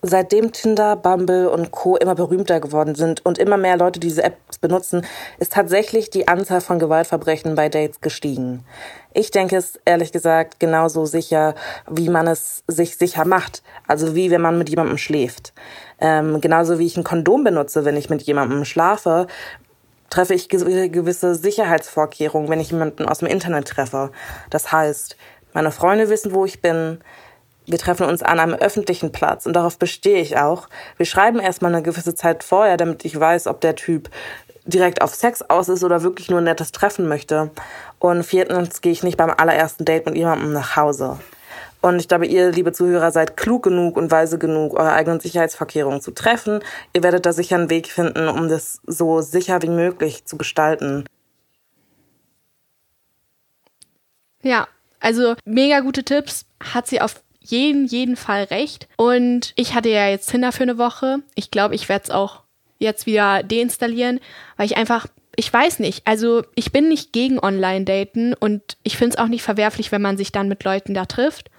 Seitdem 0.00 0.52
Tinder, 0.52 0.94
Bumble 0.94 1.50
und 1.50 1.72
Co. 1.72 1.96
immer 1.96 2.14
berühmter 2.14 2.60
geworden 2.60 2.94
sind 2.94 3.26
und 3.26 3.36
immer 3.36 3.56
mehr 3.56 3.76
Leute 3.76 3.98
diese 3.98 4.22
Apps 4.22 4.58
benutzen, 4.58 5.04
ist 5.40 5.52
tatsächlich 5.54 6.08
die 6.08 6.28
Anzahl 6.28 6.60
von 6.60 6.78
Gewaltverbrechen 6.78 7.56
bei 7.56 7.68
Dates 7.68 8.00
gestiegen. 8.00 8.64
Ich 9.12 9.32
denke 9.32 9.56
es 9.56 9.80
ehrlich 9.84 10.12
gesagt 10.12 10.60
genauso 10.60 11.04
sicher, 11.04 11.56
wie 11.90 12.08
man 12.10 12.28
es 12.28 12.62
sich 12.68 12.96
sicher 12.96 13.24
macht. 13.24 13.64
Also 13.88 14.14
wie 14.14 14.30
wenn 14.30 14.40
man 14.40 14.56
mit 14.56 14.68
jemandem 14.68 14.98
schläft. 14.98 15.52
Ähm, 16.00 16.40
genauso 16.40 16.78
wie 16.78 16.86
ich 16.86 16.96
ein 16.96 17.02
Kondom 17.02 17.42
benutze, 17.42 17.84
wenn 17.84 17.96
ich 17.96 18.08
mit 18.08 18.22
jemandem 18.22 18.64
schlafe, 18.64 19.26
treffe 20.10 20.34
ich 20.34 20.48
gewisse 20.48 21.34
Sicherheitsvorkehrungen, 21.34 22.48
wenn 22.48 22.60
ich 22.60 22.70
jemanden 22.70 23.04
aus 23.06 23.18
dem 23.18 23.28
Internet 23.28 23.66
treffe. 23.66 24.12
Das 24.48 24.70
heißt, 24.70 25.16
meine 25.52 25.72
Freunde 25.72 26.08
wissen, 26.08 26.32
wo 26.32 26.44
ich 26.44 26.62
bin, 26.62 27.00
wir 27.68 27.78
treffen 27.78 28.06
uns 28.06 28.22
an 28.22 28.40
einem 28.40 28.54
öffentlichen 28.54 29.12
Platz 29.12 29.46
und 29.46 29.52
darauf 29.52 29.78
bestehe 29.78 30.20
ich 30.20 30.38
auch. 30.38 30.68
Wir 30.96 31.06
schreiben 31.06 31.38
erstmal 31.38 31.74
eine 31.74 31.82
gewisse 31.82 32.14
Zeit 32.14 32.42
vorher, 32.42 32.76
damit 32.76 33.04
ich 33.04 33.18
weiß, 33.18 33.46
ob 33.46 33.60
der 33.60 33.76
Typ 33.76 34.10
direkt 34.64 35.02
auf 35.02 35.14
Sex 35.14 35.42
aus 35.42 35.68
ist 35.68 35.84
oder 35.84 36.02
wirklich 36.02 36.30
nur 36.30 36.40
ein 36.40 36.44
nettes 36.44 36.72
Treffen 36.72 37.08
möchte. 37.08 37.50
Und 37.98 38.24
viertens 38.24 38.80
gehe 38.80 38.92
ich 38.92 39.02
nicht 39.02 39.16
beim 39.16 39.30
allerersten 39.30 39.84
Date 39.84 40.06
mit 40.06 40.16
jemandem 40.16 40.52
nach 40.52 40.76
Hause. 40.76 41.18
Und 41.80 42.00
ich 42.00 42.08
glaube, 42.08 42.26
ihr, 42.26 42.50
liebe 42.50 42.72
Zuhörer, 42.72 43.12
seid 43.12 43.36
klug 43.36 43.62
genug 43.62 43.96
und 43.96 44.10
weise 44.10 44.38
genug, 44.38 44.74
eure 44.74 44.92
eigenen 44.92 45.20
Sicherheitsvorkehrungen 45.20 46.00
zu 46.00 46.10
treffen. 46.10 46.60
Ihr 46.92 47.02
werdet 47.02 47.24
da 47.24 47.32
sicher 47.32 47.56
einen 47.56 47.70
Weg 47.70 47.86
finden, 47.88 48.28
um 48.28 48.48
das 48.48 48.80
so 48.86 49.20
sicher 49.20 49.62
wie 49.62 49.68
möglich 49.68 50.24
zu 50.24 50.36
gestalten. 50.36 51.04
Ja, 54.42 54.66
also 55.00 55.34
mega 55.44 55.80
gute 55.80 56.04
Tipps. 56.04 56.46
Hat 56.60 56.88
sie 56.88 57.00
auf 57.00 57.22
jeden, 57.50 57.86
jeden 57.86 58.16
Fall 58.16 58.44
recht. 58.44 58.88
Und 58.96 59.52
ich 59.56 59.74
hatte 59.74 59.88
ja 59.88 60.08
jetzt 60.08 60.30
Tinder 60.30 60.52
für 60.52 60.64
eine 60.64 60.78
Woche. 60.78 61.18
Ich 61.34 61.50
glaube, 61.50 61.74
ich 61.74 61.88
werde 61.88 62.04
es 62.04 62.10
auch 62.10 62.42
jetzt 62.78 63.06
wieder 63.06 63.42
deinstallieren, 63.42 64.20
weil 64.56 64.66
ich 64.66 64.76
einfach, 64.76 65.06
ich 65.36 65.52
weiß 65.52 65.80
nicht, 65.80 66.06
also 66.06 66.42
ich 66.54 66.72
bin 66.72 66.88
nicht 66.88 67.12
gegen 67.12 67.38
Online-Daten 67.38 68.34
und 68.34 68.76
ich 68.82 68.96
finde 68.96 69.14
es 69.14 69.18
auch 69.18 69.28
nicht 69.28 69.42
verwerflich, 69.42 69.92
wenn 69.92 70.02
man 70.02 70.16
sich 70.16 70.32
dann 70.32 70.48
mit 70.48 70.64
Leuten 70.64 70.94
da 70.94 71.06
trifft. 71.06 71.50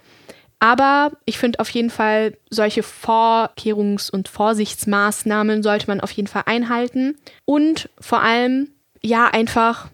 Aber 0.60 1.12
ich 1.24 1.38
finde 1.38 1.58
auf 1.58 1.70
jeden 1.70 1.88
Fall, 1.88 2.36
solche 2.50 2.82
Vorkehrungs- 2.82 4.10
und 4.10 4.28
Vorsichtsmaßnahmen 4.28 5.62
sollte 5.62 5.86
man 5.86 6.00
auf 6.00 6.10
jeden 6.12 6.28
Fall 6.28 6.42
einhalten. 6.44 7.16
Und 7.46 7.88
vor 7.98 8.20
allem, 8.20 8.68
ja, 9.00 9.26
einfach 9.26 9.88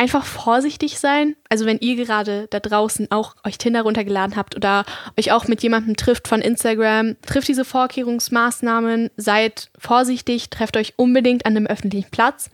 einfach 0.00 0.24
vorsichtig 0.24 0.98
sein. 0.98 1.36
Also 1.50 1.66
wenn 1.66 1.78
ihr 1.78 1.94
gerade 1.94 2.46
da 2.48 2.58
draußen 2.58 3.10
auch 3.10 3.36
euch 3.44 3.58
Tinder 3.58 3.82
runtergeladen 3.82 4.34
habt 4.34 4.56
oder 4.56 4.86
euch 5.18 5.30
auch 5.30 5.46
mit 5.46 5.62
jemandem 5.62 5.94
trifft 5.94 6.26
von 6.26 6.40
Instagram, 6.40 7.16
trifft 7.20 7.48
diese 7.48 7.66
Vorkehrungsmaßnahmen, 7.66 9.10
seid 9.18 9.68
vorsichtig, 9.78 10.48
trefft 10.48 10.78
euch 10.78 10.94
unbedingt 10.96 11.44
an 11.44 11.54
einem 11.54 11.66
öffentlichen 11.66 12.10
Platz 12.10 12.48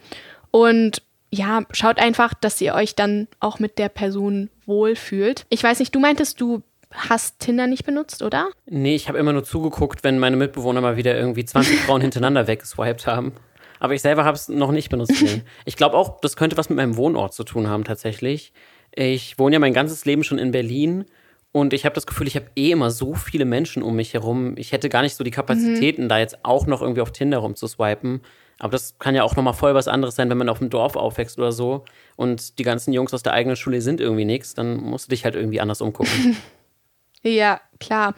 und 0.50 1.02
ja, 1.30 1.62
schaut 1.70 2.00
einfach, 2.00 2.34
dass 2.34 2.60
ihr 2.60 2.74
euch 2.74 2.96
dann 2.96 3.28
auch 3.38 3.60
mit 3.60 3.78
der 3.78 3.90
Person 3.90 4.50
wohlfühlt. 4.64 5.46
Ich 5.48 5.62
weiß 5.62 5.78
nicht, 5.78 5.94
du 5.94 6.00
meintest, 6.00 6.40
du 6.40 6.62
hast 6.90 7.38
Tinder 7.38 7.68
nicht 7.68 7.84
benutzt, 7.84 8.22
oder? 8.22 8.48
Nee, 8.66 8.96
ich 8.96 9.08
habe 9.08 9.18
immer 9.18 9.32
nur 9.32 9.44
zugeguckt, 9.44 10.02
wenn 10.02 10.18
meine 10.18 10.36
Mitbewohner 10.36 10.80
mal 10.80 10.96
wieder 10.96 11.16
irgendwie 11.16 11.44
20 11.44 11.80
Frauen 11.86 12.00
hintereinander 12.00 12.48
weggeswiped 12.48 13.06
haben. 13.06 13.34
Aber 13.80 13.94
ich 13.94 14.02
selber 14.02 14.24
habe 14.24 14.36
es 14.36 14.48
noch 14.48 14.72
nicht 14.72 14.88
benutzt. 14.88 15.14
Nee. 15.26 15.42
Ich 15.64 15.76
glaube 15.76 15.96
auch, 15.96 16.20
das 16.20 16.36
könnte 16.36 16.56
was 16.56 16.68
mit 16.68 16.76
meinem 16.76 16.96
Wohnort 16.96 17.32
zu 17.32 17.42
tun 17.42 17.68
haben 17.68 17.84
tatsächlich. 17.84 18.52
Ich 18.94 19.38
wohne 19.38 19.56
ja 19.56 19.58
mein 19.58 19.72
ganzes 19.72 20.04
Leben 20.04 20.24
schon 20.24 20.38
in 20.38 20.50
Berlin 20.52 21.06
und 21.52 21.72
ich 21.72 21.84
habe 21.84 21.94
das 21.94 22.06
Gefühl, 22.06 22.26
ich 22.26 22.36
habe 22.36 22.46
eh 22.54 22.70
immer 22.70 22.90
so 22.90 23.14
viele 23.14 23.44
Menschen 23.44 23.82
um 23.82 23.96
mich 23.96 24.14
herum. 24.14 24.56
Ich 24.58 24.72
hätte 24.72 24.88
gar 24.88 25.02
nicht 25.02 25.16
so 25.16 25.24
die 25.24 25.30
Kapazitäten, 25.30 26.04
mhm. 26.04 26.08
da 26.08 26.18
jetzt 26.18 26.44
auch 26.44 26.66
noch 26.66 26.82
irgendwie 26.82 27.00
auf 27.00 27.12
Tinder 27.12 27.38
rumzuswipen. 27.38 28.20
Aber 28.58 28.72
das 28.72 28.98
kann 28.98 29.14
ja 29.14 29.22
auch 29.22 29.36
nochmal 29.36 29.54
voll 29.54 29.74
was 29.74 29.88
anderes 29.88 30.16
sein, 30.16 30.30
wenn 30.30 30.38
man 30.38 30.48
auf 30.48 30.58
dem 30.58 30.70
Dorf 30.70 30.96
aufwächst 30.96 31.38
oder 31.38 31.52
so 31.52 31.84
und 32.16 32.58
die 32.58 32.62
ganzen 32.62 32.92
Jungs 32.92 33.12
aus 33.12 33.22
der 33.22 33.32
eigenen 33.32 33.56
Schule 33.56 33.80
sind 33.80 34.00
irgendwie 34.00 34.24
nichts, 34.24 34.54
dann 34.54 34.78
musst 34.78 35.06
du 35.06 35.10
dich 35.10 35.24
halt 35.24 35.34
irgendwie 35.34 35.60
anders 35.60 35.80
umgucken. 35.80 36.36
ja, 37.22 37.60
klar. 37.80 38.14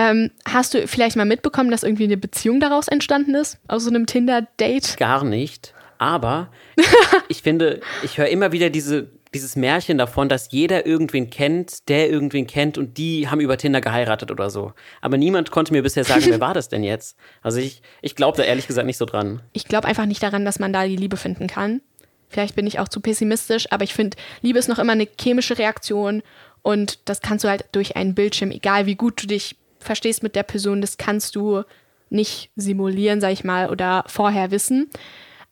Ähm, 0.00 0.30
hast 0.46 0.72
du 0.72 0.88
vielleicht 0.88 1.16
mal 1.16 1.26
mitbekommen, 1.26 1.70
dass 1.70 1.82
irgendwie 1.82 2.04
eine 2.04 2.16
Beziehung 2.16 2.58
daraus 2.58 2.88
entstanden 2.88 3.34
ist? 3.34 3.58
Aus 3.68 3.84
so 3.84 3.90
einem 3.90 4.06
Tinder-Date? 4.06 4.96
Gar 4.96 5.24
nicht. 5.24 5.74
Aber 5.98 6.50
ich 7.28 7.42
finde, 7.42 7.80
ich 8.02 8.16
höre 8.16 8.28
immer 8.28 8.50
wieder 8.50 8.70
diese, 8.70 9.10
dieses 9.34 9.56
Märchen 9.56 9.98
davon, 9.98 10.30
dass 10.30 10.52
jeder 10.52 10.86
irgendwen 10.86 11.28
kennt, 11.28 11.90
der 11.90 12.08
irgendwen 12.08 12.46
kennt 12.46 12.78
und 12.78 12.96
die 12.96 13.28
haben 13.28 13.40
über 13.40 13.58
Tinder 13.58 13.82
geheiratet 13.82 14.30
oder 14.30 14.48
so. 14.48 14.72
Aber 15.02 15.18
niemand 15.18 15.50
konnte 15.50 15.74
mir 15.74 15.82
bisher 15.82 16.04
sagen, 16.04 16.24
wer 16.28 16.40
war 16.40 16.54
das 16.54 16.70
denn 16.70 16.82
jetzt? 16.82 17.18
Also 17.42 17.58
ich, 17.58 17.82
ich 18.00 18.16
glaube 18.16 18.38
da 18.38 18.44
ehrlich 18.44 18.66
gesagt 18.66 18.86
nicht 18.86 18.96
so 18.96 19.04
dran. 19.04 19.42
Ich 19.52 19.66
glaube 19.66 19.86
einfach 19.86 20.06
nicht 20.06 20.22
daran, 20.22 20.46
dass 20.46 20.58
man 20.58 20.72
da 20.72 20.86
die 20.86 20.96
Liebe 20.96 21.18
finden 21.18 21.46
kann. 21.46 21.82
Vielleicht 22.30 22.56
bin 22.56 22.66
ich 22.66 22.78
auch 22.78 22.88
zu 22.88 23.00
pessimistisch, 23.00 23.70
aber 23.70 23.84
ich 23.84 23.92
finde, 23.92 24.16
Liebe 24.40 24.58
ist 24.58 24.68
noch 24.68 24.78
immer 24.78 24.92
eine 24.92 25.08
chemische 25.20 25.58
Reaktion 25.58 26.22
und 26.62 27.00
das 27.04 27.20
kannst 27.20 27.44
du 27.44 27.48
halt 27.50 27.66
durch 27.72 27.96
einen 27.96 28.14
Bildschirm, 28.14 28.50
egal 28.50 28.86
wie 28.86 28.94
gut 28.94 29.22
du 29.22 29.26
dich 29.26 29.56
verstehst 29.80 30.22
mit 30.22 30.36
der 30.36 30.42
Person, 30.42 30.80
das 30.80 30.96
kannst 30.96 31.36
du 31.36 31.62
nicht 32.10 32.50
simulieren, 32.56 33.20
sag 33.20 33.32
ich 33.32 33.44
mal, 33.44 33.70
oder 33.70 34.04
vorher 34.06 34.50
wissen. 34.50 34.90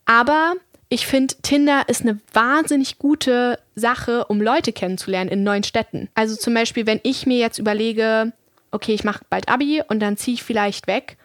Aber 0.05 0.55
ich 0.89 1.07
finde, 1.07 1.35
Tinder 1.43 1.85
ist 1.89 2.03
eine 2.03 2.19
wahnsinnig 2.33 2.99
gute 2.99 3.59
Sache, 3.75 4.25
um 4.27 4.41
Leute 4.41 4.73
kennenzulernen 4.73 5.31
in 5.31 5.43
neuen 5.45 5.63
Städten. 5.63 6.09
Also 6.15 6.35
zum 6.35 6.55
Beispiel, 6.55 6.87
wenn 6.87 7.01
ich 7.03 7.27
mir 7.27 7.39
jetzt 7.39 7.59
überlege, 7.59 8.33
okay, 8.71 8.95
ich 8.95 9.05
mache 9.05 9.25
bald 9.29 9.49
Abi 9.49 9.83
und 9.87 10.01
dann 10.01 10.17
ziehe 10.17 10.35
ich 10.35 10.43
vielleicht 10.43 10.87
weg. 10.87 11.17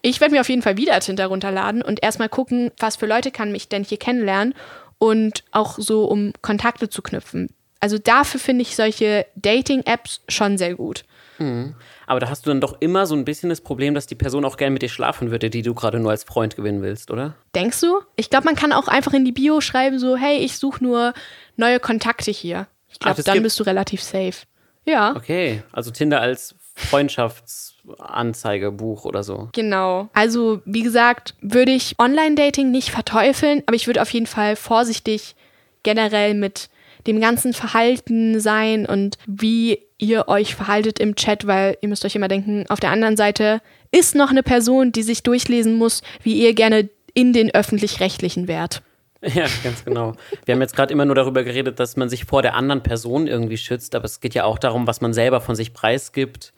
Ich 0.00 0.20
werde 0.20 0.34
mir 0.34 0.40
auf 0.40 0.48
jeden 0.48 0.62
Fall 0.62 0.76
wieder 0.76 0.98
Tinder 1.00 1.26
runterladen 1.26 1.82
und 1.82 2.02
erstmal 2.02 2.28
gucken, 2.28 2.70
was 2.78 2.96
für 2.96 3.06
Leute 3.06 3.30
kann 3.30 3.52
mich 3.52 3.68
denn 3.68 3.84
hier 3.84 3.98
kennenlernen 3.98 4.54
und 4.98 5.44
auch 5.50 5.78
so, 5.78 6.04
um 6.04 6.32
Kontakte 6.40 6.88
zu 6.88 7.02
knüpfen. 7.02 7.48
Also 7.80 7.98
dafür 7.98 8.40
finde 8.40 8.62
ich 8.62 8.74
solche 8.74 9.26
Dating-Apps 9.36 10.22
schon 10.28 10.58
sehr 10.58 10.74
gut. 10.74 11.04
Hm. 11.38 11.74
Aber 12.06 12.20
da 12.20 12.28
hast 12.28 12.46
du 12.46 12.50
dann 12.50 12.60
doch 12.60 12.76
immer 12.80 13.06
so 13.06 13.14
ein 13.14 13.24
bisschen 13.24 13.48
das 13.48 13.60
Problem, 13.60 13.94
dass 13.94 14.06
die 14.06 14.14
Person 14.14 14.44
auch 14.44 14.56
gerne 14.56 14.72
mit 14.72 14.82
dir 14.82 14.88
schlafen 14.88 15.30
würde, 15.30 15.50
die 15.50 15.62
du 15.62 15.74
gerade 15.74 15.98
nur 15.98 16.10
als 16.10 16.24
Freund 16.24 16.56
gewinnen 16.56 16.82
willst, 16.82 17.10
oder? 17.10 17.34
Denkst 17.54 17.80
du? 17.80 18.00
Ich 18.16 18.28
glaube, 18.28 18.44
man 18.44 18.56
kann 18.56 18.72
auch 18.72 18.88
einfach 18.88 19.12
in 19.12 19.24
die 19.24 19.32
Bio 19.32 19.60
schreiben, 19.60 19.98
so, 19.98 20.16
hey, 20.16 20.38
ich 20.38 20.58
suche 20.58 20.84
nur 20.84 21.14
neue 21.56 21.80
Kontakte 21.80 22.30
hier. 22.30 22.66
Ich 22.88 22.98
glaube, 22.98 23.22
dann 23.22 23.42
bist 23.42 23.58
du 23.60 23.64
relativ 23.64 24.02
safe. 24.02 24.46
Ja. 24.84 25.14
Okay, 25.16 25.62
also 25.72 25.90
Tinder 25.90 26.20
als 26.20 26.54
Freundschaftsanzeigebuch 26.74 29.04
oder 29.04 29.22
so. 29.22 29.48
Genau. 29.52 30.08
Also, 30.14 30.62
wie 30.64 30.82
gesagt, 30.82 31.34
würde 31.40 31.72
ich 31.72 31.96
Online-Dating 31.98 32.70
nicht 32.70 32.90
verteufeln, 32.90 33.62
aber 33.66 33.76
ich 33.76 33.86
würde 33.86 34.00
auf 34.00 34.10
jeden 34.10 34.26
Fall 34.26 34.56
vorsichtig 34.56 35.34
generell 35.82 36.34
mit 36.34 36.70
dem 37.06 37.20
ganzen 37.20 37.52
Verhalten 37.52 38.40
sein 38.40 38.86
und 38.86 39.18
wie 39.26 39.87
ihr 39.98 40.28
euch 40.28 40.54
verhaltet 40.54 40.98
im 40.98 41.16
Chat, 41.16 41.46
weil 41.46 41.76
ihr 41.80 41.88
müsst 41.88 42.04
euch 42.04 42.14
immer 42.14 42.28
denken, 42.28 42.64
auf 42.68 42.80
der 42.80 42.90
anderen 42.90 43.16
Seite 43.16 43.60
ist 43.90 44.14
noch 44.14 44.30
eine 44.30 44.42
Person, 44.42 44.92
die 44.92 45.02
sich 45.02 45.22
durchlesen 45.22 45.74
muss, 45.74 46.02
wie 46.22 46.40
ihr 46.40 46.54
gerne 46.54 46.88
in 47.14 47.32
den 47.32 47.52
öffentlich-rechtlichen 47.52 48.48
wärt. 48.48 48.82
Ja, 49.20 49.46
ganz 49.64 49.84
genau. 49.84 50.14
Wir 50.44 50.54
haben 50.54 50.60
jetzt 50.60 50.76
gerade 50.76 50.92
immer 50.92 51.04
nur 51.04 51.16
darüber 51.16 51.42
geredet, 51.42 51.80
dass 51.80 51.96
man 51.96 52.08
sich 52.08 52.24
vor 52.24 52.40
der 52.40 52.54
anderen 52.54 52.84
Person 52.84 53.26
irgendwie 53.26 53.56
schützt, 53.56 53.96
aber 53.96 54.04
es 54.04 54.20
geht 54.20 54.32
ja 54.32 54.44
auch 54.44 54.60
darum, 54.60 54.86
was 54.86 55.00
man 55.00 55.12
selber 55.12 55.40
von 55.40 55.56
sich 55.56 55.74
preisgibt. 55.74 56.52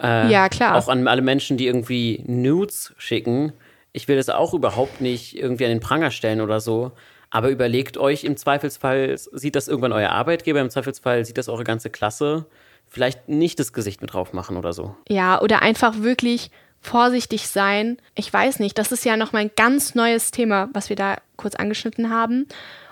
Äh, 0.00 0.30
ja, 0.30 0.48
klar. 0.48 0.76
Auch 0.76 0.86
an 0.86 1.08
alle 1.08 1.22
Menschen, 1.22 1.56
die 1.56 1.66
irgendwie 1.66 2.22
Nudes 2.24 2.94
schicken. 2.98 3.52
Ich 3.92 4.06
will 4.06 4.16
das 4.16 4.28
auch 4.28 4.54
überhaupt 4.54 5.00
nicht 5.00 5.36
irgendwie 5.36 5.64
an 5.64 5.70
den 5.70 5.80
Pranger 5.80 6.12
stellen 6.12 6.40
oder 6.40 6.60
so. 6.60 6.92
Aber 7.32 7.48
überlegt 7.48 7.96
euch 7.96 8.24
im 8.24 8.36
Zweifelsfall, 8.36 9.16
sieht 9.16 9.56
das 9.56 9.66
irgendwann 9.66 9.92
euer 9.92 10.10
Arbeitgeber, 10.10 10.60
im 10.60 10.68
Zweifelsfall 10.68 11.24
sieht 11.24 11.38
das 11.38 11.48
eure 11.48 11.64
ganze 11.64 11.88
Klasse. 11.88 12.44
Vielleicht 12.88 13.26
nicht 13.26 13.58
das 13.58 13.72
Gesicht 13.72 14.02
mit 14.02 14.12
drauf 14.12 14.34
machen 14.34 14.58
oder 14.58 14.74
so. 14.74 14.94
Ja, 15.08 15.40
oder 15.40 15.62
einfach 15.62 16.02
wirklich 16.02 16.50
vorsichtig 16.82 17.48
sein. 17.48 17.96
Ich 18.14 18.30
weiß 18.30 18.58
nicht, 18.58 18.76
das 18.76 18.92
ist 18.92 19.06
ja 19.06 19.16
nochmal 19.16 19.42
ein 19.42 19.50
ganz 19.56 19.94
neues 19.94 20.30
Thema, 20.30 20.68
was 20.74 20.90
wir 20.90 20.96
da 20.96 21.16
kurz 21.36 21.54
angeschnitten 21.54 22.10
haben. 22.10 22.46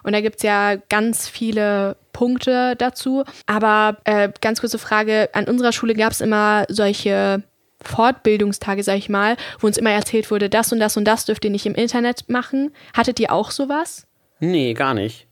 Und 0.04 0.14
da 0.14 0.22
gibt 0.22 0.36
es 0.36 0.42
ja 0.42 0.76
ganz 0.88 1.28
viele 1.28 1.98
Punkte 2.14 2.76
dazu. 2.76 3.24
Aber 3.44 3.98
äh, 4.04 4.30
ganz 4.40 4.60
kurze 4.60 4.78
Frage, 4.78 5.28
an 5.34 5.48
unserer 5.48 5.72
Schule 5.72 5.94
gab 5.94 6.12
es 6.12 6.22
immer 6.22 6.64
solche 6.70 7.42
Fortbildungstage, 7.82 8.82
sag 8.82 8.96
ich 8.96 9.10
mal, 9.10 9.36
wo 9.58 9.66
uns 9.66 9.76
immer 9.76 9.90
erzählt 9.90 10.30
wurde, 10.30 10.48
das 10.48 10.72
und 10.72 10.80
das 10.80 10.96
und 10.96 11.04
das 11.04 11.26
dürft 11.26 11.44
ihr 11.44 11.50
nicht 11.50 11.66
im 11.66 11.74
Internet 11.74 12.30
machen. 12.30 12.72
Hattet 12.94 13.20
ihr 13.20 13.32
auch 13.32 13.50
sowas? 13.50 14.06
Nee, 14.40 14.74
gar 14.74 14.94
nicht. 14.94 15.28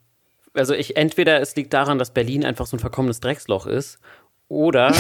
Also 0.55 0.75
ich 0.75 0.97
entweder 0.97 1.41
es 1.41 1.57
liegt 1.57 1.73
daran, 1.73 1.99
dass 1.99 2.15
Berlin 2.15 2.45
einfach 2.45 2.67
so 2.67 2.77
ein 2.77 2.81
verkommenes 2.81 3.21
Drecksloch 3.21 3.67
ist, 3.67 3.99
oder 4.49 4.95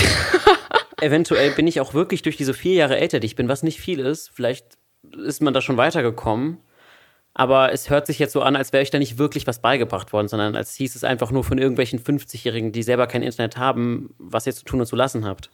eventuell 1.00 1.50
bin 1.52 1.66
ich 1.66 1.80
auch 1.80 1.94
wirklich 1.94 2.22
durch 2.22 2.36
diese 2.36 2.54
vier 2.54 2.74
Jahre 2.74 2.98
älter, 2.98 3.20
die 3.20 3.26
ich 3.26 3.36
bin, 3.36 3.48
was 3.48 3.62
nicht 3.62 3.80
viel 3.80 4.00
ist. 4.00 4.30
Vielleicht 4.32 4.76
ist 5.24 5.42
man 5.42 5.54
da 5.54 5.61
schon 5.61 5.76
weitergekommen. 5.76 6.59
Aber 7.34 7.72
es 7.72 7.88
hört 7.88 8.06
sich 8.06 8.18
jetzt 8.18 8.32
so 8.32 8.42
an, 8.42 8.56
als 8.56 8.72
wäre 8.72 8.82
ich 8.82 8.90
da 8.90 8.98
nicht 8.98 9.16
wirklich 9.16 9.46
was 9.46 9.61
beigebracht 9.61 10.12
worden, 10.12 10.26
sondern 10.26 10.56
als 10.56 10.74
hieß 10.74 10.96
es 10.96 11.04
einfach 11.04 11.30
nur 11.30 11.44
von 11.44 11.56
irgendwelchen 11.56 12.00
50-Jährigen, 12.00 12.72
die 12.72 12.82
selber 12.82 13.06
kein 13.06 13.22
Internet 13.22 13.56
haben, 13.56 14.12
was 14.18 14.46
ihr 14.46 14.54
zu 14.54 14.64
tun 14.64 14.80
und 14.80 14.86
zu 14.86 14.96
lassen 14.96 15.24
habt. 15.24 15.50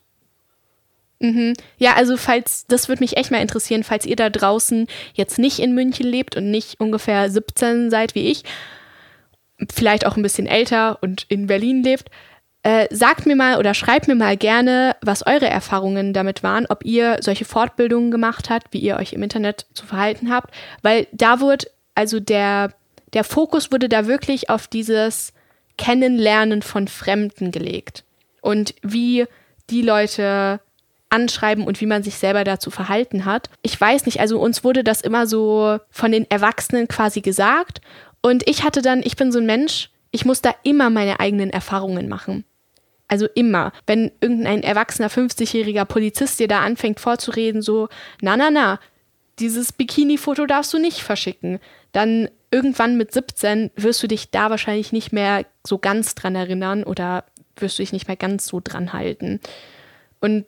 Mhm. 1.24 1.54
Ja, 1.78 1.94
also 1.94 2.18
falls, 2.18 2.66
das 2.66 2.88
würde 2.88 3.02
mich 3.02 3.16
echt 3.16 3.30
mal 3.30 3.40
interessieren, 3.40 3.82
falls 3.82 4.04
ihr 4.04 4.16
da 4.16 4.28
draußen 4.28 4.86
jetzt 5.14 5.38
nicht 5.38 5.58
in 5.58 5.74
München 5.74 6.06
lebt 6.06 6.36
und 6.36 6.50
nicht 6.50 6.78
ungefähr 6.80 7.30
17 7.30 7.90
seid 7.90 8.14
wie 8.14 8.30
ich, 8.30 8.42
vielleicht 9.72 10.04
auch 10.04 10.18
ein 10.18 10.22
bisschen 10.22 10.46
älter 10.46 10.98
und 11.02 11.24
in 11.30 11.46
Berlin 11.46 11.82
lebt, 11.82 12.10
äh, 12.62 12.94
sagt 12.94 13.24
mir 13.24 13.36
mal 13.36 13.58
oder 13.58 13.72
schreibt 13.72 14.06
mir 14.06 14.16
mal 14.16 14.36
gerne, 14.36 14.96
was 15.00 15.26
eure 15.26 15.48
Erfahrungen 15.48 16.12
damit 16.12 16.42
waren, 16.42 16.66
ob 16.68 16.84
ihr 16.84 17.16
solche 17.20 17.46
Fortbildungen 17.46 18.10
gemacht 18.10 18.50
habt, 18.50 18.74
wie 18.74 18.80
ihr 18.80 18.96
euch 18.96 19.14
im 19.14 19.22
Internet 19.22 19.64
zu 19.72 19.86
verhalten 19.86 20.30
habt, 20.30 20.54
weil 20.82 21.06
da 21.12 21.40
wurde, 21.40 21.66
also 21.94 22.20
der, 22.20 22.74
der 23.14 23.24
Fokus 23.24 23.72
wurde 23.72 23.88
da 23.88 24.06
wirklich 24.06 24.50
auf 24.50 24.66
dieses 24.66 25.32
Kennenlernen 25.78 26.60
von 26.60 26.86
Fremden 26.86 27.50
gelegt 27.50 28.04
und 28.42 28.74
wie 28.82 29.24
die 29.70 29.82
Leute 29.82 30.60
anschreiben 31.14 31.66
und 31.66 31.80
wie 31.80 31.86
man 31.86 32.02
sich 32.02 32.16
selber 32.16 32.44
dazu 32.44 32.70
verhalten 32.70 33.24
hat. 33.24 33.48
Ich 33.62 33.80
weiß 33.80 34.04
nicht, 34.06 34.20
also 34.20 34.40
uns 34.40 34.64
wurde 34.64 34.82
das 34.84 35.00
immer 35.00 35.26
so 35.26 35.78
von 35.90 36.12
den 36.12 36.28
Erwachsenen 36.30 36.88
quasi 36.88 37.20
gesagt. 37.20 37.80
Und 38.20 38.48
ich 38.48 38.64
hatte 38.64 38.82
dann, 38.82 39.02
ich 39.02 39.16
bin 39.16 39.32
so 39.32 39.38
ein 39.38 39.46
Mensch, 39.46 39.90
ich 40.10 40.24
muss 40.24 40.42
da 40.42 40.54
immer 40.64 40.90
meine 40.90 41.20
eigenen 41.20 41.50
Erfahrungen 41.50 42.08
machen. 42.08 42.44
Also 43.06 43.26
immer. 43.34 43.72
Wenn 43.86 44.10
irgendein 44.20 44.62
erwachsener 44.62 45.08
50-jähriger 45.08 45.84
Polizist 45.84 46.40
dir 46.40 46.48
da 46.48 46.60
anfängt 46.60 47.00
vorzureden, 47.00 47.62
so, 47.62 47.88
na, 48.20 48.36
na, 48.36 48.50
na, 48.50 48.80
dieses 49.38 49.72
Bikini-Foto 49.72 50.46
darfst 50.46 50.72
du 50.72 50.78
nicht 50.78 51.00
verschicken, 51.00 51.60
dann 51.92 52.28
irgendwann 52.50 52.96
mit 52.96 53.12
17 53.12 53.70
wirst 53.76 54.02
du 54.02 54.06
dich 54.06 54.30
da 54.30 54.50
wahrscheinlich 54.50 54.92
nicht 54.92 55.12
mehr 55.12 55.44
so 55.66 55.78
ganz 55.78 56.14
dran 56.14 56.34
erinnern 56.34 56.84
oder 56.84 57.24
wirst 57.56 57.78
du 57.78 57.82
dich 57.82 57.92
nicht 57.92 58.08
mehr 58.08 58.16
ganz 58.16 58.46
so 58.46 58.60
dran 58.62 58.92
halten. 58.92 59.40
Und 60.20 60.46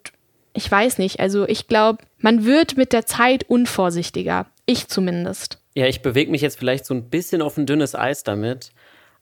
ich 0.57 0.70
weiß 0.70 0.98
nicht, 0.98 1.20
also 1.20 1.46
ich 1.46 1.68
glaube, 1.68 2.02
man 2.18 2.44
wird 2.44 2.76
mit 2.76 2.92
der 2.92 3.07
Zeit 3.07 3.44
unvorsichtiger. 3.44 4.46
Ich 4.64 4.88
zumindest. 4.88 5.59
Ja, 5.74 5.86
ich 5.86 6.00
bewege 6.00 6.30
mich 6.30 6.40
jetzt 6.40 6.59
vielleicht 6.59 6.86
so 6.86 6.94
ein 6.94 7.11
bisschen 7.11 7.42
auf 7.42 7.57
ein 7.59 7.66
dünnes 7.66 7.94
Eis 7.94 8.24
damit. 8.24 8.72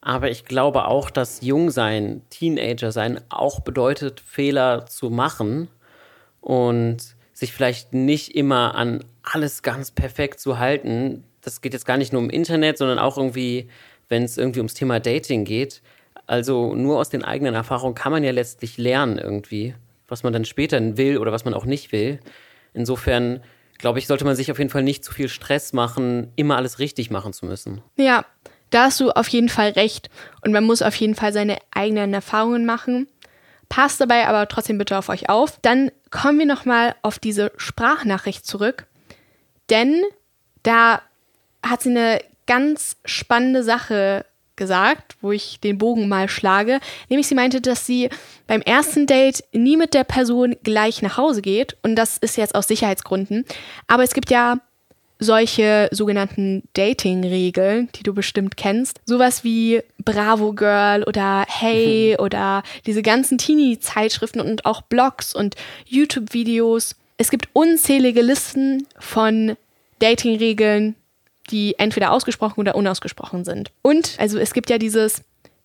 Aber 0.00 0.30
ich 0.30 0.44
glaube 0.44 0.86
auch, 0.86 1.10
dass 1.10 1.40
Jungsein, 1.40 2.22
Teenager 2.30 2.92
sein 2.92 3.20
auch 3.30 3.60
bedeutet, 3.60 4.20
Fehler 4.20 4.86
zu 4.86 5.10
machen 5.10 5.68
und 6.40 6.98
sich 7.32 7.52
vielleicht 7.52 7.94
nicht 7.94 8.36
immer 8.36 8.74
an 8.74 9.02
alles 9.22 9.62
ganz 9.62 9.90
perfekt 9.90 10.40
zu 10.40 10.58
halten. 10.58 11.24
Das 11.40 11.62
geht 11.62 11.72
jetzt 11.72 11.86
gar 11.86 11.96
nicht 11.96 12.12
nur 12.12 12.22
im 12.22 12.30
Internet, 12.30 12.78
sondern 12.78 12.98
auch 12.98 13.16
irgendwie, 13.16 13.68
wenn 14.08 14.22
es 14.22 14.38
irgendwie 14.38 14.60
ums 14.60 14.74
Thema 14.74 15.00
Dating 15.00 15.44
geht. 15.44 15.82
Also 16.26 16.74
nur 16.74 16.98
aus 16.98 17.08
den 17.08 17.24
eigenen 17.24 17.54
Erfahrungen 17.54 17.94
kann 17.94 18.12
man 18.12 18.22
ja 18.22 18.30
letztlich 18.30 18.78
lernen 18.78 19.18
irgendwie 19.18 19.74
was 20.08 20.22
man 20.22 20.32
dann 20.32 20.44
später 20.44 20.96
will 20.96 21.18
oder 21.18 21.32
was 21.32 21.44
man 21.44 21.54
auch 21.54 21.64
nicht 21.64 21.92
will. 21.92 22.20
Insofern 22.72 23.42
glaube 23.78 23.98
ich, 23.98 24.06
sollte 24.06 24.24
man 24.24 24.36
sich 24.36 24.50
auf 24.50 24.58
jeden 24.58 24.70
Fall 24.70 24.82
nicht 24.82 25.04
zu 25.04 25.12
viel 25.12 25.28
Stress 25.28 25.72
machen, 25.72 26.32
immer 26.36 26.56
alles 26.56 26.78
richtig 26.78 27.10
machen 27.10 27.32
zu 27.32 27.46
müssen. 27.46 27.82
Ja, 27.96 28.24
da 28.70 28.84
hast 28.84 29.00
du 29.00 29.10
auf 29.10 29.28
jeden 29.28 29.48
Fall 29.48 29.70
recht. 29.70 30.10
Und 30.42 30.52
man 30.52 30.64
muss 30.64 30.82
auf 30.82 30.94
jeden 30.96 31.14
Fall 31.14 31.32
seine 31.32 31.58
eigenen 31.72 32.14
Erfahrungen 32.14 32.64
machen. 32.66 33.08
Passt 33.68 34.00
dabei 34.00 34.26
aber 34.26 34.48
trotzdem 34.48 34.78
bitte 34.78 34.96
auf 34.96 35.08
euch 35.08 35.28
auf. 35.28 35.58
Dann 35.62 35.90
kommen 36.10 36.38
wir 36.38 36.46
nochmal 36.46 36.94
auf 37.02 37.18
diese 37.18 37.52
Sprachnachricht 37.56 38.46
zurück. 38.46 38.86
Denn 39.70 40.02
da 40.62 41.02
hat 41.62 41.82
sie 41.82 41.90
eine 41.90 42.20
ganz 42.46 42.96
spannende 43.04 43.62
Sache 43.62 44.26
gesagt, 44.56 45.16
wo 45.20 45.32
ich 45.32 45.60
den 45.60 45.78
Bogen 45.78 46.08
mal 46.08 46.28
schlage. 46.28 46.80
Nämlich 47.08 47.26
sie 47.26 47.34
meinte, 47.34 47.60
dass 47.60 47.86
sie 47.86 48.08
beim 48.46 48.60
ersten 48.60 49.06
Date 49.06 49.44
nie 49.52 49.76
mit 49.76 49.94
der 49.94 50.04
Person 50.04 50.56
gleich 50.62 51.02
nach 51.02 51.16
Hause 51.16 51.42
geht. 51.42 51.76
Und 51.82 51.96
das 51.96 52.18
ist 52.18 52.36
jetzt 52.36 52.54
aus 52.54 52.68
Sicherheitsgründen. 52.68 53.44
Aber 53.86 54.02
es 54.02 54.14
gibt 54.14 54.30
ja 54.30 54.58
solche 55.18 55.88
sogenannten 55.92 56.62
Dating-Regeln, 56.74 57.88
die 57.94 58.02
du 58.02 58.14
bestimmt 58.14 58.56
kennst. 58.56 59.00
Sowas 59.06 59.44
wie 59.44 59.82
Bravo 60.04 60.52
Girl 60.52 61.04
oder 61.04 61.44
Hey 61.48 62.14
mhm. 62.18 62.24
oder 62.24 62.62
diese 62.86 63.02
ganzen 63.02 63.38
Teenie-Zeitschriften 63.38 64.40
und 64.40 64.66
auch 64.66 64.82
Blogs 64.82 65.34
und 65.34 65.54
YouTube-Videos. 65.86 66.96
Es 67.16 67.30
gibt 67.30 67.48
unzählige 67.52 68.22
Listen 68.22 68.86
von 68.98 69.56
Dating-Regeln, 70.00 70.96
die 71.50 71.78
entweder 71.78 72.12
ausgesprochen 72.12 72.60
oder 72.60 72.74
unausgesprochen 72.74 73.44
sind. 73.44 73.70
Und, 73.82 74.16
also 74.18 74.38
es 74.38 74.54
gibt 74.54 74.70
ja 74.70 74.78
dieses 74.78 75.22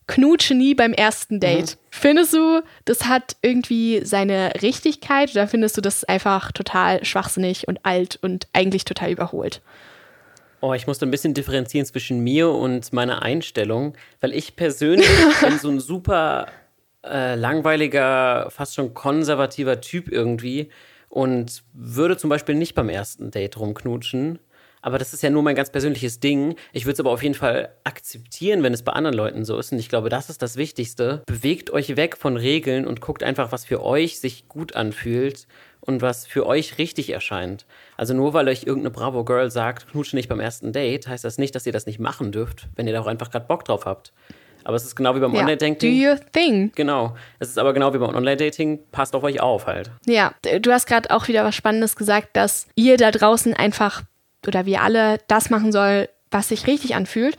Knutsche 0.07 0.55
nie 0.55 0.73
beim 0.73 0.91
ersten 0.91 1.39
Date. 1.39 1.75
Mhm. 1.75 1.79
Findest 1.91 2.33
du, 2.33 2.61
das 2.85 3.05
hat 3.05 3.35
irgendwie 3.43 4.01
seine 4.03 4.51
Richtigkeit 4.61 5.31
oder 5.31 5.47
findest 5.47 5.77
du 5.77 5.81
das 5.81 6.03
einfach 6.03 6.51
total 6.51 7.05
schwachsinnig 7.05 7.67
und 7.67 7.85
alt 7.85 8.17
und 8.21 8.47
eigentlich 8.51 8.85
total 8.85 9.11
überholt? 9.11 9.61
Oh, 10.61 10.73
ich 10.73 10.87
musste 10.87 11.05
ein 11.05 11.11
bisschen 11.11 11.33
differenzieren 11.33 11.85
zwischen 11.85 12.19
mir 12.21 12.49
und 12.49 12.91
meiner 12.91 13.21
Einstellung, 13.21 13.93
weil 14.19 14.33
ich 14.33 14.55
persönlich 14.55 15.07
bin 15.41 15.59
so 15.59 15.69
ein 15.69 15.79
super 15.79 16.47
äh, 17.05 17.35
langweiliger, 17.35 18.49
fast 18.49 18.75
schon 18.75 18.93
konservativer 18.93 19.79
Typ 19.79 20.11
irgendwie 20.11 20.69
und 21.07 21.63
würde 21.73 22.17
zum 22.17 22.29
Beispiel 22.29 22.55
nicht 22.55 22.75
beim 22.75 22.89
ersten 22.89 23.31
Date 23.31 23.57
rumknutschen. 23.57 24.39
Aber 24.81 24.97
das 24.97 25.13
ist 25.13 25.23
ja 25.23 25.29
nur 25.29 25.43
mein 25.43 25.55
ganz 25.55 25.71
persönliches 25.71 26.19
Ding. 26.19 26.55
Ich 26.71 26.85
würde 26.85 26.93
es 26.93 26.99
aber 26.99 27.11
auf 27.11 27.23
jeden 27.23 27.35
Fall 27.35 27.69
akzeptieren, 27.83 28.63
wenn 28.63 28.73
es 28.73 28.83
bei 28.83 28.93
anderen 28.93 29.15
Leuten 29.15 29.45
so 29.45 29.57
ist. 29.57 29.71
Und 29.71 29.79
ich 29.79 29.89
glaube, 29.89 30.09
das 30.09 30.29
ist 30.29 30.41
das 30.41 30.55
Wichtigste. 30.55 31.23
Bewegt 31.25 31.71
euch 31.71 31.95
weg 31.95 32.17
von 32.17 32.37
Regeln 32.37 32.87
und 32.87 33.01
guckt 33.01 33.23
einfach, 33.23 33.51
was 33.51 33.65
für 33.65 33.83
euch 33.83 34.19
sich 34.19 34.47
gut 34.47 34.75
anfühlt 34.75 35.47
und 35.81 36.01
was 36.01 36.27
für 36.27 36.45
euch 36.45 36.77
richtig 36.77 37.09
erscheint. 37.09 37.65
Also 37.97 38.13
nur 38.13 38.33
weil 38.33 38.47
euch 38.47 38.63
irgendeine 38.63 38.91
Bravo 38.91 39.23
Girl 39.23 39.49
sagt, 39.51 39.89
knutsche 39.89 40.15
nicht 40.15 40.29
beim 40.29 40.39
ersten 40.39 40.71
Date, 40.71 41.07
heißt 41.07 41.23
das 41.23 41.37
nicht, 41.37 41.55
dass 41.55 41.65
ihr 41.65 41.73
das 41.73 41.85
nicht 41.85 41.99
machen 41.99 42.31
dürft, 42.31 42.67
wenn 42.75 42.87
ihr 42.87 42.93
da 42.93 43.01
auch 43.01 43.07
einfach 43.07 43.31
gerade 43.31 43.47
Bock 43.47 43.65
drauf 43.65 43.85
habt. 43.85 44.13
Aber 44.65 44.75
es 44.75 44.83
ist 44.83 44.95
genau 44.95 45.15
wie 45.15 45.19
beim 45.19 45.33
ja, 45.33 45.39
Online-Dating. 45.41 46.01
Do 46.01 46.09
your 46.09 46.19
thing. 46.31 46.71
Genau. 46.75 47.15
Es 47.39 47.49
ist 47.49 47.57
aber 47.57 47.73
genau 47.73 47.93
wie 47.93 47.97
beim 47.97 48.13
Online-Dating. 48.13 48.79
Passt 48.91 49.15
auf 49.15 49.23
euch 49.23 49.39
auf 49.39 49.67
halt. 49.67 49.89
Ja, 50.05 50.33
du 50.61 50.71
hast 50.71 50.85
gerade 50.85 51.11
auch 51.11 51.27
wieder 51.27 51.43
was 51.45 51.55
Spannendes 51.55 51.95
gesagt, 51.95 52.29
dass 52.33 52.67
ihr 52.75 52.97
da 52.97 53.11
draußen 53.11 53.53
einfach 53.53 54.03
oder 54.47 54.65
wir 54.65 54.81
alle 54.81 55.17
das 55.27 55.49
machen 55.49 55.71
soll, 55.71 56.09
was 56.31 56.49
sich 56.49 56.67
richtig 56.67 56.95
anfühlt. 56.95 57.37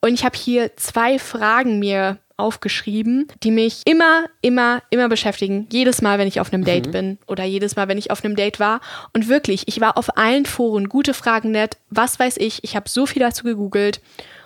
Und 0.00 0.14
ich 0.14 0.24
habe 0.24 0.36
hier 0.36 0.76
zwei 0.76 1.18
Fragen 1.18 1.78
mir 1.78 2.18
aufgeschrieben, 2.40 3.28
die 3.42 3.50
mich 3.50 3.82
immer, 3.84 4.24
immer, 4.40 4.82
immer 4.90 5.08
beschäftigen. 5.08 5.68
Jedes 5.70 6.00
Mal, 6.00 6.18
wenn 6.18 6.26
ich 6.26 6.40
auf 6.40 6.52
einem 6.52 6.64
Date 6.64 6.86
mhm. 6.86 6.92
bin 6.92 7.18
oder 7.26 7.44
jedes 7.44 7.76
Mal, 7.76 7.86
wenn 7.88 7.98
ich 7.98 8.10
auf 8.10 8.24
einem 8.24 8.34
Date 8.34 8.58
war. 8.58 8.80
Und 9.12 9.28
wirklich, 9.28 9.68
ich 9.68 9.80
war 9.80 9.98
auf 9.98 10.16
allen 10.16 10.46
Foren, 10.46 10.88
gute 10.88 11.14
Fragen 11.14 11.50
nett, 11.50 11.76
was 11.90 12.18
weiß 12.18 12.38
ich. 12.38 12.64
Ich 12.64 12.74
habe 12.76 12.88
so 12.88 13.06
viel 13.06 13.20
dazu 13.20 13.44
gegoogelt 13.44 14.00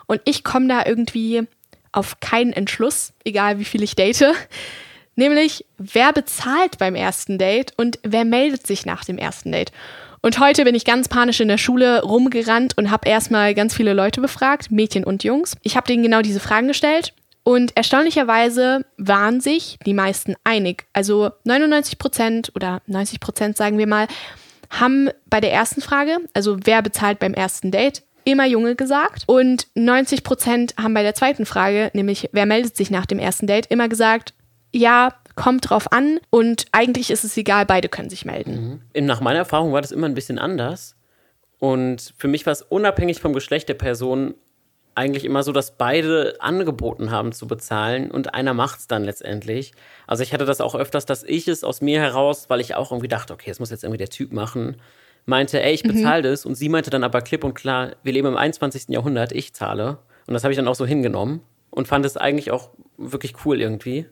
und 0.07 0.20
ich 0.24 0.45
komme 0.45 0.68
da 0.68 0.84
irgendwie 0.84 1.47
auf 1.92 2.18
keinen 2.20 2.53
Entschluss, 2.53 3.12
egal 3.24 3.59
wie 3.59 3.64
viel 3.64 3.82
ich 3.82 3.95
date. 3.95 4.24
Nämlich, 5.16 5.64
wer 5.78 6.12
bezahlt 6.12 6.78
beim 6.78 6.97
ersten 6.97 7.38
Date 7.38 7.72
und 7.76 8.01
wer 8.03 8.24
meldet 8.24 8.66
sich 8.66 8.84
nach 8.84 9.05
dem 9.05 9.16
ersten 9.16 9.53
Date? 9.53 9.70
Und 10.24 10.38
heute 10.38 10.64
bin 10.64 10.74
ich 10.74 10.86
ganz 10.86 11.06
panisch 11.06 11.40
in 11.40 11.48
der 11.48 11.58
Schule 11.58 12.02
rumgerannt 12.02 12.78
und 12.78 12.90
habe 12.90 13.06
erstmal 13.06 13.54
ganz 13.54 13.74
viele 13.74 13.92
Leute 13.92 14.22
befragt, 14.22 14.70
Mädchen 14.70 15.04
und 15.04 15.22
Jungs. 15.22 15.54
Ich 15.60 15.76
habe 15.76 15.86
denen 15.86 16.02
genau 16.02 16.22
diese 16.22 16.40
Fragen 16.40 16.66
gestellt 16.66 17.12
und 17.42 17.76
erstaunlicherweise 17.76 18.86
waren 18.96 19.42
sich 19.42 19.78
die 19.84 19.92
meisten 19.92 20.34
einig. 20.42 20.86
Also 20.94 21.32
99 21.44 21.98
Prozent 21.98 22.52
oder 22.54 22.80
90 22.86 23.20
Prozent, 23.20 23.58
sagen 23.58 23.76
wir 23.76 23.86
mal, 23.86 24.08
haben 24.70 25.10
bei 25.28 25.42
der 25.42 25.52
ersten 25.52 25.82
Frage, 25.82 26.16
also 26.32 26.56
wer 26.64 26.80
bezahlt 26.80 27.18
beim 27.18 27.34
ersten 27.34 27.70
Date, 27.70 28.02
immer 28.24 28.46
Junge 28.46 28.76
gesagt. 28.76 29.24
Und 29.26 29.66
90 29.74 30.24
Prozent 30.24 30.74
haben 30.82 30.94
bei 30.94 31.02
der 31.02 31.14
zweiten 31.14 31.44
Frage, 31.44 31.90
nämlich 31.92 32.30
wer 32.32 32.46
meldet 32.46 32.78
sich 32.78 32.90
nach 32.90 33.04
dem 33.04 33.18
ersten 33.18 33.46
Date, 33.46 33.66
immer 33.66 33.90
gesagt, 33.90 34.32
ja, 34.72 35.12
kommt 35.35 35.70
drauf 35.70 35.93
an 35.93 36.20
und 36.30 36.66
eigentlich 36.72 37.11
ist 37.11 37.24
es 37.24 37.37
egal, 37.37 37.66
beide 37.66 37.89
können 37.89 38.11
sich 38.11 38.24
melden. 38.24 38.82
Mhm. 38.95 39.07
Nach 39.07 39.20
meiner 39.20 39.41
Erfahrung 39.41 39.72
war 39.72 39.82
das 39.82 39.93
immer 39.93 40.07
ein 40.07 40.14
bisschen 40.14 40.39
anders. 40.39 40.97
Und 41.59 42.12
für 42.18 42.28
mich 42.28 42.45
war 42.47 42.53
es 42.53 42.62
unabhängig 42.62 43.20
vom 43.20 43.32
Geschlecht 43.32 43.68
der 43.68 43.74
Person 43.74 44.35
eigentlich 44.95 45.24
immer 45.24 45.43
so, 45.43 45.53
dass 45.53 45.76
beide 45.76 46.37
angeboten 46.41 47.11
haben 47.11 47.32
zu 47.32 47.47
bezahlen 47.47 48.11
und 48.11 48.35
einer 48.35 48.55
macht 48.55 48.80
es 48.80 48.87
dann 48.87 49.05
letztendlich. 49.05 49.72
Also 50.07 50.22
ich 50.22 50.32
hatte 50.32 50.45
das 50.45 50.61
auch 50.61 50.74
öfters, 50.74 51.07
dass 51.07 51.24
ich 51.24 51.49
es 51.49 51.64
aus 51.64 51.80
mir 51.80 52.01
heraus, 52.01 52.49
weil 52.49 52.61
ich 52.61 52.74
auch 52.74 52.93
irgendwie 52.93 53.09
dachte, 53.09 53.32
okay, 53.32 53.51
das 53.51 53.59
muss 53.59 53.70
jetzt 53.70 53.82
irgendwie 53.82 53.99
der 53.99 54.09
Typ 54.09 54.32
machen, 54.32 54.76
meinte, 55.26 55.62
ey, 55.62 55.72
ich 55.72 55.82
bezahle 55.82 56.22
mhm. 56.22 56.32
das 56.32 56.47
und 56.47 56.55
sie 56.55 56.68
meinte 56.68 56.91
dann 56.91 57.03
aber 57.03 57.22
klipp 57.22 57.45
und 57.45 57.55
klar, 57.55 57.97
wir 58.03 58.12
leben 58.12 58.28
im 58.28 58.37
21. 58.37 58.85
Jahrhundert, 58.89 59.32
ich 59.32 59.53
zahle. 59.53 59.99
Und 60.26 60.35
das 60.35 60.45
habe 60.45 60.53
ich 60.53 60.57
dann 60.57 60.68
auch 60.68 60.74
so 60.74 60.87
hingenommen 60.87 61.41
und 61.70 61.89
fand 61.89 62.07
es 62.07 62.16
eigentlich 62.16 62.51
auch 62.51 62.70
wirklich 62.97 63.35
cool 63.45 63.61
irgendwie. 63.61 64.07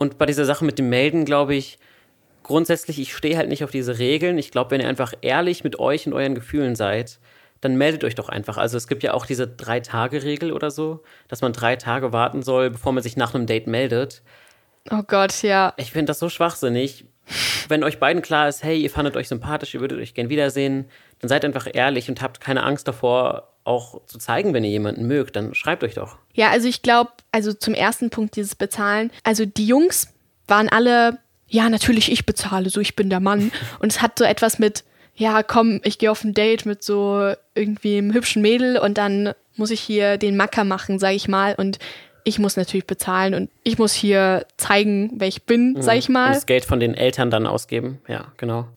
Und 0.00 0.16
bei 0.16 0.24
dieser 0.24 0.46
Sache 0.46 0.64
mit 0.64 0.78
dem 0.78 0.88
Melden, 0.88 1.26
glaube 1.26 1.54
ich, 1.54 1.78
grundsätzlich, 2.42 2.98
ich 2.98 3.14
stehe 3.14 3.36
halt 3.36 3.50
nicht 3.50 3.62
auf 3.64 3.70
diese 3.70 3.98
Regeln. 3.98 4.38
Ich 4.38 4.50
glaube, 4.50 4.70
wenn 4.70 4.80
ihr 4.80 4.88
einfach 4.88 5.12
ehrlich 5.20 5.62
mit 5.62 5.78
euch 5.78 6.06
und 6.06 6.14
euren 6.14 6.34
Gefühlen 6.34 6.74
seid, 6.74 7.18
dann 7.60 7.76
meldet 7.76 8.02
euch 8.04 8.14
doch 8.14 8.30
einfach. 8.30 8.56
Also 8.56 8.78
es 8.78 8.88
gibt 8.88 9.02
ja 9.02 9.12
auch 9.12 9.26
diese 9.26 9.46
Drei-Tage-Regel 9.46 10.52
oder 10.52 10.70
so, 10.70 11.02
dass 11.28 11.42
man 11.42 11.52
drei 11.52 11.76
Tage 11.76 12.14
warten 12.14 12.40
soll, 12.42 12.70
bevor 12.70 12.92
man 12.92 13.02
sich 13.02 13.18
nach 13.18 13.34
einem 13.34 13.44
Date 13.44 13.66
meldet. 13.66 14.22
Oh 14.90 15.02
Gott, 15.06 15.42
ja. 15.42 15.74
Ich 15.76 15.92
finde 15.92 16.06
das 16.06 16.18
so 16.18 16.30
schwachsinnig. 16.30 17.04
Wenn 17.68 17.84
euch 17.84 17.98
beiden 17.98 18.22
klar 18.22 18.48
ist, 18.48 18.62
hey, 18.62 18.80
ihr 18.80 18.90
fandet 18.90 19.16
euch 19.16 19.28
sympathisch, 19.28 19.74
ihr 19.74 19.80
würdet 19.80 19.98
euch 20.00 20.14
gern 20.14 20.28
wiedersehen, 20.28 20.86
dann 21.20 21.28
seid 21.28 21.44
einfach 21.44 21.68
ehrlich 21.72 22.08
und 22.08 22.22
habt 22.22 22.40
keine 22.40 22.62
Angst 22.62 22.88
davor, 22.88 23.48
auch 23.64 24.04
zu 24.06 24.18
zeigen, 24.18 24.54
wenn 24.54 24.64
ihr 24.64 24.70
jemanden 24.70 25.06
mögt, 25.06 25.36
dann 25.36 25.54
schreibt 25.54 25.84
euch 25.84 25.94
doch. 25.94 26.16
Ja, 26.32 26.50
also 26.50 26.66
ich 26.66 26.82
glaube, 26.82 27.10
also 27.30 27.52
zum 27.52 27.74
ersten 27.74 28.10
Punkt 28.10 28.36
dieses 28.36 28.54
Bezahlen, 28.54 29.10
also 29.22 29.44
die 29.44 29.66
Jungs 29.66 30.08
waren 30.46 30.68
alle, 30.68 31.18
ja, 31.46 31.68
natürlich 31.68 32.10
ich 32.10 32.26
bezahle, 32.26 32.70
so 32.70 32.80
ich 32.80 32.96
bin 32.96 33.10
der 33.10 33.20
Mann. 33.20 33.52
Und 33.78 33.92
es 33.92 34.02
hat 34.02 34.18
so 34.18 34.24
etwas 34.24 34.58
mit, 34.58 34.84
ja, 35.14 35.42
komm, 35.42 35.80
ich 35.84 35.98
gehe 35.98 36.10
auf 36.10 36.24
ein 36.24 36.34
Date 36.34 36.66
mit 36.66 36.82
so 36.82 37.34
irgendwie 37.54 37.98
einem 37.98 38.14
hübschen 38.14 38.40
Mädel 38.40 38.78
und 38.78 38.96
dann 38.96 39.34
muss 39.56 39.70
ich 39.70 39.80
hier 39.80 40.16
den 40.16 40.36
Macker 40.36 40.64
machen, 40.64 40.98
sag 40.98 41.12
ich 41.12 41.28
mal. 41.28 41.54
Und 41.54 41.78
ich 42.24 42.38
muss 42.38 42.56
natürlich 42.56 42.86
bezahlen 42.86 43.34
und 43.34 43.50
ich 43.62 43.78
muss 43.78 43.92
hier 43.92 44.46
zeigen, 44.56 45.10
wer 45.14 45.28
ich 45.28 45.44
bin, 45.44 45.80
sag 45.80 45.96
ich 45.96 46.08
mal. 46.08 46.28
Und 46.28 46.36
das 46.36 46.46
Geld 46.46 46.64
von 46.64 46.80
den 46.80 46.94
Eltern 46.94 47.30
dann 47.30 47.46
ausgeben. 47.46 48.00
Ja, 48.08 48.32
genau. 48.36 48.68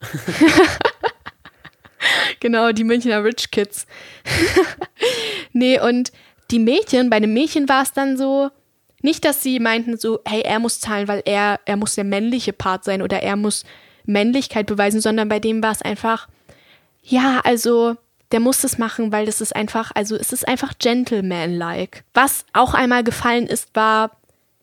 genau, 2.39 2.71
die 2.71 2.83
Münchner 2.83 3.23
Rich 3.23 3.51
Kids. 3.51 3.87
nee, 5.53 5.79
und 5.79 6.11
die 6.51 6.59
Mädchen, 6.59 7.09
bei 7.09 7.19
den 7.19 7.33
Mädchen 7.33 7.67
war 7.69 7.83
es 7.83 7.93
dann 7.93 8.17
so, 8.17 8.49
nicht, 9.01 9.25
dass 9.25 9.43
sie 9.43 9.59
meinten 9.59 9.97
so, 9.97 10.21
hey, 10.25 10.41
er 10.41 10.59
muss 10.59 10.79
zahlen, 10.79 11.07
weil 11.07 11.21
er, 11.25 11.59
er 11.65 11.75
muss 11.75 11.95
der 11.95 12.05
männliche 12.05 12.53
Part 12.53 12.85
sein 12.85 13.01
oder 13.01 13.21
er 13.21 13.35
muss 13.35 13.65
Männlichkeit 14.05 14.65
beweisen, 14.65 15.01
sondern 15.01 15.29
bei 15.29 15.39
dem 15.39 15.61
war 15.61 15.71
es 15.71 15.81
einfach, 15.81 16.27
ja, 17.03 17.41
also 17.43 17.97
der 18.34 18.39
muss 18.39 18.61
das 18.61 18.77
machen, 18.77 19.11
weil 19.11 19.25
das 19.25 19.39
ist 19.41 19.55
einfach, 19.55 19.91
also 19.93 20.15
es 20.15 20.34
ist 20.34 20.47
einfach 20.47 20.73
gentleman-like. 20.79 22.03
Was 22.13 22.45
auch 22.51 22.73
einmal 22.73 23.03
gefallen 23.03 23.47
ist, 23.47 23.69
war, 23.75 24.11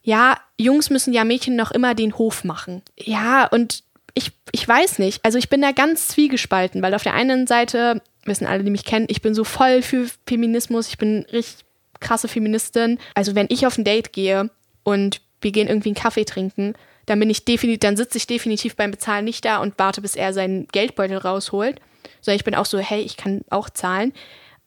ja, 0.02 0.36
Jungs 0.58 0.90
müssen 0.90 1.14
ja 1.14 1.24
Mädchen 1.24 1.56
noch 1.56 1.70
immer 1.70 1.94
den 1.94 2.18
Hof 2.18 2.44
machen. 2.44 2.82
Ja, 2.98 3.46
und 3.46 3.84
ich, 4.14 4.32
ich 4.50 4.66
weiß 4.66 4.98
nicht. 4.98 5.24
Also 5.24 5.38
ich 5.38 5.48
bin 5.48 5.62
da 5.62 5.70
ganz 5.70 6.08
zwiegespalten, 6.08 6.82
weil 6.82 6.94
auf 6.94 7.04
der 7.04 7.14
einen 7.14 7.46
Seite, 7.46 8.02
wissen 8.24 8.46
alle, 8.46 8.64
die 8.64 8.70
mich 8.70 8.84
kennen, 8.84 9.06
ich 9.08 9.22
bin 9.22 9.34
so 9.34 9.44
voll 9.44 9.82
für 9.82 10.06
Feminismus, 10.26 10.88
ich 10.88 10.98
bin 10.98 11.24
richtig 11.32 11.64
krasse 12.00 12.28
Feministin. 12.28 12.98
Also 13.14 13.34
wenn 13.36 13.46
ich 13.50 13.66
auf 13.66 13.78
ein 13.78 13.84
Date 13.84 14.12
gehe 14.12 14.50
und 14.82 15.20
wir 15.40 15.52
gehen 15.52 15.68
irgendwie 15.68 15.90
einen 15.90 15.96
Kaffee 15.96 16.24
trinken, 16.24 16.74
dann 17.06 17.20
bin 17.20 17.30
ich 17.30 17.44
definitiv, 17.44 17.80
dann 17.80 17.96
sitze 17.96 18.18
ich 18.18 18.26
definitiv 18.26 18.74
beim 18.74 18.90
Bezahlen 18.90 19.24
nicht 19.24 19.44
da 19.44 19.58
und 19.58 19.74
warte, 19.78 20.00
bis 20.00 20.16
er 20.16 20.32
seinen 20.32 20.66
Geldbeutel 20.68 21.18
rausholt, 21.18 21.80
sondern 22.20 22.36
ich 22.36 22.44
bin 22.44 22.54
auch 22.54 22.66
so, 22.66 22.78
hey, 22.78 23.00
ich 23.00 23.16
kann 23.16 23.42
auch 23.50 23.70
zahlen. 23.70 24.12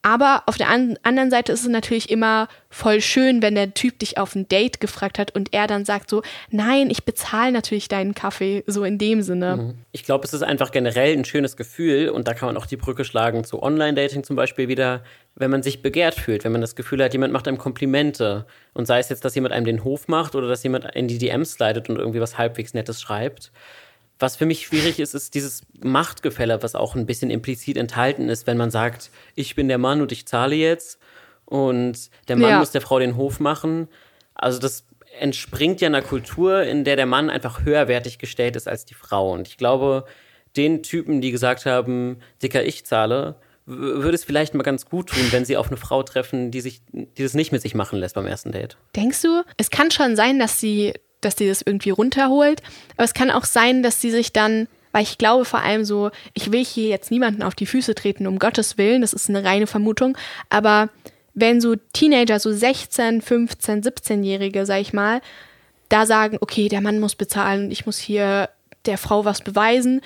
Aber 0.06 0.44
auf 0.48 0.58
der 0.58 0.68
an 0.68 1.00
anderen 1.04 1.32
Seite 1.32 1.54
ist 1.54 1.62
es 1.62 1.70
natürlich 1.70 2.10
immer 2.10 2.50
voll 2.70 3.00
schön, 3.00 3.42
wenn 3.42 3.56
der 3.56 3.74
Typ 3.74 4.00
dich 4.00 4.18
auf 4.18 4.36
ein 4.36 4.50
Date 4.50 4.82
gefragt 4.82 5.18
hat 5.18 5.34
und 5.34 5.54
er 5.54 5.66
dann 5.66 5.86
sagt 5.86 6.10
so, 6.10 6.22
nein, 6.52 6.90
ich 6.90 7.06
bezahle 7.06 7.54
natürlich 7.54 7.88
deinen 7.88 8.14
Kaffee, 8.14 8.66
so 8.68 8.84
in 8.84 8.98
dem 8.98 9.22
Sinne. 9.22 9.56
Mhm. 9.56 9.74
Ich 9.94 10.04
glaube, 10.04 10.26
es 10.26 10.34
ist 10.34 10.44
einfach 10.44 10.72
generell 10.72 11.18
ein 11.18 11.24
schönes 11.24 11.56
Gefühl 11.56 12.10
und 12.10 12.28
da 12.28 12.34
kann 12.34 12.48
man 12.48 12.58
auch 12.58 12.66
die 12.66 12.76
Brücke 12.76 13.06
schlagen 13.06 13.46
zu 13.46 13.64
Online-Dating 13.64 14.26
zum 14.26 14.36
Beispiel 14.36 14.68
wieder, 14.68 15.06
wenn 15.36 15.50
man 15.50 15.64
sich 15.64 15.82
begehrt 15.82 16.16
fühlt, 16.16 16.44
wenn 16.44 16.52
man 16.52 16.62
das 16.62 16.76
Gefühl 16.76 17.02
hat, 17.02 17.14
jemand 17.14 17.32
macht 17.32 17.48
einem 17.48 17.58
Komplimente 17.58 18.46
und 18.74 18.86
sei 18.86 19.00
es 19.00 19.08
jetzt, 19.08 19.24
dass 19.24 19.36
jemand 19.36 19.54
einem 19.54 19.66
den 19.66 19.86
Hof 19.86 20.10
macht 20.10 20.36
oder 20.36 20.50
dass 20.50 20.64
jemand 20.64 20.94
in 20.96 21.08
die 21.08 21.18
DMs 21.18 21.54
slidet 21.54 21.90
und 21.90 21.98
irgendwie 21.98 22.20
was 22.20 22.38
halbwegs 22.38 22.74
Nettes 22.74 23.02
schreibt 23.02 23.54
was 24.24 24.38
für 24.38 24.46
mich 24.46 24.66
schwierig 24.66 25.00
ist, 25.00 25.14
ist 25.14 25.36
dieses 25.36 25.62
Machtgefälle, 25.84 26.64
was 26.64 26.76
auch 26.76 26.96
ein 26.96 27.06
bisschen 27.06 27.30
implizit 27.30 27.78
enthalten 27.78 28.30
ist, 28.30 28.48
wenn 28.48 28.58
man 28.58 28.72
sagt, 28.72 29.12
ich 29.36 29.54
bin 29.54 29.68
der 29.68 29.78
Mann 29.78 30.02
und 30.02 30.12
ich 30.14 30.26
zahle 30.26 30.56
jetzt 30.56 30.98
und 31.46 32.10
der 32.30 32.38
Mann 32.38 32.50
ja. 32.52 32.60
muss 32.60 32.72
der 32.72 32.82
Frau 32.82 33.00
den 33.00 33.18
Hof 33.18 33.42
machen. 33.42 33.90
Also 34.34 34.60
das 34.60 34.86
entspringt 35.20 35.82
ja 35.82 35.88
einer 35.88 36.02
Kultur, 36.02 36.64
in 36.64 36.86
der 36.86 36.96
der 36.96 37.06
Mann 37.06 37.30
einfach 37.30 37.66
höherwertig 37.66 38.18
gestellt 38.18 38.56
ist 38.56 38.68
als 38.68 38.86
die 38.86 38.94
Frau. 38.94 39.34
Und 39.34 39.48
ich 39.48 39.58
glaube, 39.58 40.06
den 40.56 40.84
Typen, 40.84 41.20
die 41.20 41.32
gesagt 41.32 41.66
haben, 41.66 42.18
dicker, 42.42 42.64
ich 42.64 42.86
zahle, 42.86 43.36
würde 43.66 44.16
es 44.16 44.24
vielleicht 44.24 44.54
mal 44.54 44.64
ganz 44.64 44.86
gut 44.86 45.10
tun, 45.10 45.32
wenn 45.32 45.46
sie 45.46 45.58
auf 45.58 45.68
eine 45.68 45.78
Frau 45.78 46.02
treffen, 46.04 46.50
die 46.50 46.62
sich, 46.62 46.82
die 46.92 47.24
das 47.24 47.34
nicht 47.34 47.52
mit 47.52 47.62
sich 47.62 47.76
machen 47.76 48.00
lässt 48.00 48.16
beim 48.16 48.28
ersten 48.28 48.52
Date. 48.52 48.78
Denkst 48.96 49.22
du, 49.22 49.44
es 49.58 49.70
kann 49.70 49.92
schon 49.92 50.16
sein, 50.16 50.40
dass 50.40 50.60
sie 50.60 50.94
dass 51.26 51.38
sie 51.38 51.48
das 51.48 51.62
irgendwie 51.62 51.92
runterholt. 51.92 52.62
Aber 52.96 53.06
es 53.06 53.14
kann 53.14 53.32
auch 53.32 53.46
sein, 53.46 53.84
dass 53.84 54.02
sie 54.02 54.12
sich 54.12 54.34
dann, 54.34 54.68
weil 54.92 55.04
ich 55.04 55.18
glaube 55.18 55.46
vor 55.46 55.62
allem 55.62 55.86
so, 55.86 56.12
ich 56.34 56.52
will 56.52 56.64
hier 56.64 56.90
jetzt 56.90 57.12
niemanden 57.12 57.44
auf 57.44 57.56
die 57.56 57.66
Füße 57.66 57.96
treten, 57.96 58.28
um 58.28 58.40
Gottes 58.40 58.78
Willen, 58.78 59.02
das 59.02 59.14
ist 59.14 59.30
eine 59.30 59.44
reine 59.44 59.68
Vermutung, 59.68 60.18
aber 60.50 60.90
wenn 61.34 61.62
so 61.62 61.76
Teenager, 61.94 62.40
so 62.40 62.52
16, 62.52 63.22
15, 63.22 63.82
17-Jährige, 63.82 64.66
sag 64.66 64.82
ich 64.82 64.94
mal, 64.94 65.22
da 65.90 66.06
sagen, 66.06 66.38
okay, 66.42 66.70
der 66.70 66.82
Mann 66.82 67.00
muss 67.00 67.16
bezahlen 67.16 67.66
und 67.66 67.72
ich 67.72 67.86
muss 67.86 67.98
hier 67.98 68.50
der 68.86 68.98
Frau 68.98 69.26
was 69.26 69.42
beweisen, 69.42 70.02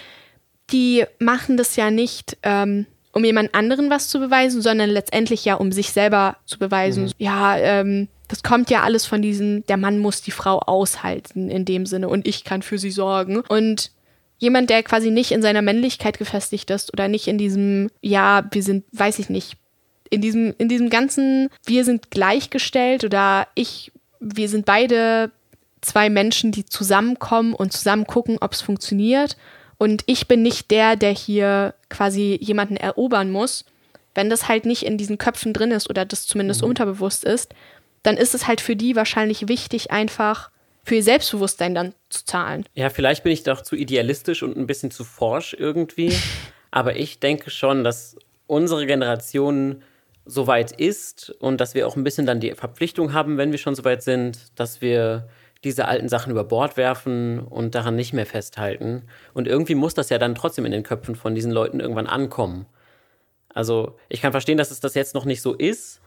die 0.72 1.06
machen 1.20 1.58
das 1.58 1.76
ja 1.76 1.92
nicht, 1.92 2.38
ähm, 2.44 2.86
um 3.14 3.24
jemand 3.24 3.56
anderen 3.56 3.90
was 3.90 4.10
zu 4.10 4.20
beweisen, 4.20 4.62
sondern 4.62 4.90
letztendlich 4.90 5.46
ja, 5.46 5.56
um 5.56 5.72
sich 5.72 5.92
selber 5.92 6.38
zu 6.46 6.60
beweisen. 6.60 7.06
Mhm. 7.06 7.12
Ja, 7.18 7.58
ähm, 7.58 8.08
das 8.28 8.44
kommt 8.44 8.70
ja 8.70 8.84
alles 8.84 9.06
von 9.06 9.22
diesem, 9.22 9.66
der 9.68 9.78
Mann 9.78 10.00
muss 10.00 10.22
die 10.22 10.32
Frau 10.32 10.60
aushalten 10.60 11.50
in 11.50 11.66
dem 11.66 11.86
Sinne 11.86 12.10
und 12.10 12.28
ich 12.28 12.44
kann 12.44 12.62
für 12.62 12.78
sie 12.78 12.92
sorgen. 12.92 13.40
Und 13.48 13.92
jemand, 14.38 14.70
der 14.70 14.84
quasi 14.84 15.12
nicht 15.12 15.32
in 15.32 15.42
seiner 15.42 15.62
Männlichkeit 15.62 16.18
gefestigt 16.18 16.70
ist 16.70 16.94
oder 16.94 17.08
nicht 17.08 17.28
in 17.28 17.38
diesem, 17.38 17.90
ja, 18.02 18.46
wir 18.52 18.64
sind, 18.64 18.86
weiß 18.92 19.20
ich 19.20 19.30
nicht, 19.30 19.58
in 20.10 20.22
diesem, 20.22 20.54
in 20.58 20.70
diesem 20.70 20.90
ganzen, 20.90 21.50
wir 21.66 21.84
sind 21.84 22.12
gleichgestellt 22.12 23.04
oder 23.04 23.48
ich, 23.56 23.92
wir 24.20 24.50
sind 24.50 24.66
beide 24.66 25.32
zwei 25.82 26.10
Menschen, 26.10 26.52
die 26.52 26.66
zusammenkommen 26.66 27.54
und 27.54 27.74
zusammen 27.74 28.06
gucken, 28.06 28.38
ob 28.42 28.54
es 28.54 28.62
funktioniert. 28.62 29.38
Und 29.78 30.04
ich 30.06 30.28
bin 30.28 30.42
nicht 30.42 30.72
der, 30.72 30.96
der 30.96 31.12
hier 31.12 31.76
quasi 31.90 32.38
jemanden 32.42 32.78
erobern 32.78 33.32
muss. 33.32 33.66
Wenn 34.16 34.30
das 34.30 34.48
halt 34.48 34.66
nicht 34.66 34.84
in 34.84 34.98
diesen 34.98 35.20
Köpfen 35.20 35.54
drin 35.54 35.72
ist 35.72 35.90
oder 35.90 36.04
das 36.04 36.26
zumindest 36.26 36.62
mhm. 36.64 36.70
unterbewusst 36.70 37.24
ist, 37.24 37.54
dann 38.08 38.16
ist 38.16 38.34
es 38.34 38.48
halt 38.48 38.62
für 38.62 38.78
die 38.78 38.96
wahrscheinlich 38.96 39.50
wichtig, 39.50 39.92
einfach 39.92 40.50
für 40.86 40.96
ihr 40.96 41.04
Selbstbewusstsein 41.04 41.76
dann 41.76 41.94
zu 42.08 42.24
zahlen. 42.24 42.66
Ja, 42.74 42.90
vielleicht 42.90 43.24
bin 43.24 43.34
ich 43.34 43.44
doch 43.44 43.62
zu 43.62 43.76
idealistisch 43.76 44.44
und 44.44 44.56
ein 44.56 44.66
bisschen 44.66 44.92
zu 44.92 45.04
forsch 45.04 45.54
irgendwie. 45.60 46.16
Aber 46.72 46.96
ich 46.96 47.20
denke 47.20 47.50
schon, 47.50 47.84
dass 47.84 48.16
unsere 48.48 48.86
Generation 48.86 49.82
so 50.26 50.48
weit 50.48 50.72
ist 50.72 51.32
und 51.40 51.60
dass 51.60 51.76
wir 51.76 51.86
auch 51.86 51.98
ein 51.98 52.06
bisschen 52.06 52.26
dann 52.26 52.40
die 52.40 52.54
Verpflichtung 52.54 53.12
haben, 53.12 53.38
wenn 53.38 53.52
wir 53.52 53.60
schon 53.60 53.76
so 53.76 53.84
weit 53.84 54.04
sind, 54.04 54.40
dass 54.56 54.80
wir 54.80 55.28
diese 55.66 55.90
alten 55.90 56.08
Sachen 56.08 56.32
über 56.32 56.46
Bord 56.46 56.78
werfen 56.78 57.40
und 57.40 57.76
daran 57.76 57.98
nicht 57.98 58.14
mehr 58.14 58.26
festhalten. 58.26 59.04
Und 59.34 59.50
irgendwie 59.50 59.76
muss 59.76 59.96
das 59.96 60.10
ja 60.10 60.18
dann 60.18 60.34
trotzdem 60.34 60.66
in 60.66 60.72
den 60.72 60.84
Köpfen 60.84 61.16
von 61.18 61.36
diesen 61.36 61.52
Leuten 61.52 61.82
irgendwann 61.82 62.08
ankommen. 62.08 62.68
Also 63.54 63.98
ich 64.08 64.22
kann 64.22 64.32
verstehen, 64.32 64.58
dass 64.58 64.72
es 64.72 64.80
das 64.80 64.94
jetzt 64.94 65.14
noch 65.14 65.26
nicht 65.26 65.42
so 65.42 65.54
ist, 65.54 66.00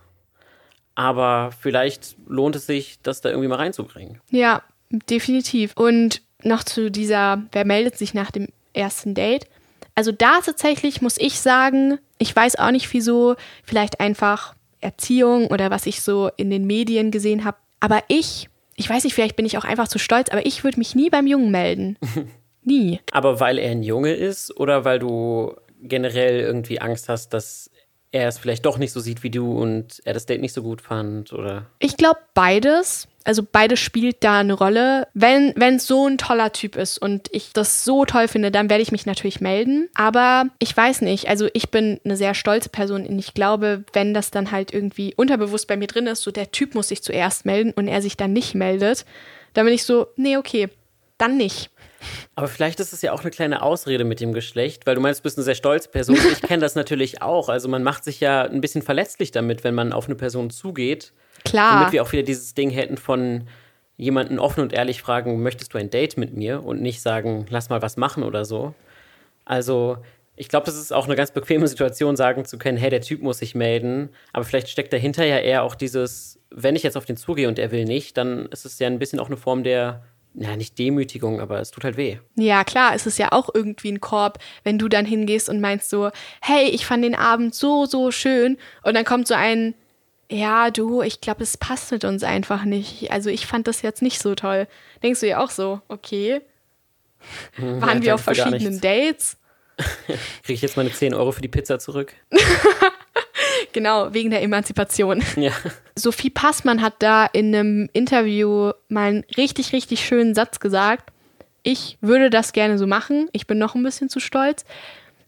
aber 1.00 1.50
vielleicht 1.58 2.14
lohnt 2.26 2.56
es 2.56 2.66
sich, 2.66 2.98
das 3.02 3.22
da 3.22 3.30
irgendwie 3.30 3.48
mal 3.48 3.56
reinzubringen. 3.56 4.20
Ja, 4.28 4.62
definitiv. 4.90 5.72
Und 5.74 6.20
noch 6.42 6.62
zu 6.62 6.90
dieser, 6.90 7.42
wer 7.52 7.64
meldet 7.64 7.96
sich 7.96 8.12
nach 8.12 8.30
dem 8.30 8.48
ersten 8.74 9.14
Date? 9.14 9.46
Also 9.94 10.12
da 10.12 10.40
tatsächlich 10.44 11.00
muss 11.00 11.16
ich 11.16 11.40
sagen, 11.40 11.98
ich 12.18 12.36
weiß 12.36 12.56
auch 12.56 12.70
nicht 12.70 12.92
wieso, 12.92 13.36
vielleicht 13.64 13.98
einfach 13.98 14.54
Erziehung 14.82 15.46
oder 15.46 15.70
was 15.70 15.86
ich 15.86 16.02
so 16.02 16.30
in 16.36 16.50
den 16.50 16.66
Medien 16.66 17.10
gesehen 17.10 17.46
habe. 17.46 17.56
Aber 17.80 18.02
ich, 18.08 18.50
ich 18.76 18.88
weiß 18.88 19.04
nicht, 19.04 19.14
vielleicht 19.14 19.36
bin 19.36 19.46
ich 19.46 19.56
auch 19.56 19.64
einfach 19.64 19.88
zu 19.88 19.98
stolz, 19.98 20.28
aber 20.28 20.44
ich 20.44 20.64
würde 20.64 20.78
mich 20.78 20.94
nie 20.94 21.08
beim 21.08 21.26
Jungen 21.26 21.50
melden. 21.50 21.96
nie. 22.62 23.00
Aber 23.12 23.40
weil 23.40 23.56
er 23.56 23.70
ein 23.70 23.82
Junge 23.82 24.12
ist 24.12 24.54
oder 24.54 24.84
weil 24.84 24.98
du 24.98 25.54
generell 25.82 26.40
irgendwie 26.40 26.78
Angst 26.78 27.08
hast, 27.08 27.30
dass 27.30 27.70
er 28.12 28.28
es 28.28 28.38
vielleicht 28.38 28.66
doch 28.66 28.78
nicht 28.78 28.92
so 28.92 29.00
sieht 29.00 29.22
wie 29.22 29.30
du 29.30 29.52
und 29.52 30.00
er 30.04 30.14
das 30.14 30.26
Date 30.26 30.40
nicht 30.40 30.52
so 30.52 30.62
gut 30.62 30.80
fand 30.80 31.32
oder? 31.32 31.66
Ich 31.78 31.96
glaube 31.96 32.20
beides. 32.34 33.06
Also 33.22 33.42
beides 33.42 33.78
spielt 33.78 34.24
da 34.24 34.40
eine 34.40 34.54
Rolle. 34.54 35.06
Wenn 35.14 35.54
es 35.56 35.86
so 35.86 36.06
ein 36.06 36.18
toller 36.18 36.52
Typ 36.52 36.74
ist 36.74 36.98
und 36.98 37.28
ich 37.32 37.52
das 37.52 37.84
so 37.84 38.04
toll 38.06 38.28
finde, 38.28 38.50
dann 38.50 38.70
werde 38.70 38.82
ich 38.82 38.92
mich 38.92 39.04
natürlich 39.06 39.40
melden. 39.40 39.88
Aber 39.94 40.46
ich 40.58 40.74
weiß 40.74 41.02
nicht. 41.02 41.28
Also 41.28 41.48
ich 41.52 41.70
bin 41.70 42.00
eine 42.04 42.16
sehr 42.16 42.34
stolze 42.34 42.70
Person 42.70 43.06
und 43.06 43.18
ich 43.18 43.34
glaube, 43.34 43.84
wenn 43.92 44.14
das 44.14 44.30
dann 44.30 44.50
halt 44.50 44.72
irgendwie 44.72 45.14
unterbewusst 45.14 45.68
bei 45.68 45.76
mir 45.76 45.86
drin 45.86 46.06
ist, 46.06 46.22
so 46.22 46.30
der 46.30 46.50
Typ 46.50 46.74
muss 46.74 46.88
sich 46.88 47.02
zuerst 47.02 47.44
melden 47.44 47.72
und 47.76 47.88
er 47.88 48.00
sich 48.02 48.16
dann 48.16 48.32
nicht 48.32 48.54
meldet, 48.54 49.04
dann 49.52 49.66
bin 49.66 49.74
ich 49.74 49.84
so, 49.84 50.08
nee, 50.16 50.36
okay, 50.36 50.68
dann 51.18 51.36
nicht. 51.36 51.70
Aber 52.34 52.48
vielleicht 52.48 52.80
ist 52.80 52.92
es 52.92 53.02
ja 53.02 53.12
auch 53.12 53.20
eine 53.20 53.30
kleine 53.30 53.62
Ausrede 53.62 54.04
mit 54.04 54.20
dem 54.20 54.32
Geschlecht, 54.32 54.86
weil 54.86 54.94
du 54.94 55.00
meinst, 55.00 55.20
du 55.20 55.22
bist 55.24 55.38
eine 55.38 55.44
sehr 55.44 55.54
stolze 55.54 55.88
Person. 55.88 56.16
Ich 56.32 56.42
kenne 56.42 56.60
das 56.60 56.74
natürlich 56.74 57.22
auch. 57.22 57.48
Also 57.48 57.68
man 57.68 57.82
macht 57.82 58.04
sich 58.04 58.20
ja 58.20 58.42
ein 58.42 58.60
bisschen 58.60 58.82
verletzlich 58.82 59.30
damit, 59.30 59.64
wenn 59.64 59.74
man 59.74 59.92
auf 59.92 60.06
eine 60.06 60.14
Person 60.14 60.50
zugeht. 60.50 61.12
Klar. 61.44 61.80
Damit 61.80 61.92
wir 61.92 62.02
auch 62.02 62.12
wieder 62.12 62.22
dieses 62.22 62.54
Ding 62.54 62.70
hätten 62.70 62.96
von 62.96 63.46
jemanden 63.96 64.38
offen 64.38 64.62
und 64.62 64.72
ehrlich 64.72 65.02
fragen, 65.02 65.42
möchtest 65.42 65.74
du 65.74 65.78
ein 65.78 65.90
Date 65.90 66.16
mit 66.16 66.34
mir? 66.34 66.64
Und 66.64 66.80
nicht 66.80 67.02
sagen, 67.02 67.46
lass 67.50 67.68
mal 67.68 67.82
was 67.82 67.96
machen 67.96 68.22
oder 68.22 68.44
so. 68.44 68.74
Also 69.44 69.98
ich 70.36 70.48
glaube, 70.48 70.64
das 70.64 70.76
ist 70.76 70.90
auch 70.90 71.04
eine 71.04 71.16
ganz 71.16 71.32
bequeme 71.32 71.68
Situation, 71.68 72.16
sagen 72.16 72.46
zu 72.46 72.56
können, 72.56 72.78
hey, 72.78 72.88
der 72.88 73.02
Typ 73.02 73.20
muss 73.20 73.38
sich 73.38 73.54
melden. 73.54 74.08
Aber 74.32 74.44
vielleicht 74.44 74.70
steckt 74.70 74.90
dahinter 74.90 75.26
ja 75.26 75.38
eher 75.38 75.62
auch 75.62 75.74
dieses, 75.74 76.40
wenn 76.50 76.76
ich 76.76 76.82
jetzt 76.82 76.96
auf 76.96 77.04
den 77.04 77.18
zugehe 77.18 77.46
und 77.46 77.58
er 77.58 77.72
will 77.72 77.84
nicht, 77.84 78.16
dann 78.16 78.46
ist 78.46 78.64
es 78.64 78.78
ja 78.78 78.86
ein 78.86 78.98
bisschen 78.98 79.20
auch 79.20 79.26
eine 79.26 79.36
Form 79.36 79.64
der 79.64 80.02
ja, 80.34 80.56
nicht 80.56 80.78
Demütigung, 80.78 81.40
aber 81.40 81.60
es 81.60 81.70
tut 81.70 81.84
halt 81.84 81.96
weh. 81.96 82.18
Ja, 82.36 82.64
klar, 82.64 82.94
es 82.94 83.06
ist 83.06 83.18
ja 83.18 83.32
auch 83.32 83.50
irgendwie 83.52 83.90
ein 83.90 84.00
Korb, 84.00 84.38
wenn 84.62 84.78
du 84.78 84.88
dann 84.88 85.04
hingehst 85.04 85.48
und 85.48 85.60
meinst 85.60 85.90
so, 85.90 86.10
hey, 86.40 86.68
ich 86.68 86.86
fand 86.86 87.04
den 87.04 87.14
Abend 87.14 87.54
so, 87.54 87.84
so 87.86 88.10
schön. 88.10 88.56
Und 88.82 88.94
dann 88.94 89.04
kommt 89.04 89.26
so 89.26 89.34
ein, 89.34 89.74
ja, 90.30 90.70
du, 90.70 91.02
ich 91.02 91.20
glaube, 91.20 91.42
es 91.42 91.56
passt 91.56 91.90
mit 91.90 92.04
uns 92.04 92.22
einfach 92.22 92.64
nicht. 92.64 93.10
Also 93.10 93.30
ich 93.30 93.46
fand 93.46 93.66
das 93.66 93.82
jetzt 93.82 94.02
nicht 94.02 94.20
so 94.22 94.34
toll. 94.36 94.68
Denkst 95.02 95.20
du 95.20 95.26
ja 95.28 95.42
auch 95.42 95.50
so, 95.50 95.80
okay. 95.88 96.40
Waren 97.56 97.80
Hm, 97.80 97.98
ja, 97.98 98.02
wir 98.02 98.14
auf 98.14 98.20
verschiedenen. 98.22 98.80
Dates? 98.80 99.36
Kriege 100.06 100.54
ich 100.54 100.62
jetzt 100.62 100.76
meine 100.76 100.92
10 100.92 101.14
Euro 101.14 101.32
für 101.32 101.42
die 101.42 101.48
Pizza 101.48 101.78
zurück? 101.78 102.14
Genau, 103.72 104.12
wegen 104.12 104.30
der 104.30 104.42
Emanzipation. 104.42 105.22
Ja. 105.36 105.52
Sophie 105.94 106.30
Passmann 106.30 106.82
hat 106.82 106.94
da 107.00 107.26
in 107.26 107.54
einem 107.54 107.88
Interview 107.92 108.72
mal 108.88 109.08
einen 109.08 109.24
richtig, 109.36 109.72
richtig 109.72 110.04
schönen 110.04 110.34
Satz 110.34 110.60
gesagt. 110.60 111.12
Ich 111.62 111.98
würde 112.00 112.30
das 112.30 112.52
gerne 112.52 112.78
so 112.78 112.86
machen. 112.86 113.28
Ich 113.32 113.46
bin 113.46 113.58
noch 113.58 113.74
ein 113.74 113.82
bisschen 113.82 114.08
zu 114.08 114.20
stolz. 114.20 114.64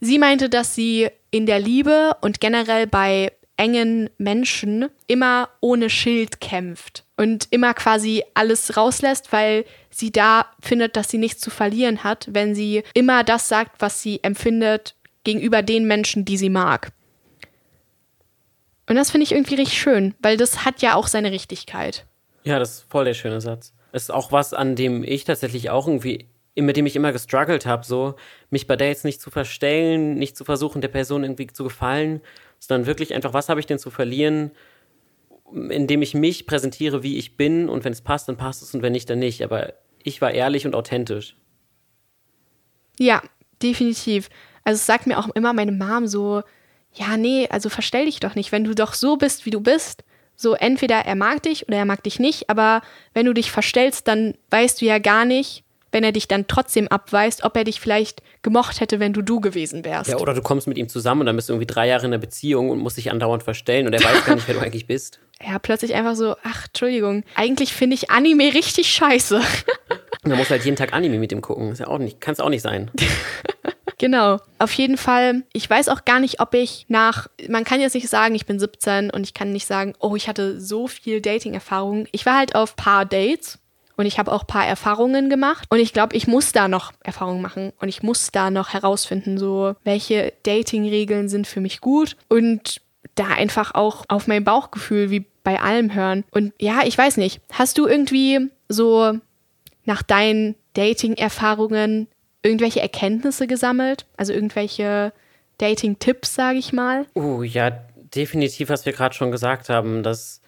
Sie 0.00 0.18
meinte, 0.18 0.48
dass 0.48 0.74
sie 0.74 1.08
in 1.30 1.46
der 1.46 1.60
Liebe 1.60 2.16
und 2.20 2.40
generell 2.40 2.86
bei 2.86 3.32
engen 3.56 4.10
Menschen 4.18 4.88
immer 5.06 5.48
ohne 5.60 5.90
Schild 5.90 6.40
kämpft 6.40 7.04
und 7.16 7.46
immer 7.50 7.74
quasi 7.74 8.24
alles 8.34 8.76
rauslässt, 8.76 9.32
weil 9.32 9.64
sie 9.90 10.10
da 10.10 10.46
findet, 10.60 10.96
dass 10.96 11.10
sie 11.10 11.18
nichts 11.18 11.40
zu 11.40 11.50
verlieren 11.50 12.02
hat, 12.02 12.28
wenn 12.32 12.54
sie 12.54 12.82
immer 12.94 13.24
das 13.24 13.48
sagt, 13.48 13.80
was 13.80 14.02
sie 14.02 14.20
empfindet 14.24 14.96
gegenüber 15.22 15.62
den 15.62 15.86
Menschen, 15.86 16.24
die 16.24 16.36
sie 16.36 16.50
mag. 16.50 16.92
Und 18.88 18.96
das 18.96 19.10
finde 19.10 19.24
ich 19.24 19.32
irgendwie 19.32 19.54
richtig 19.54 19.80
schön, 19.80 20.14
weil 20.20 20.36
das 20.36 20.64
hat 20.64 20.82
ja 20.82 20.94
auch 20.94 21.06
seine 21.06 21.30
Richtigkeit. 21.30 22.06
Ja, 22.44 22.58
das 22.58 22.78
ist 22.78 22.90
voll 22.90 23.04
der 23.04 23.14
schöne 23.14 23.40
Satz. 23.40 23.72
Es 23.92 24.04
ist 24.04 24.10
auch 24.10 24.32
was, 24.32 24.54
an 24.54 24.74
dem 24.74 25.04
ich 25.04 25.24
tatsächlich 25.24 25.70
auch 25.70 25.86
irgendwie, 25.86 26.28
mit 26.56 26.76
dem 26.76 26.86
ich 26.86 26.96
immer 26.96 27.12
gestruggelt 27.12 27.66
habe, 27.66 27.84
so, 27.84 28.16
mich 28.50 28.66
bei 28.66 28.76
Dates 28.76 29.04
nicht 29.04 29.20
zu 29.20 29.30
verstellen, 29.30 30.14
nicht 30.14 30.36
zu 30.36 30.44
versuchen, 30.44 30.80
der 30.80 30.88
Person 30.88 31.22
irgendwie 31.22 31.46
zu 31.46 31.64
gefallen, 31.64 32.20
sondern 32.58 32.86
wirklich 32.86 33.14
einfach, 33.14 33.32
was 33.32 33.48
habe 33.48 33.60
ich 33.60 33.66
denn 33.66 33.78
zu 33.78 33.90
verlieren, 33.90 34.50
indem 35.52 36.02
ich 36.02 36.14
mich 36.14 36.46
präsentiere, 36.46 37.02
wie 37.02 37.18
ich 37.18 37.36
bin 37.36 37.68
und 37.68 37.84
wenn 37.84 37.92
es 37.92 38.00
passt, 38.00 38.28
dann 38.28 38.36
passt 38.36 38.62
es 38.62 38.74
und 38.74 38.82
wenn 38.82 38.92
nicht, 38.92 39.08
dann 39.10 39.18
nicht. 39.18 39.42
Aber 39.42 39.74
ich 40.02 40.20
war 40.20 40.30
ehrlich 40.32 40.66
und 40.66 40.74
authentisch. 40.74 41.36
Ja, 42.98 43.22
definitiv. 43.62 44.30
Also 44.64 44.76
es 44.76 44.86
sagt 44.86 45.06
mir 45.06 45.18
auch 45.18 45.28
immer 45.34 45.52
meine 45.52 45.72
Mom 45.72 46.06
so, 46.06 46.42
ja, 46.94 47.16
nee, 47.16 47.48
also 47.50 47.68
verstell 47.68 48.06
dich 48.06 48.20
doch 48.20 48.34
nicht, 48.34 48.52
wenn 48.52 48.64
du 48.64 48.74
doch 48.74 48.94
so 48.94 49.16
bist, 49.16 49.46
wie 49.46 49.50
du 49.50 49.60
bist. 49.60 50.04
So 50.36 50.54
entweder 50.54 50.96
er 50.96 51.14
mag 51.14 51.42
dich 51.42 51.68
oder 51.68 51.78
er 51.78 51.84
mag 51.84 52.02
dich 52.02 52.18
nicht, 52.18 52.50
aber 52.50 52.82
wenn 53.14 53.26
du 53.26 53.32
dich 53.32 53.50
verstellst, 53.50 54.08
dann 54.08 54.34
weißt 54.50 54.80
du 54.80 54.86
ja 54.86 54.98
gar 54.98 55.24
nicht, 55.24 55.62
wenn 55.92 56.04
er 56.04 56.12
dich 56.12 56.26
dann 56.26 56.46
trotzdem 56.46 56.88
abweist, 56.88 57.44
ob 57.44 57.56
er 57.56 57.64
dich 57.64 57.78
vielleicht 57.78 58.22
gemocht 58.40 58.80
hätte, 58.80 58.98
wenn 58.98 59.12
du 59.12 59.22
du 59.22 59.40
gewesen 59.40 59.84
wärst. 59.84 60.10
Ja, 60.10 60.16
oder 60.16 60.32
du 60.34 60.40
kommst 60.40 60.66
mit 60.66 60.78
ihm 60.78 60.88
zusammen 60.88 61.20
und 61.20 61.26
dann 61.26 61.36
bist 61.36 61.48
du 61.48 61.52
irgendwie 61.52 61.66
drei 61.66 61.86
Jahre 61.86 62.06
in 62.06 62.12
einer 62.12 62.18
Beziehung 62.20 62.70
und 62.70 62.78
musst 62.78 62.96
dich 62.96 63.10
andauernd 63.10 63.42
verstellen 63.42 63.86
und 63.86 63.92
er 63.92 64.02
weiß 64.02 64.24
gar 64.24 64.34
nicht, 64.34 64.48
wer 64.48 64.54
du 64.54 64.60
eigentlich 64.64 64.86
bist. 64.86 65.20
ja, 65.46 65.58
plötzlich 65.58 65.94
einfach 65.94 66.16
so, 66.16 66.34
ach, 66.42 66.66
Entschuldigung, 66.68 67.24
eigentlich 67.34 67.74
finde 67.74 67.94
ich 67.94 68.10
Anime 68.10 68.54
richtig 68.54 68.88
scheiße. 68.90 69.40
Und 70.24 70.30
dann 70.30 70.38
musst 70.38 70.50
du 70.50 70.54
halt 70.54 70.64
jeden 70.64 70.76
Tag 70.76 70.92
Anime 70.92 71.18
mit 71.18 71.32
ihm 71.32 71.40
gucken. 71.40 71.72
Ist 71.72 71.80
ja 71.80 71.88
auch 71.88 71.98
nicht, 71.98 72.20
kann 72.20 72.32
es 72.32 72.38
auch 72.38 72.48
nicht 72.48 72.62
sein. 72.62 72.92
Genau. 74.02 74.38
Auf 74.58 74.72
jeden 74.72 74.96
Fall, 74.96 75.44
ich 75.52 75.70
weiß 75.70 75.88
auch 75.88 76.04
gar 76.04 76.18
nicht, 76.18 76.40
ob 76.40 76.54
ich 76.54 76.86
nach, 76.88 77.28
man 77.48 77.62
kann 77.62 77.80
jetzt 77.80 77.94
nicht 77.94 78.08
sagen, 78.08 78.34
ich 78.34 78.46
bin 78.46 78.58
17 78.58 79.10
und 79.10 79.22
ich 79.22 79.32
kann 79.32 79.52
nicht 79.52 79.64
sagen, 79.64 79.94
oh, 80.00 80.16
ich 80.16 80.26
hatte 80.26 80.60
so 80.60 80.88
viel 80.88 81.20
Dating-Erfahrung. 81.20 82.08
Ich 82.10 82.26
war 82.26 82.36
halt 82.36 82.56
auf 82.56 82.74
paar 82.74 83.04
Dates 83.04 83.60
und 83.96 84.06
ich 84.06 84.18
habe 84.18 84.32
auch 84.32 84.44
paar 84.44 84.66
Erfahrungen 84.66 85.30
gemacht 85.30 85.68
und 85.70 85.78
ich 85.78 85.92
glaube, 85.92 86.16
ich 86.16 86.26
muss 86.26 86.50
da 86.50 86.66
noch 86.66 86.90
Erfahrungen 87.04 87.40
machen 87.40 87.72
und 87.80 87.88
ich 87.88 88.02
muss 88.02 88.32
da 88.32 88.50
noch 88.50 88.70
herausfinden, 88.70 89.38
so 89.38 89.76
welche 89.84 90.32
Dating-Regeln 90.42 91.28
sind 91.28 91.46
für 91.46 91.60
mich 91.60 91.80
gut 91.80 92.16
und 92.28 92.80
da 93.14 93.28
einfach 93.28 93.72
auch 93.76 94.04
auf 94.08 94.26
mein 94.26 94.42
Bauchgefühl 94.42 95.10
wie 95.10 95.26
bei 95.44 95.60
allem 95.60 95.94
hören. 95.94 96.24
Und 96.32 96.52
ja, 96.58 96.80
ich 96.84 96.98
weiß 96.98 97.18
nicht, 97.18 97.40
hast 97.52 97.78
du 97.78 97.86
irgendwie 97.86 98.50
so 98.68 99.12
nach 99.84 100.02
deinen 100.02 100.56
Dating-Erfahrungen 100.74 102.08
irgendwelche 102.42 102.80
Erkenntnisse 102.80 103.46
gesammelt? 103.46 104.06
Also 104.16 104.32
irgendwelche 104.32 105.12
Dating-Tipps, 105.58 106.34
sage 106.34 106.58
ich 106.58 106.72
mal? 106.72 107.06
Oh 107.14 107.42
ja, 107.42 107.70
definitiv, 108.14 108.68
was 108.68 108.86
wir 108.86 108.92
gerade 108.92 109.14
schon 109.14 109.30
gesagt 109.30 109.68
haben, 109.68 110.02
dass 110.02 110.42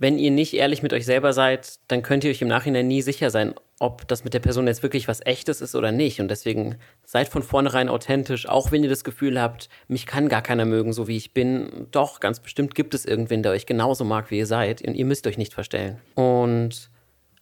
wenn 0.00 0.18
ihr 0.18 0.30
nicht 0.30 0.54
ehrlich 0.54 0.82
mit 0.82 0.94
euch 0.94 1.04
selber 1.04 1.34
seid, 1.34 1.74
dann 1.88 2.02
könnt 2.02 2.24
ihr 2.24 2.30
euch 2.30 2.40
im 2.40 2.48
Nachhinein 2.48 2.88
nie 2.88 3.02
sicher 3.02 3.28
sein, 3.28 3.54
ob 3.78 4.08
das 4.08 4.24
mit 4.24 4.32
der 4.32 4.40
Person 4.40 4.66
jetzt 4.66 4.82
wirklich 4.82 5.08
was 5.08 5.24
Echtes 5.26 5.60
ist 5.60 5.74
oder 5.74 5.92
nicht. 5.92 6.20
Und 6.20 6.28
deswegen 6.28 6.76
seid 7.04 7.28
von 7.28 7.42
vornherein 7.42 7.90
authentisch, 7.90 8.48
auch 8.48 8.72
wenn 8.72 8.82
ihr 8.82 8.88
das 8.88 9.04
Gefühl 9.04 9.38
habt, 9.38 9.68
mich 9.88 10.06
kann 10.06 10.30
gar 10.30 10.40
keiner 10.40 10.64
mögen, 10.64 10.94
so 10.94 11.06
wie 11.06 11.18
ich 11.18 11.34
bin. 11.34 11.86
Doch, 11.90 12.20
ganz 12.20 12.40
bestimmt 12.40 12.74
gibt 12.74 12.94
es 12.94 13.04
irgendwen, 13.04 13.42
der 13.42 13.52
euch 13.52 13.66
genauso 13.66 14.04
mag, 14.04 14.30
wie 14.30 14.38
ihr 14.38 14.46
seid. 14.46 14.80
Und 14.80 14.94
ihr 14.94 15.04
müsst 15.04 15.26
euch 15.26 15.36
nicht 15.36 15.52
verstellen. 15.52 16.00
Und 16.14 16.88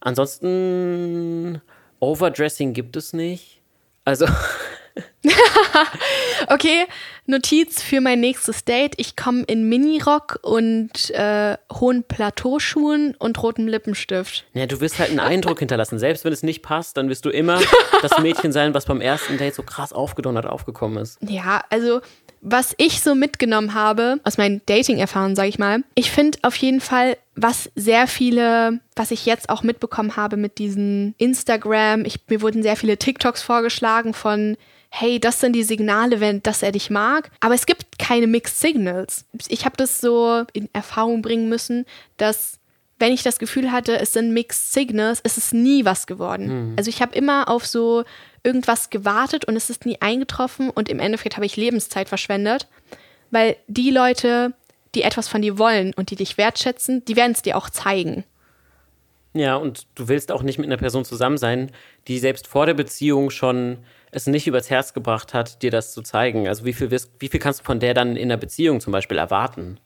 ansonsten, 0.01 1.61
Overdressing 2.01 2.73
gibt 2.73 2.97
es 2.97 3.13
nicht. 3.13 3.58
Also, 4.09 4.25
Okay, 6.47 6.87
Notiz 7.27 7.83
für 7.83 8.01
mein 8.01 8.19
nächstes 8.19 8.65
Date. 8.65 8.95
Ich 8.97 9.15
komme 9.15 9.43
in 9.43 9.69
Minirock 9.69 10.39
und 10.41 11.11
äh, 11.11 11.57
hohen 11.71 12.03
Plateauschuhen 12.03 13.15
und 13.19 13.41
rotem 13.43 13.67
Lippenstift. 13.67 14.45
ja, 14.53 14.65
du 14.65 14.81
wirst 14.81 14.97
halt 14.97 15.11
einen 15.11 15.19
Eindruck 15.19 15.59
hinterlassen. 15.59 15.99
Selbst 15.99 16.25
wenn 16.25 16.33
es 16.33 16.41
nicht 16.41 16.63
passt, 16.63 16.97
dann 16.97 17.07
wirst 17.07 17.23
du 17.25 17.29
immer 17.29 17.61
das 18.01 18.17
Mädchen 18.17 18.51
sein, 18.51 18.73
was 18.73 18.87
beim 18.87 18.99
ersten 18.99 19.37
Date 19.37 19.53
so 19.53 19.61
krass 19.61 19.93
aufgedonnert 19.93 20.47
aufgekommen 20.47 20.97
ist. 20.97 21.19
Ja, 21.21 21.63
also 21.69 22.01
was 22.41 22.73
ich 22.77 23.01
so 23.01 23.13
mitgenommen 23.13 23.75
habe 23.75 24.19
aus 24.23 24.37
meinen 24.37 24.61
Dating-Erfahrungen, 24.65 25.35
sage 25.35 25.49
ich 25.49 25.59
mal, 25.59 25.83
ich 25.93 26.09
finde 26.09 26.39
auf 26.41 26.55
jeden 26.55 26.81
Fall, 26.81 27.15
was 27.41 27.69
sehr 27.75 28.07
viele, 28.07 28.79
was 28.95 29.11
ich 29.11 29.25
jetzt 29.25 29.49
auch 29.49 29.63
mitbekommen 29.63 30.15
habe 30.15 30.37
mit 30.37 30.57
diesen 30.57 31.15
Instagram, 31.17 32.05
ich, 32.05 32.19
mir 32.27 32.41
wurden 32.41 32.63
sehr 32.63 32.75
viele 32.75 32.97
TikToks 32.97 33.41
vorgeschlagen 33.41 34.13
von 34.13 34.57
hey, 34.91 35.19
das 35.19 35.39
sind 35.39 35.53
die 35.53 35.63
Signale, 35.63 36.19
wenn 36.19 36.41
dass 36.41 36.63
er 36.63 36.71
dich 36.71 36.89
mag. 36.89 37.29
Aber 37.39 37.53
es 37.53 37.65
gibt 37.65 37.99
keine 37.99 38.27
Mixed 38.27 38.59
Signals. 38.59 39.25
Ich 39.47 39.65
habe 39.65 39.77
das 39.77 40.01
so 40.01 40.43
in 40.53 40.67
Erfahrung 40.73 41.21
bringen 41.21 41.47
müssen, 41.47 41.85
dass 42.17 42.59
wenn 42.97 43.13
ich 43.13 43.23
das 43.23 43.39
Gefühl 43.39 43.71
hatte, 43.71 43.97
es 43.99 44.13
sind 44.13 44.33
Mixed 44.33 44.73
Signals, 44.73 45.21
ist 45.21 45.37
es 45.37 45.53
nie 45.53 45.85
was 45.85 46.05
geworden. 46.07 46.73
Also 46.75 46.89
ich 46.89 47.01
habe 47.01 47.15
immer 47.15 47.47
auf 47.47 47.65
so 47.65 48.03
irgendwas 48.43 48.89
gewartet 48.89 49.45
und 49.45 49.55
es 49.55 49.69
ist 49.69 49.85
nie 49.85 49.97
eingetroffen 50.01 50.69
und 50.69 50.89
im 50.89 50.99
Endeffekt 50.99 51.35
habe 51.35 51.45
ich 51.45 51.55
Lebenszeit 51.55 52.09
verschwendet, 52.09 52.67
weil 53.31 53.55
die 53.67 53.91
Leute, 53.91 54.53
die 54.95 55.03
etwas 55.03 55.27
von 55.27 55.41
dir 55.41 55.57
wollen 55.59 55.93
und 55.95 56.11
die 56.11 56.15
dich 56.15 56.37
wertschätzen, 56.37 57.03
die 57.05 57.15
werden 57.15 57.33
es 57.33 57.41
dir 57.41 57.57
auch 57.57 57.69
zeigen. 57.69 58.23
Ja, 59.33 59.55
und 59.55 59.85
du 59.95 60.07
willst 60.07 60.31
auch 60.31 60.41
nicht 60.41 60.57
mit 60.57 60.67
einer 60.67 60.77
Person 60.77 61.05
zusammen 61.05 61.37
sein, 61.37 61.71
die 62.07 62.17
selbst 62.17 62.47
vor 62.47 62.65
der 62.65 62.73
Beziehung 62.73 63.29
schon 63.29 63.77
es 64.11 64.25
nicht 64.25 64.47
übers 64.47 64.71
Herz 64.71 64.93
gebracht 64.95 65.35
hat, 65.35 65.61
dir 65.61 65.69
das 65.69 65.93
zu 65.93 66.01
zeigen. 66.01 66.47
Also 66.47 66.65
wie 66.65 66.73
viel, 66.73 66.89
wirst, 66.89 67.11
wie 67.19 67.27
viel 67.27 67.39
kannst 67.39 67.59
du 67.59 67.63
von 67.63 67.79
der 67.79 67.93
dann 67.93 68.15
in 68.15 68.23
einer 68.23 68.37
Beziehung 68.37 68.81
zum 68.81 68.91
Beispiel 68.91 69.19
erwarten? 69.19 69.79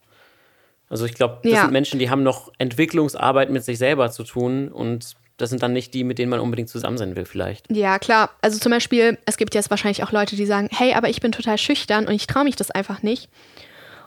Also 0.89 1.05
ich 1.05 1.13
glaube, 1.13 1.39
das 1.43 1.51
Ja. 1.51 1.61
sind 1.61 1.71
Menschen, 1.71 1.99
die 1.99 2.09
haben 2.09 2.23
noch 2.23 2.53
Entwicklungsarbeit 2.57 3.49
mit 3.49 3.65
sich 3.65 3.77
selber 3.77 4.11
zu 4.11 4.23
tun 4.23 4.69
und 4.69 5.15
das 5.37 5.49
sind 5.49 5.61
dann 5.61 5.73
nicht 5.73 5.93
die, 5.93 6.03
mit 6.05 6.19
denen 6.19 6.29
man 6.29 6.39
unbedingt 6.39 6.69
zusammen 6.69 6.97
sein 6.97 7.15
will 7.17 7.25
vielleicht. 7.25 7.69
Ja, 7.69 7.99
klar. 7.99 8.29
Also 8.41 8.59
zum 8.59 8.71
Beispiel, 8.71 9.17
es 9.25 9.35
gibt 9.35 9.55
jetzt 9.55 9.69
wahrscheinlich 9.71 10.03
auch 10.03 10.11
Leute, 10.11 10.35
die 10.37 10.45
sagen, 10.45 10.69
hey, 10.71 10.93
aber 10.93 11.09
ich 11.09 11.19
bin 11.19 11.31
total 11.33 11.57
schüchtern 11.57 12.07
und 12.07 12.13
ich 12.13 12.27
traue 12.27 12.43
mich 12.45 12.55
das 12.55 12.71
einfach 12.71 13.01
nicht. 13.01 13.27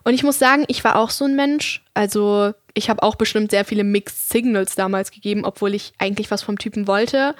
Und 0.07 0.15
ich 0.15 0.23
muss 0.23 0.39
sagen, 0.39 0.65
ich 0.69 0.85
war 0.85 0.95
auch 0.95 1.11
so 1.11 1.25
ein 1.25 1.35
Mensch. 1.35 1.85
Also 1.93 2.53
ich 2.75 2.89
habe 2.89 3.03
auch 3.03 3.17
bestimmt 3.17 3.51
sehr 3.51 3.65
viele 3.65 3.83
Mixed 3.83 4.29
Signals 4.29 4.77
damals 4.77 5.11
gegeben, 5.11 5.45
obwohl 5.45 5.75
ich 5.75 5.95
eigentlich 5.99 6.31
was 6.31 6.45
vom 6.45 6.59
Typen 6.59 6.87
wollte. 6.87 7.35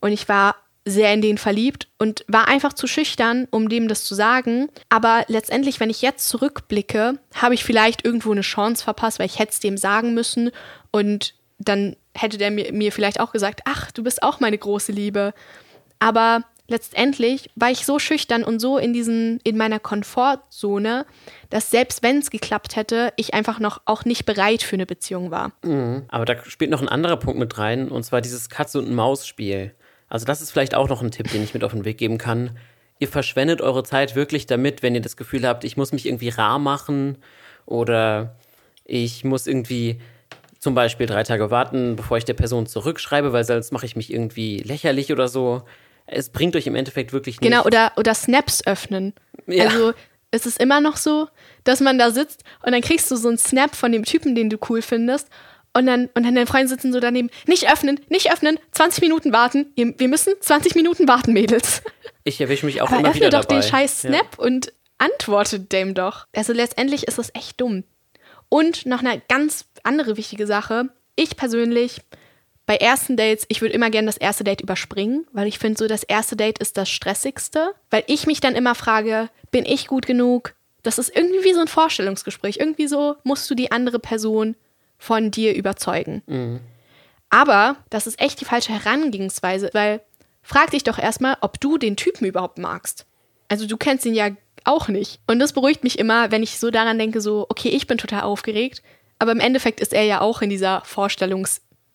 Und 0.00 0.12
ich 0.12 0.28
war 0.28 0.56
sehr 0.84 1.14
in 1.14 1.22
den 1.22 1.38
verliebt 1.38 1.88
und 1.96 2.26
war 2.28 2.46
einfach 2.46 2.74
zu 2.74 2.86
schüchtern, 2.86 3.48
um 3.50 3.70
dem 3.70 3.88
das 3.88 4.04
zu 4.04 4.14
sagen. 4.14 4.68
Aber 4.90 5.24
letztendlich, 5.28 5.80
wenn 5.80 5.88
ich 5.88 6.02
jetzt 6.02 6.28
zurückblicke, 6.28 7.18
habe 7.36 7.54
ich 7.54 7.64
vielleicht 7.64 8.04
irgendwo 8.04 8.32
eine 8.32 8.42
Chance 8.42 8.84
verpasst, 8.84 9.18
weil 9.18 9.24
ich 9.24 9.38
hätte 9.38 9.52
es 9.52 9.60
dem 9.60 9.78
sagen 9.78 10.12
müssen 10.12 10.50
und 10.90 11.34
dann 11.56 11.96
hätte 12.14 12.36
der 12.36 12.50
mir, 12.50 12.70
mir 12.70 12.92
vielleicht 12.92 13.18
auch 13.18 13.32
gesagt, 13.32 13.62
ach, 13.64 13.92
du 13.92 14.02
bist 14.02 14.22
auch 14.22 14.40
meine 14.40 14.58
große 14.58 14.92
Liebe. 14.92 15.32
Aber 16.00 16.44
letztendlich 16.70 17.50
war 17.56 17.70
ich 17.70 17.84
so 17.84 17.98
schüchtern 17.98 18.44
und 18.44 18.60
so 18.60 18.78
in 18.78 18.92
diesen, 18.92 19.40
in 19.44 19.56
meiner 19.56 19.78
Komfortzone, 19.78 21.04
dass 21.50 21.70
selbst 21.70 22.02
wenn 22.02 22.18
es 22.18 22.30
geklappt 22.30 22.76
hätte, 22.76 23.12
ich 23.16 23.34
einfach 23.34 23.58
noch 23.60 23.82
auch 23.84 24.04
nicht 24.04 24.24
bereit 24.24 24.62
für 24.62 24.76
eine 24.76 24.86
Beziehung 24.86 25.30
war. 25.30 25.52
Aber 26.08 26.24
da 26.24 26.42
spielt 26.44 26.70
noch 26.70 26.80
ein 26.80 26.88
anderer 26.88 27.16
Punkt 27.16 27.38
mit 27.38 27.58
rein, 27.58 27.88
und 27.88 28.04
zwar 28.04 28.20
dieses 28.20 28.48
Katze- 28.48 28.78
und 28.78 28.94
Maus-Spiel. 28.94 29.74
Also 30.08 30.24
das 30.24 30.40
ist 30.40 30.50
vielleicht 30.50 30.74
auch 30.74 30.88
noch 30.88 31.02
ein 31.02 31.10
Tipp, 31.10 31.30
den 31.30 31.42
ich 31.42 31.54
mit 31.54 31.64
auf 31.64 31.72
den 31.72 31.84
Weg 31.84 31.98
geben 31.98 32.18
kann. 32.18 32.56
Ihr 32.98 33.08
verschwendet 33.08 33.60
eure 33.60 33.82
Zeit 33.82 34.14
wirklich 34.14 34.46
damit, 34.46 34.82
wenn 34.82 34.94
ihr 34.94 35.00
das 35.00 35.16
Gefühl 35.16 35.46
habt, 35.46 35.64
ich 35.64 35.76
muss 35.76 35.92
mich 35.92 36.06
irgendwie 36.06 36.28
rar 36.28 36.58
machen 36.58 37.18
oder 37.66 38.36
ich 38.84 39.24
muss 39.24 39.46
irgendwie 39.46 40.00
zum 40.58 40.74
Beispiel 40.74 41.06
drei 41.06 41.22
Tage 41.22 41.50
warten, 41.50 41.96
bevor 41.96 42.18
ich 42.18 42.24
der 42.24 42.34
Person 42.34 42.66
zurückschreibe, 42.66 43.32
weil 43.32 43.44
sonst 43.44 43.72
mache 43.72 43.86
ich 43.86 43.96
mich 43.96 44.12
irgendwie 44.12 44.58
lächerlich 44.58 45.10
oder 45.10 45.26
so. 45.26 45.62
Es 46.12 46.30
bringt 46.30 46.56
euch 46.56 46.66
im 46.66 46.74
Endeffekt 46.74 47.12
wirklich 47.12 47.38
Genau, 47.38 47.58
nichts. 47.58 47.66
oder, 47.66 47.92
oder 47.96 48.14
Snaps 48.14 48.66
öffnen. 48.66 49.14
Ja. 49.46 49.64
Also 49.64 49.92
es 50.32 50.46
ist 50.46 50.60
immer 50.60 50.80
noch 50.80 50.96
so, 50.96 51.28
dass 51.64 51.80
man 51.80 51.98
da 51.98 52.10
sitzt 52.10 52.42
und 52.64 52.72
dann 52.72 52.80
kriegst 52.82 53.10
du 53.10 53.16
so 53.16 53.28
einen 53.28 53.38
Snap 53.38 53.74
von 53.74 53.92
dem 53.92 54.04
Typen, 54.04 54.34
den 54.34 54.50
du 54.50 54.58
cool 54.68 54.82
findest. 54.82 55.28
Und 55.72 55.86
dann, 55.86 56.06
und 56.14 56.24
dann 56.24 56.34
deine 56.34 56.46
Freunde 56.46 56.66
sitzen 56.68 56.92
so 56.92 56.98
daneben. 56.98 57.30
Nicht 57.46 57.70
öffnen, 57.70 58.00
nicht 58.08 58.32
öffnen, 58.32 58.58
20 58.72 59.02
Minuten 59.02 59.32
warten. 59.32 59.72
Wir 59.76 60.08
müssen 60.08 60.32
20 60.40 60.74
Minuten 60.74 61.06
warten, 61.06 61.32
Mädels. 61.32 61.82
Ich 62.24 62.40
erwische 62.40 62.66
mich 62.66 62.82
auch 62.82 62.88
Aber 62.88 62.98
immer 62.98 63.08
öffne 63.10 63.20
wieder 63.26 63.30
doch 63.30 63.44
dabei. 63.44 63.60
den 63.60 63.68
scheiß 63.70 64.02
Ja. 64.02 64.10
Snap 64.10 64.38
und 64.38 64.72
antworte 64.98 65.60
dem 65.60 65.94
doch. 65.94 66.26
Also 66.34 66.52
letztendlich 66.52 67.04
ist 67.06 67.18
das 67.18 67.32
echt 67.34 67.60
dumm. 67.60 67.84
Und 68.48 68.84
noch 68.84 69.00
eine 69.04 69.22
ganz 69.28 69.66
andere 69.84 70.16
wichtige 70.16 70.46
Sache. 70.46 70.88
Ich 71.14 71.36
persönlich, 71.36 72.00
bei 72.70 72.76
ersten 72.76 73.16
Dates, 73.16 73.46
ich 73.48 73.62
würde 73.62 73.74
immer 73.74 73.90
gerne 73.90 74.06
das 74.06 74.16
erste 74.16 74.44
Date 74.44 74.60
überspringen, 74.60 75.26
weil 75.32 75.48
ich 75.48 75.58
finde, 75.58 75.76
so 75.76 75.88
das 75.88 76.04
erste 76.04 76.36
Date 76.36 76.60
ist 76.60 76.76
das 76.76 76.88
stressigste, 76.88 77.74
weil 77.90 78.04
ich 78.06 78.28
mich 78.28 78.38
dann 78.38 78.54
immer 78.54 78.76
frage, 78.76 79.28
bin 79.50 79.64
ich 79.64 79.88
gut 79.88 80.06
genug? 80.06 80.54
Das 80.84 80.96
ist 81.00 81.10
irgendwie 81.12 81.42
wie 81.42 81.52
so 81.52 81.58
ein 81.58 81.66
Vorstellungsgespräch. 81.66 82.58
Irgendwie 82.60 82.86
so 82.86 83.16
musst 83.24 83.50
du 83.50 83.56
die 83.56 83.72
andere 83.72 83.98
Person 83.98 84.54
von 84.98 85.32
dir 85.32 85.56
überzeugen. 85.56 86.22
Aber 87.28 87.74
das 87.90 88.06
ist 88.06 88.20
echt 88.20 88.40
die 88.40 88.44
falsche 88.44 88.72
Herangehensweise, 88.72 89.70
weil 89.72 90.00
frag 90.40 90.70
dich 90.70 90.84
doch 90.84 91.00
erstmal, 91.00 91.38
ob 91.40 91.58
du 91.58 91.76
den 91.76 91.96
Typen 91.96 92.24
überhaupt 92.24 92.58
magst. 92.58 93.04
Also 93.48 93.66
du 93.66 93.78
kennst 93.78 94.06
ihn 94.06 94.14
ja 94.14 94.30
auch 94.62 94.86
nicht. 94.86 95.18
Und 95.26 95.40
das 95.40 95.54
beruhigt 95.54 95.82
mich 95.82 95.98
immer, 95.98 96.30
wenn 96.30 96.44
ich 96.44 96.60
so 96.60 96.70
daran 96.70 97.00
denke, 97.00 97.20
so, 97.20 97.46
okay, 97.48 97.70
ich 97.70 97.88
bin 97.88 97.98
total 97.98 98.20
aufgeregt, 98.20 98.80
aber 99.18 99.32
im 99.32 99.40
Endeffekt 99.40 99.80
ist 99.80 99.92
er 99.92 100.04
ja 100.04 100.20
auch 100.20 100.40
in 100.40 100.50
dieser 100.50 100.82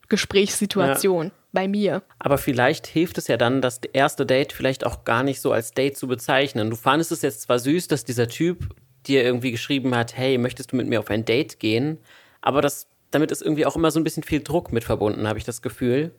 Vorstellungsgesprächssituation 0.10 1.32
bei 1.52 1.68
mir. 1.68 2.04
Aber 2.20 2.38
vielleicht 2.38 2.88
hilft 2.88 3.18
es 3.18 3.28
ja 3.28 3.38
dann, 3.38 3.62
das 3.62 3.80
erste 3.94 4.26
Date 4.26 4.52
vielleicht 4.54 4.86
auch 4.86 5.04
gar 5.06 5.24
nicht 5.24 5.42
so 5.42 5.52
als 5.52 5.72
Date 5.72 5.98
zu 5.98 6.08
bezeichnen. 6.08 6.70
Du 6.70 6.76
fandest 6.76 7.12
es 7.12 7.22
jetzt 7.22 7.42
zwar 7.42 7.60
süß, 7.60 7.88
dass 7.88 8.04
dieser 8.04 8.28
Typ 8.28 8.76
dir 9.08 9.24
irgendwie 9.24 9.52
geschrieben 9.52 9.96
hat, 9.96 10.18
hey, 10.18 10.38
möchtest 10.38 10.72
du 10.72 10.76
mit 10.76 10.88
mir 10.88 11.00
auf 11.00 11.10
ein 11.10 11.26
Date 11.26 11.60
gehen? 11.60 12.00
Aber 12.42 12.62
das, 12.62 12.88
damit 13.12 13.32
ist 13.32 13.42
irgendwie 13.42 13.66
auch 13.66 13.76
immer 13.76 13.92
so 13.92 14.00
ein 14.00 14.04
bisschen 14.04 14.24
viel 14.24 14.42
Druck 14.42 14.74
mit 14.74 14.84
verbunden, 14.84 15.28
habe 15.28 15.40
ich 15.40 15.46
das 15.46 15.62
Gefühl. 15.62 16.12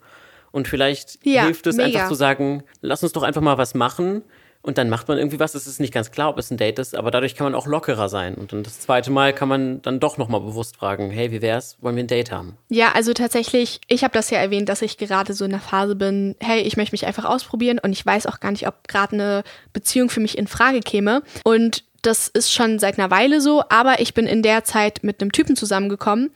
Und 0.53 0.69
vielleicht 0.69 1.19
Ja, 1.27 1.45
hilft 1.45 1.67
es 1.67 1.77
mega. 1.77 1.87
einfach 1.99 2.09
zu 2.09 2.15
sagen, 2.15 2.63
lass 2.81 3.03
uns 3.03 3.13
doch 3.13 3.23
einfach 3.23 3.43
mal 3.43 3.59
was 3.59 3.75
machen. 3.75 4.23
Und 4.67 4.79
dann 4.79 4.91
macht 4.91 5.07
man 5.07 5.17
irgendwie 5.17 5.39
was. 5.39 5.55
Es 5.55 5.69
ist 5.69 5.79
nicht 5.79 5.95
ganz 5.95 6.11
klar, 6.11 6.29
ob 6.29 6.39
es 6.39 6.51
ein 6.51 6.57
Date 6.57 6.81
ist, 6.81 6.97
aber 6.97 7.13
dadurch 7.13 7.37
kann 7.37 7.45
man 7.45 7.55
auch 7.55 7.67
lockerer 7.67 8.09
sein. 8.09 8.35
Und 8.35 8.53
dann 8.53 8.65
das 8.65 8.81
zweite 8.81 9.13
Mal 9.13 9.33
kann 9.33 9.49
man 9.49 9.81
dann 9.83 10.01
doch 10.01 10.19
nochmal 10.19 10.41
bewusst 10.41 10.77
fragen, 10.77 11.13
hey, 11.13 11.31
wie 11.31 11.41
wär's? 11.41 11.77
Wollen 11.81 11.95
wir 11.95 12.03
ein 12.03 12.09
Date 12.09 12.33
haben? 12.33 12.59
Ja, 12.69 12.91
also 12.93 13.13
tatsächlich, 13.13 13.81
ich 13.87 14.03
habe 14.03 14.13
das 14.13 14.29
ja 14.31 14.39
erwähnt, 14.39 14.69
dass 14.69 14.83
ich 14.83 14.99
gerade 14.99 15.35
so 15.35 15.45
in 15.45 15.53
der 15.53 15.61
Phase 15.61 15.95
bin, 15.95 16.35
hey, 16.41 16.63
ich 16.63 16.77
möchte 16.77 16.95
mich 16.95 17.07
einfach 17.07 17.25
ausprobieren 17.25 17.79
und 17.79 17.93
ich 17.93 18.05
weiß 18.05 18.27
auch 18.27 18.41
gar 18.41 18.51
nicht, 18.51 18.67
ob 18.67 18.89
gerade 18.89 19.13
eine 19.13 19.45
Beziehung 19.73 20.11
für 20.11 20.19
mich 20.19 20.37
in 20.37 20.49
Frage 20.49 20.81
käme. 20.81 21.23
Und 21.45 21.85
das 22.03 22.27
ist 22.27 22.53
schon 22.53 22.81
seit 22.81 22.99
einer 22.99 23.13
Weile 23.13 23.41
so, 23.41 23.63
aber 23.69 24.01
ich 24.01 24.15
bin 24.15 24.27
in 24.27 24.43
der 24.43 24.65
Zeit 24.65 25.05
mit 25.05 25.21
einem 25.21 25.31
Typen 25.31 25.55
zusammengekommen 25.55 26.31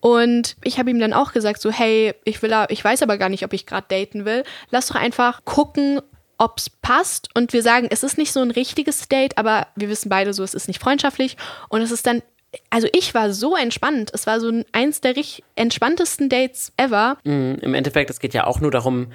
und 0.00 0.56
ich 0.62 0.78
habe 0.78 0.90
ihm 0.90 1.00
dann 1.00 1.12
auch 1.12 1.32
gesagt, 1.32 1.60
so, 1.60 1.70
hey, 1.70 2.14
ich 2.24 2.42
will, 2.42 2.52
ich 2.68 2.84
weiß 2.84 3.02
aber 3.02 3.18
gar 3.18 3.28
nicht, 3.28 3.44
ob 3.44 3.52
ich 3.52 3.66
gerade 3.66 3.86
daten 3.88 4.24
will. 4.24 4.44
Lass 4.70 4.88
doch 4.88 4.94
einfach 4.94 5.44
gucken, 5.44 6.00
ob's 6.38 6.70
passt. 6.70 7.28
Und 7.34 7.52
wir 7.52 7.62
sagen, 7.62 7.88
es 7.90 8.02
ist 8.02 8.18
nicht 8.18 8.32
so 8.32 8.40
ein 8.40 8.50
richtiges 8.50 9.08
Date, 9.08 9.38
aber 9.38 9.68
wir 9.76 9.88
wissen 9.88 10.08
beide 10.08 10.32
so, 10.32 10.42
es 10.42 10.54
ist 10.54 10.68
nicht 10.68 10.80
freundschaftlich. 10.80 11.36
Und 11.68 11.82
es 11.82 11.90
ist 11.90 12.06
dann, 12.06 12.22
also 12.70 12.88
ich 12.92 13.14
war 13.14 13.32
so 13.32 13.56
entspannt. 13.56 14.10
Es 14.12 14.26
war 14.26 14.40
so 14.40 14.48
ein, 14.48 14.64
eins 14.72 15.00
der 15.00 15.16
richtig 15.16 15.44
entspanntesten 15.54 16.28
Dates 16.28 16.72
ever. 16.76 17.18
Mhm, 17.24 17.58
Im 17.60 17.74
Endeffekt, 17.74 18.10
es 18.10 18.20
geht 18.20 18.34
ja 18.34 18.46
auch 18.46 18.60
nur 18.60 18.70
darum, 18.70 19.12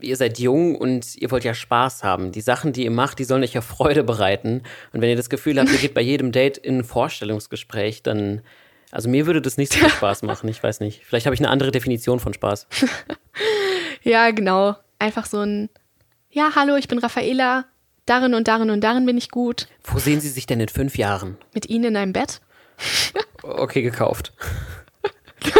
ihr 0.00 0.16
seid 0.16 0.38
jung 0.38 0.76
und 0.76 1.16
ihr 1.16 1.30
wollt 1.30 1.44
ja 1.44 1.54
Spaß 1.54 2.04
haben. 2.04 2.32
Die 2.32 2.40
Sachen, 2.40 2.72
die 2.72 2.84
ihr 2.84 2.90
macht, 2.90 3.18
die 3.18 3.24
sollen 3.24 3.42
euch 3.42 3.54
ja 3.54 3.60
Freude 3.60 4.04
bereiten. 4.04 4.62
Und 4.92 5.00
wenn 5.00 5.10
ihr 5.10 5.16
das 5.16 5.30
Gefühl 5.30 5.58
habt, 5.58 5.70
ihr 5.70 5.78
geht 5.78 5.94
bei 5.94 6.00
jedem 6.00 6.32
Date 6.32 6.58
in 6.58 6.78
ein 6.78 6.84
Vorstellungsgespräch, 6.84 8.02
dann, 8.02 8.42
also 8.90 9.08
mir 9.08 9.26
würde 9.26 9.40
das 9.40 9.56
nicht 9.56 9.72
so 9.72 9.78
viel 9.78 9.88
Spaß 9.90 10.22
machen. 10.22 10.48
Ich 10.48 10.62
weiß 10.62 10.80
nicht. 10.80 11.04
Vielleicht 11.04 11.26
habe 11.26 11.34
ich 11.34 11.40
eine 11.40 11.50
andere 11.50 11.70
Definition 11.70 12.20
von 12.20 12.34
Spaß. 12.34 12.66
Ja, 14.04 14.30
genau. 14.32 14.76
Einfach 14.98 15.24
so 15.24 15.40
ein, 15.40 15.70
ja, 16.34 16.50
hallo, 16.56 16.76
ich 16.76 16.88
bin 16.88 16.98
Raffaela. 16.98 17.64
Darin 18.06 18.34
und 18.34 18.48
darin 18.48 18.68
und 18.68 18.82
darin 18.82 19.06
bin 19.06 19.16
ich 19.16 19.30
gut. 19.30 19.66
Wo 19.84 19.98
sehen 19.98 20.20
Sie 20.20 20.28
sich 20.28 20.46
denn 20.46 20.60
in 20.60 20.68
fünf 20.68 20.98
Jahren? 20.98 21.38
Mit 21.54 21.70
Ihnen 21.70 21.84
in 21.84 21.96
einem 21.96 22.12
Bett. 22.12 22.40
Okay, 23.46 23.82
gekauft. 23.82 24.32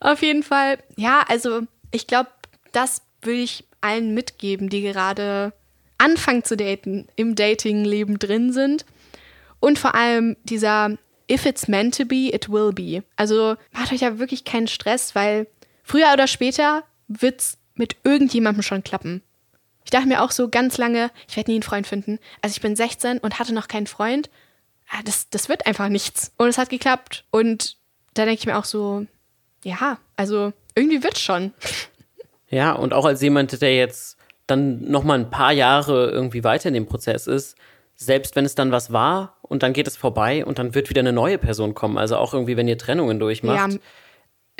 Auf 0.00 0.20
jeden 0.20 0.42
Fall. 0.42 0.76
Ja, 0.96 1.24
also 1.26 1.62
ich 1.90 2.06
glaube, 2.06 2.28
das 2.72 3.00
will 3.22 3.38
ich 3.38 3.64
allen 3.80 4.12
mitgeben, 4.12 4.68
die 4.68 4.82
gerade 4.82 5.54
anfangen 5.96 6.44
zu 6.44 6.54
daten, 6.54 7.08
im 7.16 7.34
Dating-Leben 7.34 8.18
drin 8.18 8.52
sind. 8.52 8.84
Und 9.58 9.78
vor 9.78 9.94
allem 9.94 10.36
dieser 10.44 10.98
If 11.30 11.46
it's 11.46 11.66
meant 11.66 11.96
to 11.96 12.04
be, 12.04 12.28
it 12.30 12.50
will 12.50 12.74
be. 12.74 13.04
Also 13.16 13.56
macht 13.72 13.90
euch 13.90 14.02
ja 14.02 14.18
wirklich 14.18 14.44
keinen 14.44 14.68
Stress, 14.68 15.14
weil 15.14 15.46
früher 15.82 16.12
oder 16.12 16.26
später 16.26 16.84
wird's 17.08 17.56
mit 17.74 17.96
irgendjemandem 18.04 18.62
schon 18.62 18.84
klappen. 18.84 19.22
Ich 19.84 19.90
dachte 19.90 20.06
mir 20.06 20.22
auch 20.22 20.30
so 20.30 20.48
ganz 20.48 20.78
lange, 20.78 21.10
ich 21.28 21.36
werde 21.36 21.50
nie 21.50 21.56
einen 21.56 21.62
Freund 21.62 21.86
finden. 21.86 22.18
Also 22.40 22.54
ich 22.54 22.60
bin 22.60 22.76
16 22.76 23.18
und 23.18 23.38
hatte 23.38 23.52
noch 23.52 23.68
keinen 23.68 23.86
Freund. 23.86 24.30
Ah, 24.90 25.00
Das, 25.04 25.28
das 25.30 25.48
wird 25.48 25.66
einfach 25.66 25.88
nichts. 25.88 26.32
Und 26.36 26.48
es 26.48 26.58
hat 26.58 26.68
geklappt. 26.70 27.24
Und 27.30 27.76
da 28.14 28.24
denke 28.24 28.40
ich 28.40 28.46
mir 28.46 28.58
auch 28.58 28.64
so, 28.64 29.06
ja, 29.64 29.98
also 30.16 30.52
irgendwie 30.74 31.02
wird's 31.02 31.20
schon. 31.20 31.52
Ja, 32.48 32.72
und 32.72 32.92
auch 32.92 33.04
als 33.06 33.20
jemand, 33.22 33.60
der 33.60 33.74
jetzt 33.74 34.16
dann 34.46 34.90
noch 34.90 35.04
mal 35.04 35.18
ein 35.18 35.30
paar 35.30 35.52
Jahre 35.52 36.10
irgendwie 36.10 36.44
weiter 36.44 36.68
in 36.68 36.74
dem 36.74 36.86
Prozess 36.86 37.26
ist, 37.26 37.56
selbst 37.94 38.36
wenn 38.36 38.44
es 38.44 38.54
dann 38.54 38.72
was 38.72 38.92
war 38.92 39.36
und 39.42 39.62
dann 39.62 39.72
geht 39.72 39.86
es 39.86 39.96
vorbei 39.96 40.44
und 40.44 40.58
dann 40.58 40.74
wird 40.74 40.90
wieder 40.90 41.00
eine 41.00 41.12
neue 41.12 41.38
Person 41.38 41.74
kommen. 41.74 41.98
Also 41.98 42.16
auch 42.16 42.34
irgendwie, 42.34 42.56
wenn 42.56 42.68
ihr 42.68 42.78
Trennungen 42.78 43.18
durchmacht. 43.18 43.72
Ja. 43.72 43.78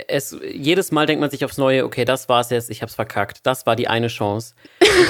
Es, 0.08 0.36
jedes 0.42 0.92
Mal 0.92 1.06
denkt 1.06 1.20
man 1.20 1.30
sich 1.30 1.44
aufs 1.44 1.58
Neue, 1.58 1.84
okay, 1.84 2.04
das 2.04 2.28
war's 2.28 2.50
jetzt, 2.50 2.70
ich 2.70 2.82
hab's 2.82 2.94
verkackt. 2.94 3.46
Das 3.46 3.66
war 3.66 3.76
die 3.76 3.88
eine 3.88 4.08
Chance. 4.08 4.54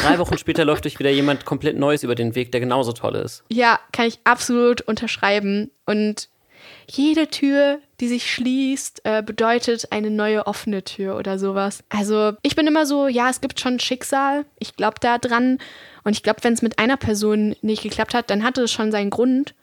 Drei 0.02 0.18
Wochen 0.18 0.38
später 0.38 0.64
läuft 0.64 0.86
euch 0.86 0.98
wieder 0.98 1.10
jemand 1.10 1.44
komplett 1.44 1.76
Neues 1.76 2.02
über 2.02 2.14
den 2.14 2.34
Weg, 2.34 2.52
der 2.52 2.60
genauso 2.60 2.92
toll 2.92 3.16
ist. 3.16 3.44
Ja, 3.50 3.80
kann 3.92 4.06
ich 4.06 4.18
absolut 4.24 4.80
unterschreiben. 4.82 5.70
Und 5.86 6.28
jede 6.88 7.28
Tür, 7.28 7.80
die 8.00 8.08
sich 8.08 8.30
schließt, 8.30 9.02
äh, 9.04 9.22
bedeutet 9.22 9.90
eine 9.90 10.10
neue 10.10 10.46
offene 10.46 10.82
Tür 10.84 11.16
oder 11.16 11.38
sowas. 11.38 11.84
Also 11.88 12.32
ich 12.42 12.56
bin 12.56 12.66
immer 12.66 12.86
so, 12.86 13.08
ja, 13.08 13.30
es 13.30 13.40
gibt 13.40 13.60
schon 13.60 13.80
Schicksal. 13.80 14.44
Ich 14.58 14.76
glaube 14.76 14.96
da 15.00 15.18
dran. 15.18 15.58
Und 16.04 16.12
ich 16.12 16.22
glaube, 16.22 16.40
wenn 16.42 16.52
es 16.52 16.62
mit 16.62 16.78
einer 16.78 16.96
Person 16.96 17.56
nicht 17.62 17.82
geklappt 17.82 18.14
hat, 18.14 18.30
dann 18.30 18.44
hatte 18.44 18.62
es 18.62 18.72
schon 18.72 18.92
seinen 18.92 19.10
Grund. 19.10 19.54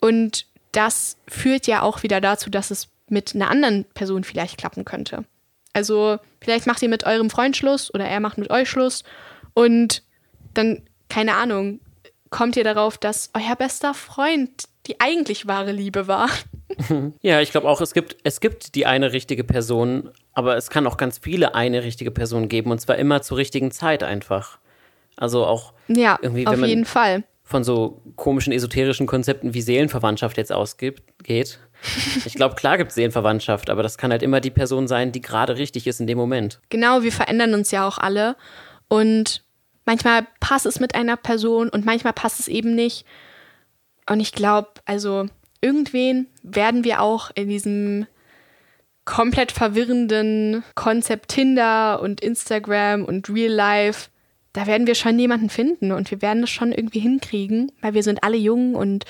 Und 0.00 0.46
das 0.72 1.16
führt 1.26 1.66
ja 1.66 1.82
auch 1.82 2.02
wieder 2.02 2.20
dazu, 2.20 2.50
dass 2.50 2.70
es 2.70 2.88
mit 3.10 3.34
einer 3.34 3.50
anderen 3.50 3.84
Person 3.94 4.24
vielleicht 4.24 4.58
klappen 4.58 4.84
könnte. 4.84 5.24
Also 5.72 6.18
vielleicht 6.40 6.66
macht 6.66 6.82
ihr 6.82 6.88
mit 6.88 7.04
eurem 7.04 7.30
Freund 7.30 7.56
Schluss 7.56 7.92
oder 7.94 8.04
er 8.06 8.20
macht 8.20 8.38
mit 8.38 8.50
euch 8.50 8.68
Schluss 8.68 9.04
und 9.54 10.02
dann, 10.54 10.82
keine 11.08 11.34
Ahnung, 11.34 11.80
kommt 12.30 12.56
ihr 12.56 12.64
darauf, 12.64 12.98
dass 12.98 13.30
euer 13.34 13.56
bester 13.56 13.94
Freund 13.94 14.64
die 14.86 15.00
eigentlich 15.00 15.46
wahre 15.46 15.72
Liebe 15.72 16.06
war. 16.08 16.28
Ja, 17.22 17.40
ich 17.40 17.50
glaube 17.50 17.66
auch, 17.66 17.80
es 17.80 17.94
gibt, 17.94 18.16
es 18.24 18.40
gibt 18.40 18.74
die 18.74 18.84
eine 18.84 19.12
richtige 19.14 19.42
Person, 19.42 20.10
aber 20.34 20.56
es 20.58 20.68
kann 20.68 20.86
auch 20.86 20.98
ganz 20.98 21.16
viele 21.18 21.54
eine 21.54 21.82
richtige 21.82 22.10
Person 22.10 22.48
geben 22.50 22.70
und 22.70 22.78
zwar 22.78 22.96
immer 22.96 23.22
zur 23.22 23.38
richtigen 23.38 23.70
Zeit 23.70 24.02
einfach. 24.02 24.58
Also 25.16 25.46
auch 25.46 25.72
Ja, 25.88 26.18
Irgendwie, 26.20 26.46
auf 26.46 26.52
wenn 26.52 26.60
man- 26.60 26.68
jeden 26.68 26.84
Fall. 26.84 27.24
von 27.42 27.64
so 27.64 28.02
komischen 28.16 28.52
esoterischen 28.52 29.06
Konzepten 29.06 29.54
wie 29.54 29.62
Seelenverwandtschaft 29.62 30.36
jetzt 30.36 30.52
ausgeht. 30.52 31.02
Geht. 31.22 31.58
Ich 32.24 32.34
glaube, 32.34 32.56
klar 32.56 32.76
gibt 32.76 32.90
es 32.90 32.94
Seelenverwandtschaft, 32.96 33.70
aber 33.70 33.82
das 33.82 33.98
kann 33.98 34.10
halt 34.10 34.22
immer 34.22 34.40
die 34.40 34.50
Person 34.50 34.88
sein, 34.88 35.12
die 35.12 35.20
gerade 35.20 35.56
richtig 35.56 35.86
ist 35.86 36.00
in 36.00 36.06
dem 36.06 36.18
Moment. 36.18 36.60
Genau, 36.68 37.02
wir 37.02 37.12
verändern 37.12 37.54
uns 37.54 37.70
ja 37.70 37.86
auch 37.86 37.98
alle. 37.98 38.36
Und 38.88 39.44
manchmal 39.84 40.26
passt 40.40 40.66
es 40.66 40.80
mit 40.80 40.94
einer 40.94 41.16
Person 41.16 41.68
und 41.68 41.84
manchmal 41.84 42.12
passt 42.12 42.40
es 42.40 42.48
eben 42.48 42.74
nicht. 42.74 43.04
Und 44.08 44.20
ich 44.20 44.32
glaube, 44.32 44.70
also 44.84 45.26
irgendwen 45.60 46.26
werden 46.42 46.84
wir 46.84 47.00
auch 47.00 47.30
in 47.34 47.48
diesem 47.48 48.06
komplett 49.04 49.52
verwirrenden 49.52 50.62
Konzept 50.74 51.28
Tinder 51.28 52.00
und 52.02 52.20
Instagram 52.20 53.04
und 53.04 53.30
Real 53.30 53.52
Life, 53.52 54.10
da 54.52 54.66
werden 54.66 54.86
wir 54.86 54.94
schon 54.94 55.18
jemanden 55.18 55.48
finden 55.48 55.92
und 55.92 56.10
wir 56.10 56.20
werden 56.20 56.42
es 56.42 56.50
schon 56.50 56.72
irgendwie 56.72 56.98
hinkriegen, 56.98 57.72
weil 57.80 57.94
wir 57.94 58.02
sind 58.02 58.22
alle 58.22 58.36
jung 58.36 58.74
und 58.74 59.04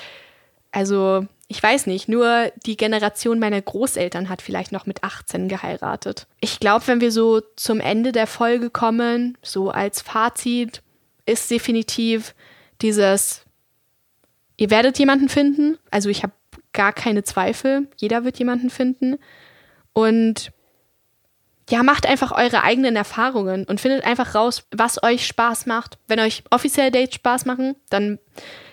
also 0.71 1.25
ich 1.51 1.61
weiß 1.61 1.87
nicht, 1.87 2.07
nur 2.07 2.51
die 2.63 2.77
Generation 2.77 3.39
meiner 3.39 3.59
Großeltern 3.59 4.29
hat 4.29 4.43
vielleicht 4.43 4.71
noch 4.71 4.85
mit 4.85 5.03
18 5.03 5.47
geheiratet. 5.47 6.27
Ich 6.41 6.59
glaube, 6.59 6.85
wenn 6.85 7.01
wir 7.01 7.11
so 7.11 7.41
zum 7.55 7.79
Ende 7.79 8.11
der 8.11 8.27
Folge 8.27 8.69
kommen, 8.69 9.35
so 9.41 9.71
als 9.71 10.03
Fazit, 10.03 10.83
ist 11.25 11.49
definitiv 11.49 12.35
dieses, 12.83 13.45
ihr 14.57 14.69
werdet 14.69 14.99
jemanden 14.99 15.27
finden. 15.27 15.79
Also 15.89 16.09
ich 16.09 16.21
habe 16.21 16.33
gar 16.71 16.93
keine 16.93 17.23
Zweifel. 17.23 17.87
Jeder 17.97 18.23
wird 18.23 18.37
jemanden 18.37 18.69
finden. 18.69 19.17
Und 19.93 20.51
ja, 21.67 21.81
macht 21.81 22.05
einfach 22.05 22.31
eure 22.31 22.61
eigenen 22.61 22.95
Erfahrungen 22.95 23.65
und 23.65 23.81
findet 23.81 24.05
einfach 24.05 24.35
raus, 24.35 24.67
was 24.69 25.01
euch 25.01 25.25
Spaß 25.25 25.65
macht. 25.65 25.97
Wenn 26.07 26.19
euch 26.19 26.43
offizielle 26.51 26.91
Dates 26.91 27.15
Spaß 27.15 27.45
machen, 27.45 27.75
dann 27.89 28.19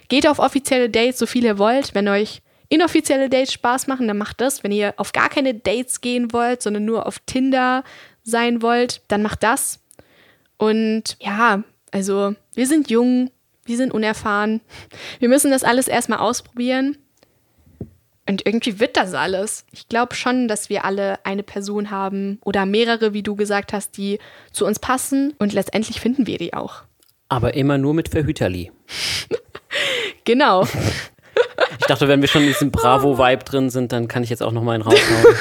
geht 0.09 0.29
auf 0.29 0.41
offizielle 0.41 0.91
Dates, 0.91 1.19
so 1.19 1.25
viel 1.25 1.45
ihr 1.45 1.59
wollt. 1.59 1.95
Wenn 1.95 2.09
euch 2.09 2.43
inoffizielle 2.69 3.29
Dates 3.29 3.53
Spaß 3.53 3.87
machen, 3.87 4.09
dann 4.09 4.19
macht 4.19 4.41
das. 4.41 4.63
Wenn 4.65 4.73
ihr 4.73 4.95
auf 4.97 5.13
gar 5.13 5.29
keine 5.29 5.55
Dates 5.55 6.01
gehen 6.01 6.33
wollt, 6.33 6.63
sondern 6.63 6.85
nur 6.85 7.07
auf 7.07 7.19
Tinder 7.21 7.85
sein 8.23 8.63
wollt, 8.63 9.03
dann 9.09 9.23
macht 9.23 9.43
das. 9.43 9.81
Und 10.59 11.17
ja, 11.21 11.63
also 11.93 12.35
wir 12.55 12.67
sind 12.67 12.91
jung, 12.91 13.31
wir 13.65 13.77
sind 13.77 13.93
unerfahren. 13.93 14.61
Wir 15.19 15.29
müssen 15.29 15.51
das 15.51 15.65
alles 15.65 15.89
erstmal 15.89 16.19
ausprobieren. 16.19 16.97
Und 18.29 18.45
irgendwie 18.45 18.81
wird 18.81 18.97
das 18.97 19.15
alles. 19.15 19.65
Ich 19.71 19.89
glaube 19.89 20.17
schon, 20.17 20.49
dass 20.49 20.69
wir 20.69 20.85
alle 20.85 21.25
eine 21.25 21.45
Person 21.45 21.93
haben 21.93 22.41
oder 22.45 22.67
mehrere, 22.67 23.13
wie 23.13 23.23
du 23.23 23.37
gesagt 23.37 23.73
hast, 23.73 23.97
die 23.97 24.19
zu 24.51 24.67
uns 24.67 24.81
passen. 24.81 25.35
Und 25.39 25.53
letztendlich 25.53 26.01
finden 26.01 26.27
wir 26.27 26.39
die 26.39 26.53
auch. 26.53 26.83
Aber 27.29 27.55
immer 27.55 27.79
nur 27.79 27.95
mit 27.95 28.09
Verhüterli. 28.09 28.73
genau. 30.25 30.67
Ich 31.79 31.87
dachte, 31.87 32.09
wenn 32.09 32.21
wir 32.21 32.29
schon 32.29 32.43
in 32.43 32.49
diesem 32.49 32.71
Bravo-Vibe 32.71 33.45
drin 33.45 33.71
sind, 33.71 33.93
dann 33.93 34.09
kann 34.09 34.23
ich 34.23 34.31
jetzt 34.31 34.43
auch 34.43 34.53
noch 34.53 34.63
mal 34.63 34.73
einen 34.73 34.83
raushauen. 34.83 35.37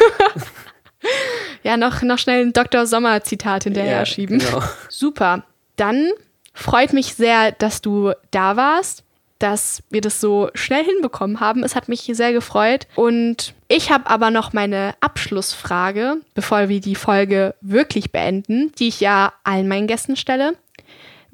ja, 1.63 1.77
noch, 1.77 2.01
noch 2.01 2.17
schnell 2.17 2.45
ein 2.45 2.53
Dr. 2.53 2.85
Sommer-Zitat 2.85 3.63
hinterher 3.63 3.99
ja, 3.99 4.05
schieben. 4.05 4.39
Genau. 4.39 4.61
Super. 4.89 5.43
Dann 5.75 6.09
freut 6.53 6.93
mich 6.93 7.15
sehr, 7.15 7.51
dass 7.51 7.81
du 7.81 8.11
da 8.31 8.57
warst 8.57 9.05
dass 9.39 9.83
wir 9.89 10.01
das 10.01 10.21
so 10.21 10.49
schnell 10.53 10.83
hinbekommen 10.83 11.39
haben. 11.39 11.63
Es 11.63 11.75
hat 11.75 11.89
mich 11.89 12.09
sehr 12.13 12.31
gefreut. 12.33 12.87
Und 12.95 13.53
ich 13.67 13.91
habe 13.91 14.09
aber 14.09 14.31
noch 14.31 14.53
meine 14.53 14.95
Abschlussfrage, 15.01 16.17
bevor 16.33 16.69
wir 16.69 16.79
die 16.79 16.95
Folge 16.95 17.55
wirklich 17.61 18.11
beenden, 18.11 18.71
die 18.79 18.87
ich 18.87 19.01
ja 19.01 19.33
allen 19.43 19.67
meinen 19.67 19.87
Gästen 19.87 20.15
stelle. 20.15 20.55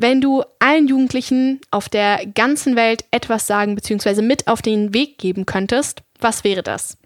Wenn 0.01 0.19
du 0.19 0.43
allen 0.57 0.87
Jugendlichen 0.87 1.61
auf 1.69 1.87
der 1.87 2.25
ganzen 2.25 2.75
Welt 2.75 3.05
etwas 3.11 3.45
sagen 3.45 3.75
bzw. 3.75 4.23
mit 4.23 4.47
auf 4.47 4.63
den 4.63 4.95
Weg 4.95 5.19
geben 5.19 5.45
könntest, 5.45 6.01
was 6.19 6.43
wäre 6.43 6.63
das? 6.63 6.97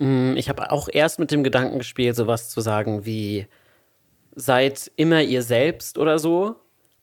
Mm, 0.00 0.34
ich 0.36 0.48
habe 0.48 0.72
auch 0.72 0.88
erst 0.92 1.20
mit 1.20 1.30
dem 1.30 1.44
Gedanken 1.44 1.78
gespielt, 1.78 2.16
sowas 2.16 2.48
zu 2.48 2.60
sagen 2.60 3.06
wie 3.06 3.46
seid 4.34 4.90
immer 4.96 5.22
ihr 5.22 5.42
selbst 5.42 5.96
oder 5.96 6.18
so. 6.18 6.56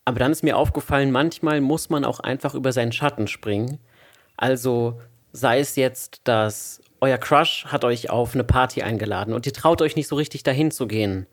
Aber 0.04 0.20
dann 0.20 0.34
ist 0.34 0.44
mir 0.44 0.58
aufgefallen, 0.58 1.12
manchmal 1.12 1.62
muss 1.62 1.90
man 1.90 2.04
auch 2.04 2.20
einfach 2.20 2.56
über 2.56 2.74
seinen 2.74 2.92
Schatten 2.92 3.28
springen. 3.28 3.80
Also 4.36 5.00
sei 5.32 5.60
es 5.62 5.78
jetzt, 5.78 6.20
dass 6.26 6.82
euer 7.00 7.18
Crush 7.18 7.68
hat 7.68 7.86
euch 7.86 8.10
auf 8.10 8.34
eine 8.34 8.44
Party 8.44 8.82
eingeladen 8.82 9.34
und 9.34 9.46
ihr 9.46 9.54
traut 9.54 9.82
euch 9.82 9.96
nicht 9.96 10.10
so 10.10 10.18
richtig 10.18 10.44
dahin 10.44 10.72
zu 10.72 10.88
gehen. 10.88 11.26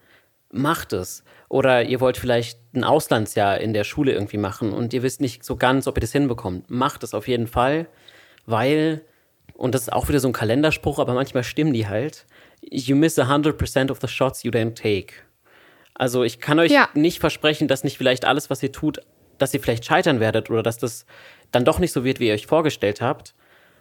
Macht 0.53 0.93
es. 0.93 1.25
Oder 1.49 1.83
ihr 1.83 2.01
wollt 2.01 2.17
vielleicht 2.17 2.59
ein 2.75 2.85
Auslandsjahr 2.85 3.59
in 3.59 3.73
der 3.73 3.85
Schule 3.85 4.13
irgendwie 4.13 4.37
machen 4.39 4.73
und 4.73 4.93
ihr 4.95 5.03
wisst 5.03 5.21
nicht 5.21 5.45
so 5.45 5.57
ganz, 5.57 5.87
ob 5.87 5.97
ihr 5.97 6.03
das 6.03 6.13
hinbekommt. 6.13 6.71
Macht 6.71 7.03
es 7.03 7.15
auf 7.15 7.27
jeden 7.27 7.47
Fall, 7.47 7.89
weil, 8.47 9.03
und 9.55 9.75
das 9.75 9.83
ist 9.83 9.93
auch 9.93 10.09
wieder 10.09 10.21
so 10.21 10.29
ein 10.29 10.33
Kalenderspruch, 10.33 10.99
aber 10.99 11.15
manchmal 11.15 11.43
stimmen 11.43 11.73
die 11.73 11.89
halt, 11.89 12.27
you 12.61 12.95
miss 12.95 13.19
100% 13.19 13.91
of 13.91 13.99
the 14.01 14.09
shots 14.09 14.43
you 14.43 14.51
don't 14.51 14.75
take. 14.75 15.15
Also 15.95 16.23
ich 16.23 16.39
kann 16.39 16.59
euch 16.59 16.71
ja. 16.71 16.89
nicht 16.95 17.19
versprechen, 17.19 17.69
dass 17.69 17.85
nicht 17.85 17.99
vielleicht 17.99 18.25
alles, 18.25 18.51
was 18.51 18.63
ihr 18.63 18.73
tut, 18.73 19.01
dass 19.39 19.53
ihr 19.55 19.61
vielleicht 19.61 19.85
scheitern 19.85 20.21
werdet 20.21 20.51
oder 20.51 20.63
dass 20.63 20.79
das 20.79 21.07
dann 21.51 21.65
doch 21.65 21.79
nicht 21.79 21.93
so 21.93 22.05
wird, 22.05 22.21
wie 22.21 22.29
ihr 22.29 22.35
euch 22.35 22.47
vorgestellt 22.47 23.01
habt. 23.01 23.35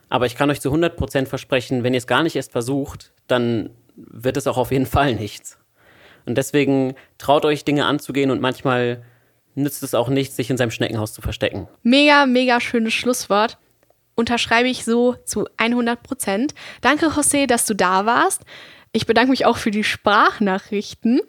Aber 0.08 0.26
ich 0.26 0.34
kann 0.34 0.50
euch 0.50 0.60
zu 0.60 0.70
100% 0.70 1.26
versprechen, 1.26 1.84
wenn 1.84 1.94
ihr 1.94 1.98
es 1.98 2.06
gar 2.06 2.22
nicht 2.22 2.36
erst 2.36 2.52
versucht, 2.52 3.12
dann 3.28 3.70
wird 3.96 4.36
es 4.36 4.46
auch 4.46 4.58
auf 4.58 4.70
jeden 4.70 4.86
Fall 4.86 5.14
nichts. 5.14 5.58
Und 6.26 6.36
deswegen 6.38 6.94
traut 7.18 7.44
euch 7.44 7.64
Dinge 7.64 7.86
anzugehen 7.86 8.30
und 8.30 8.40
manchmal 8.40 9.02
nützt 9.54 9.82
es 9.82 9.94
auch 9.94 10.08
nichts, 10.08 10.36
sich 10.36 10.50
in 10.50 10.56
seinem 10.56 10.70
Schneckenhaus 10.70 11.12
zu 11.12 11.22
verstecken. 11.22 11.68
Mega, 11.82 12.26
mega 12.26 12.60
schönes 12.60 12.94
Schlusswort. 12.94 13.58
Unterschreibe 14.14 14.68
ich 14.68 14.84
so 14.84 15.16
zu 15.24 15.46
100% 15.56 16.50
Danke, 16.80 17.06
José, 17.06 17.46
dass 17.46 17.66
du 17.66 17.74
da 17.74 18.06
warst. 18.06 18.42
Ich 18.94 19.06
bedanke 19.06 19.30
mich 19.30 19.46
auch 19.46 19.56
für 19.56 19.70
die 19.70 19.84
Sprachnachrichten. 19.84 21.22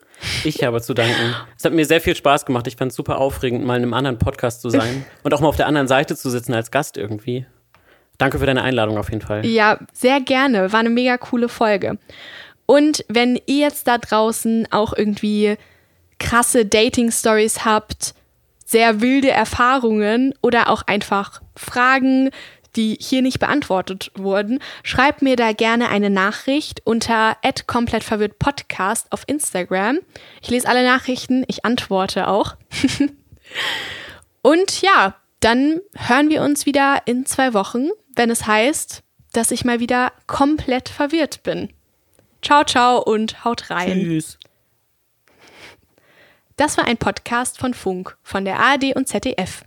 Ich 0.43 0.63
habe 0.63 0.81
zu 0.81 0.93
danken. 0.93 1.33
Es 1.57 1.63
hat 1.63 1.71
mir 1.71 1.85
sehr 1.85 2.01
viel 2.01 2.13
Spaß 2.13 2.45
gemacht. 2.45 2.67
Ich 2.67 2.75
fand 2.75 2.91
es 2.91 2.95
super 2.97 3.19
aufregend, 3.19 3.65
mal 3.65 3.77
in 3.77 3.83
einem 3.83 3.93
anderen 3.93 4.19
Podcast 4.19 4.61
zu 4.61 4.69
sein 4.69 5.05
und 5.23 5.33
auch 5.33 5.39
mal 5.39 5.47
auf 5.47 5.55
der 5.55 5.67
anderen 5.67 5.87
Seite 5.87 6.17
zu 6.17 6.29
sitzen 6.29 6.53
als 6.53 6.71
Gast 6.71 6.97
irgendwie. 6.97 7.45
Danke 8.17 8.37
für 8.37 8.45
deine 8.45 8.63
Einladung 8.63 8.97
auf 8.97 9.09
jeden 9.09 9.21
Fall. 9.21 9.45
Ja, 9.45 9.79
sehr 9.93 10.19
gerne. 10.19 10.73
War 10.73 10.81
eine 10.81 10.89
mega 10.89 11.17
coole 11.17 11.47
Folge. 11.47 11.97
Und 12.65 13.05
wenn 13.07 13.39
ihr 13.45 13.57
jetzt 13.57 13.87
da 13.87 13.97
draußen 13.97 14.67
auch 14.71 14.93
irgendwie 14.93 15.57
krasse 16.19 16.65
Dating-Stories 16.65 17.65
habt, 17.65 18.13
sehr 18.65 19.01
wilde 19.01 19.29
Erfahrungen 19.29 20.33
oder 20.41 20.69
auch 20.69 20.83
einfach 20.83 21.41
Fragen, 21.55 22.31
die 22.75 22.97
hier 22.99 23.21
nicht 23.21 23.39
beantwortet 23.39 24.11
wurden, 24.15 24.59
schreibt 24.83 25.21
mir 25.21 25.35
da 25.35 25.53
gerne 25.53 25.89
eine 25.89 26.09
Nachricht 26.09 26.81
unter 26.85 27.37
@komplettverwirrtpodcast 27.67 29.11
auf 29.11 29.23
Instagram. 29.27 29.99
Ich 30.41 30.49
lese 30.49 30.67
alle 30.67 30.83
Nachrichten, 30.83 31.43
ich 31.47 31.65
antworte 31.65 32.27
auch. 32.27 32.55
Und 34.41 34.81
ja, 34.81 35.15
dann 35.39 35.81
hören 35.95 36.29
wir 36.29 36.41
uns 36.41 36.65
wieder 36.65 37.01
in 37.05 37.25
zwei 37.25 37.53
Wochen, 37.53 37.89
wenn 38.15 38.29
es 38.29 38.47
heißt, 38.47 39.03
dass 39.33 39.51
ich 39.51 39.65
mal 39.65 39.79
wieder 39.79 40.11
komplett 40.25 40.89
verwirrt 40.89 41.43
bin. 41.43 41.69
Ciao, 42.43 42.63
ciao 42.63 43.01
und 43.01 43.43
haut 43.45 43.69
rein. 43.69 44.01
Tschüss. 44.01 44.37
Das 46.57 46.77
war 46.77 46.85
ein 46.85 46.97
Podcast 46.97 47.57
von 47.57 47.73
Funk, 47.73 48.17
von 48.21 48.45
der 48.45 48.59
ARD 48.59 48.95
und 48.95 49.07
ZDF. 49.07 49.63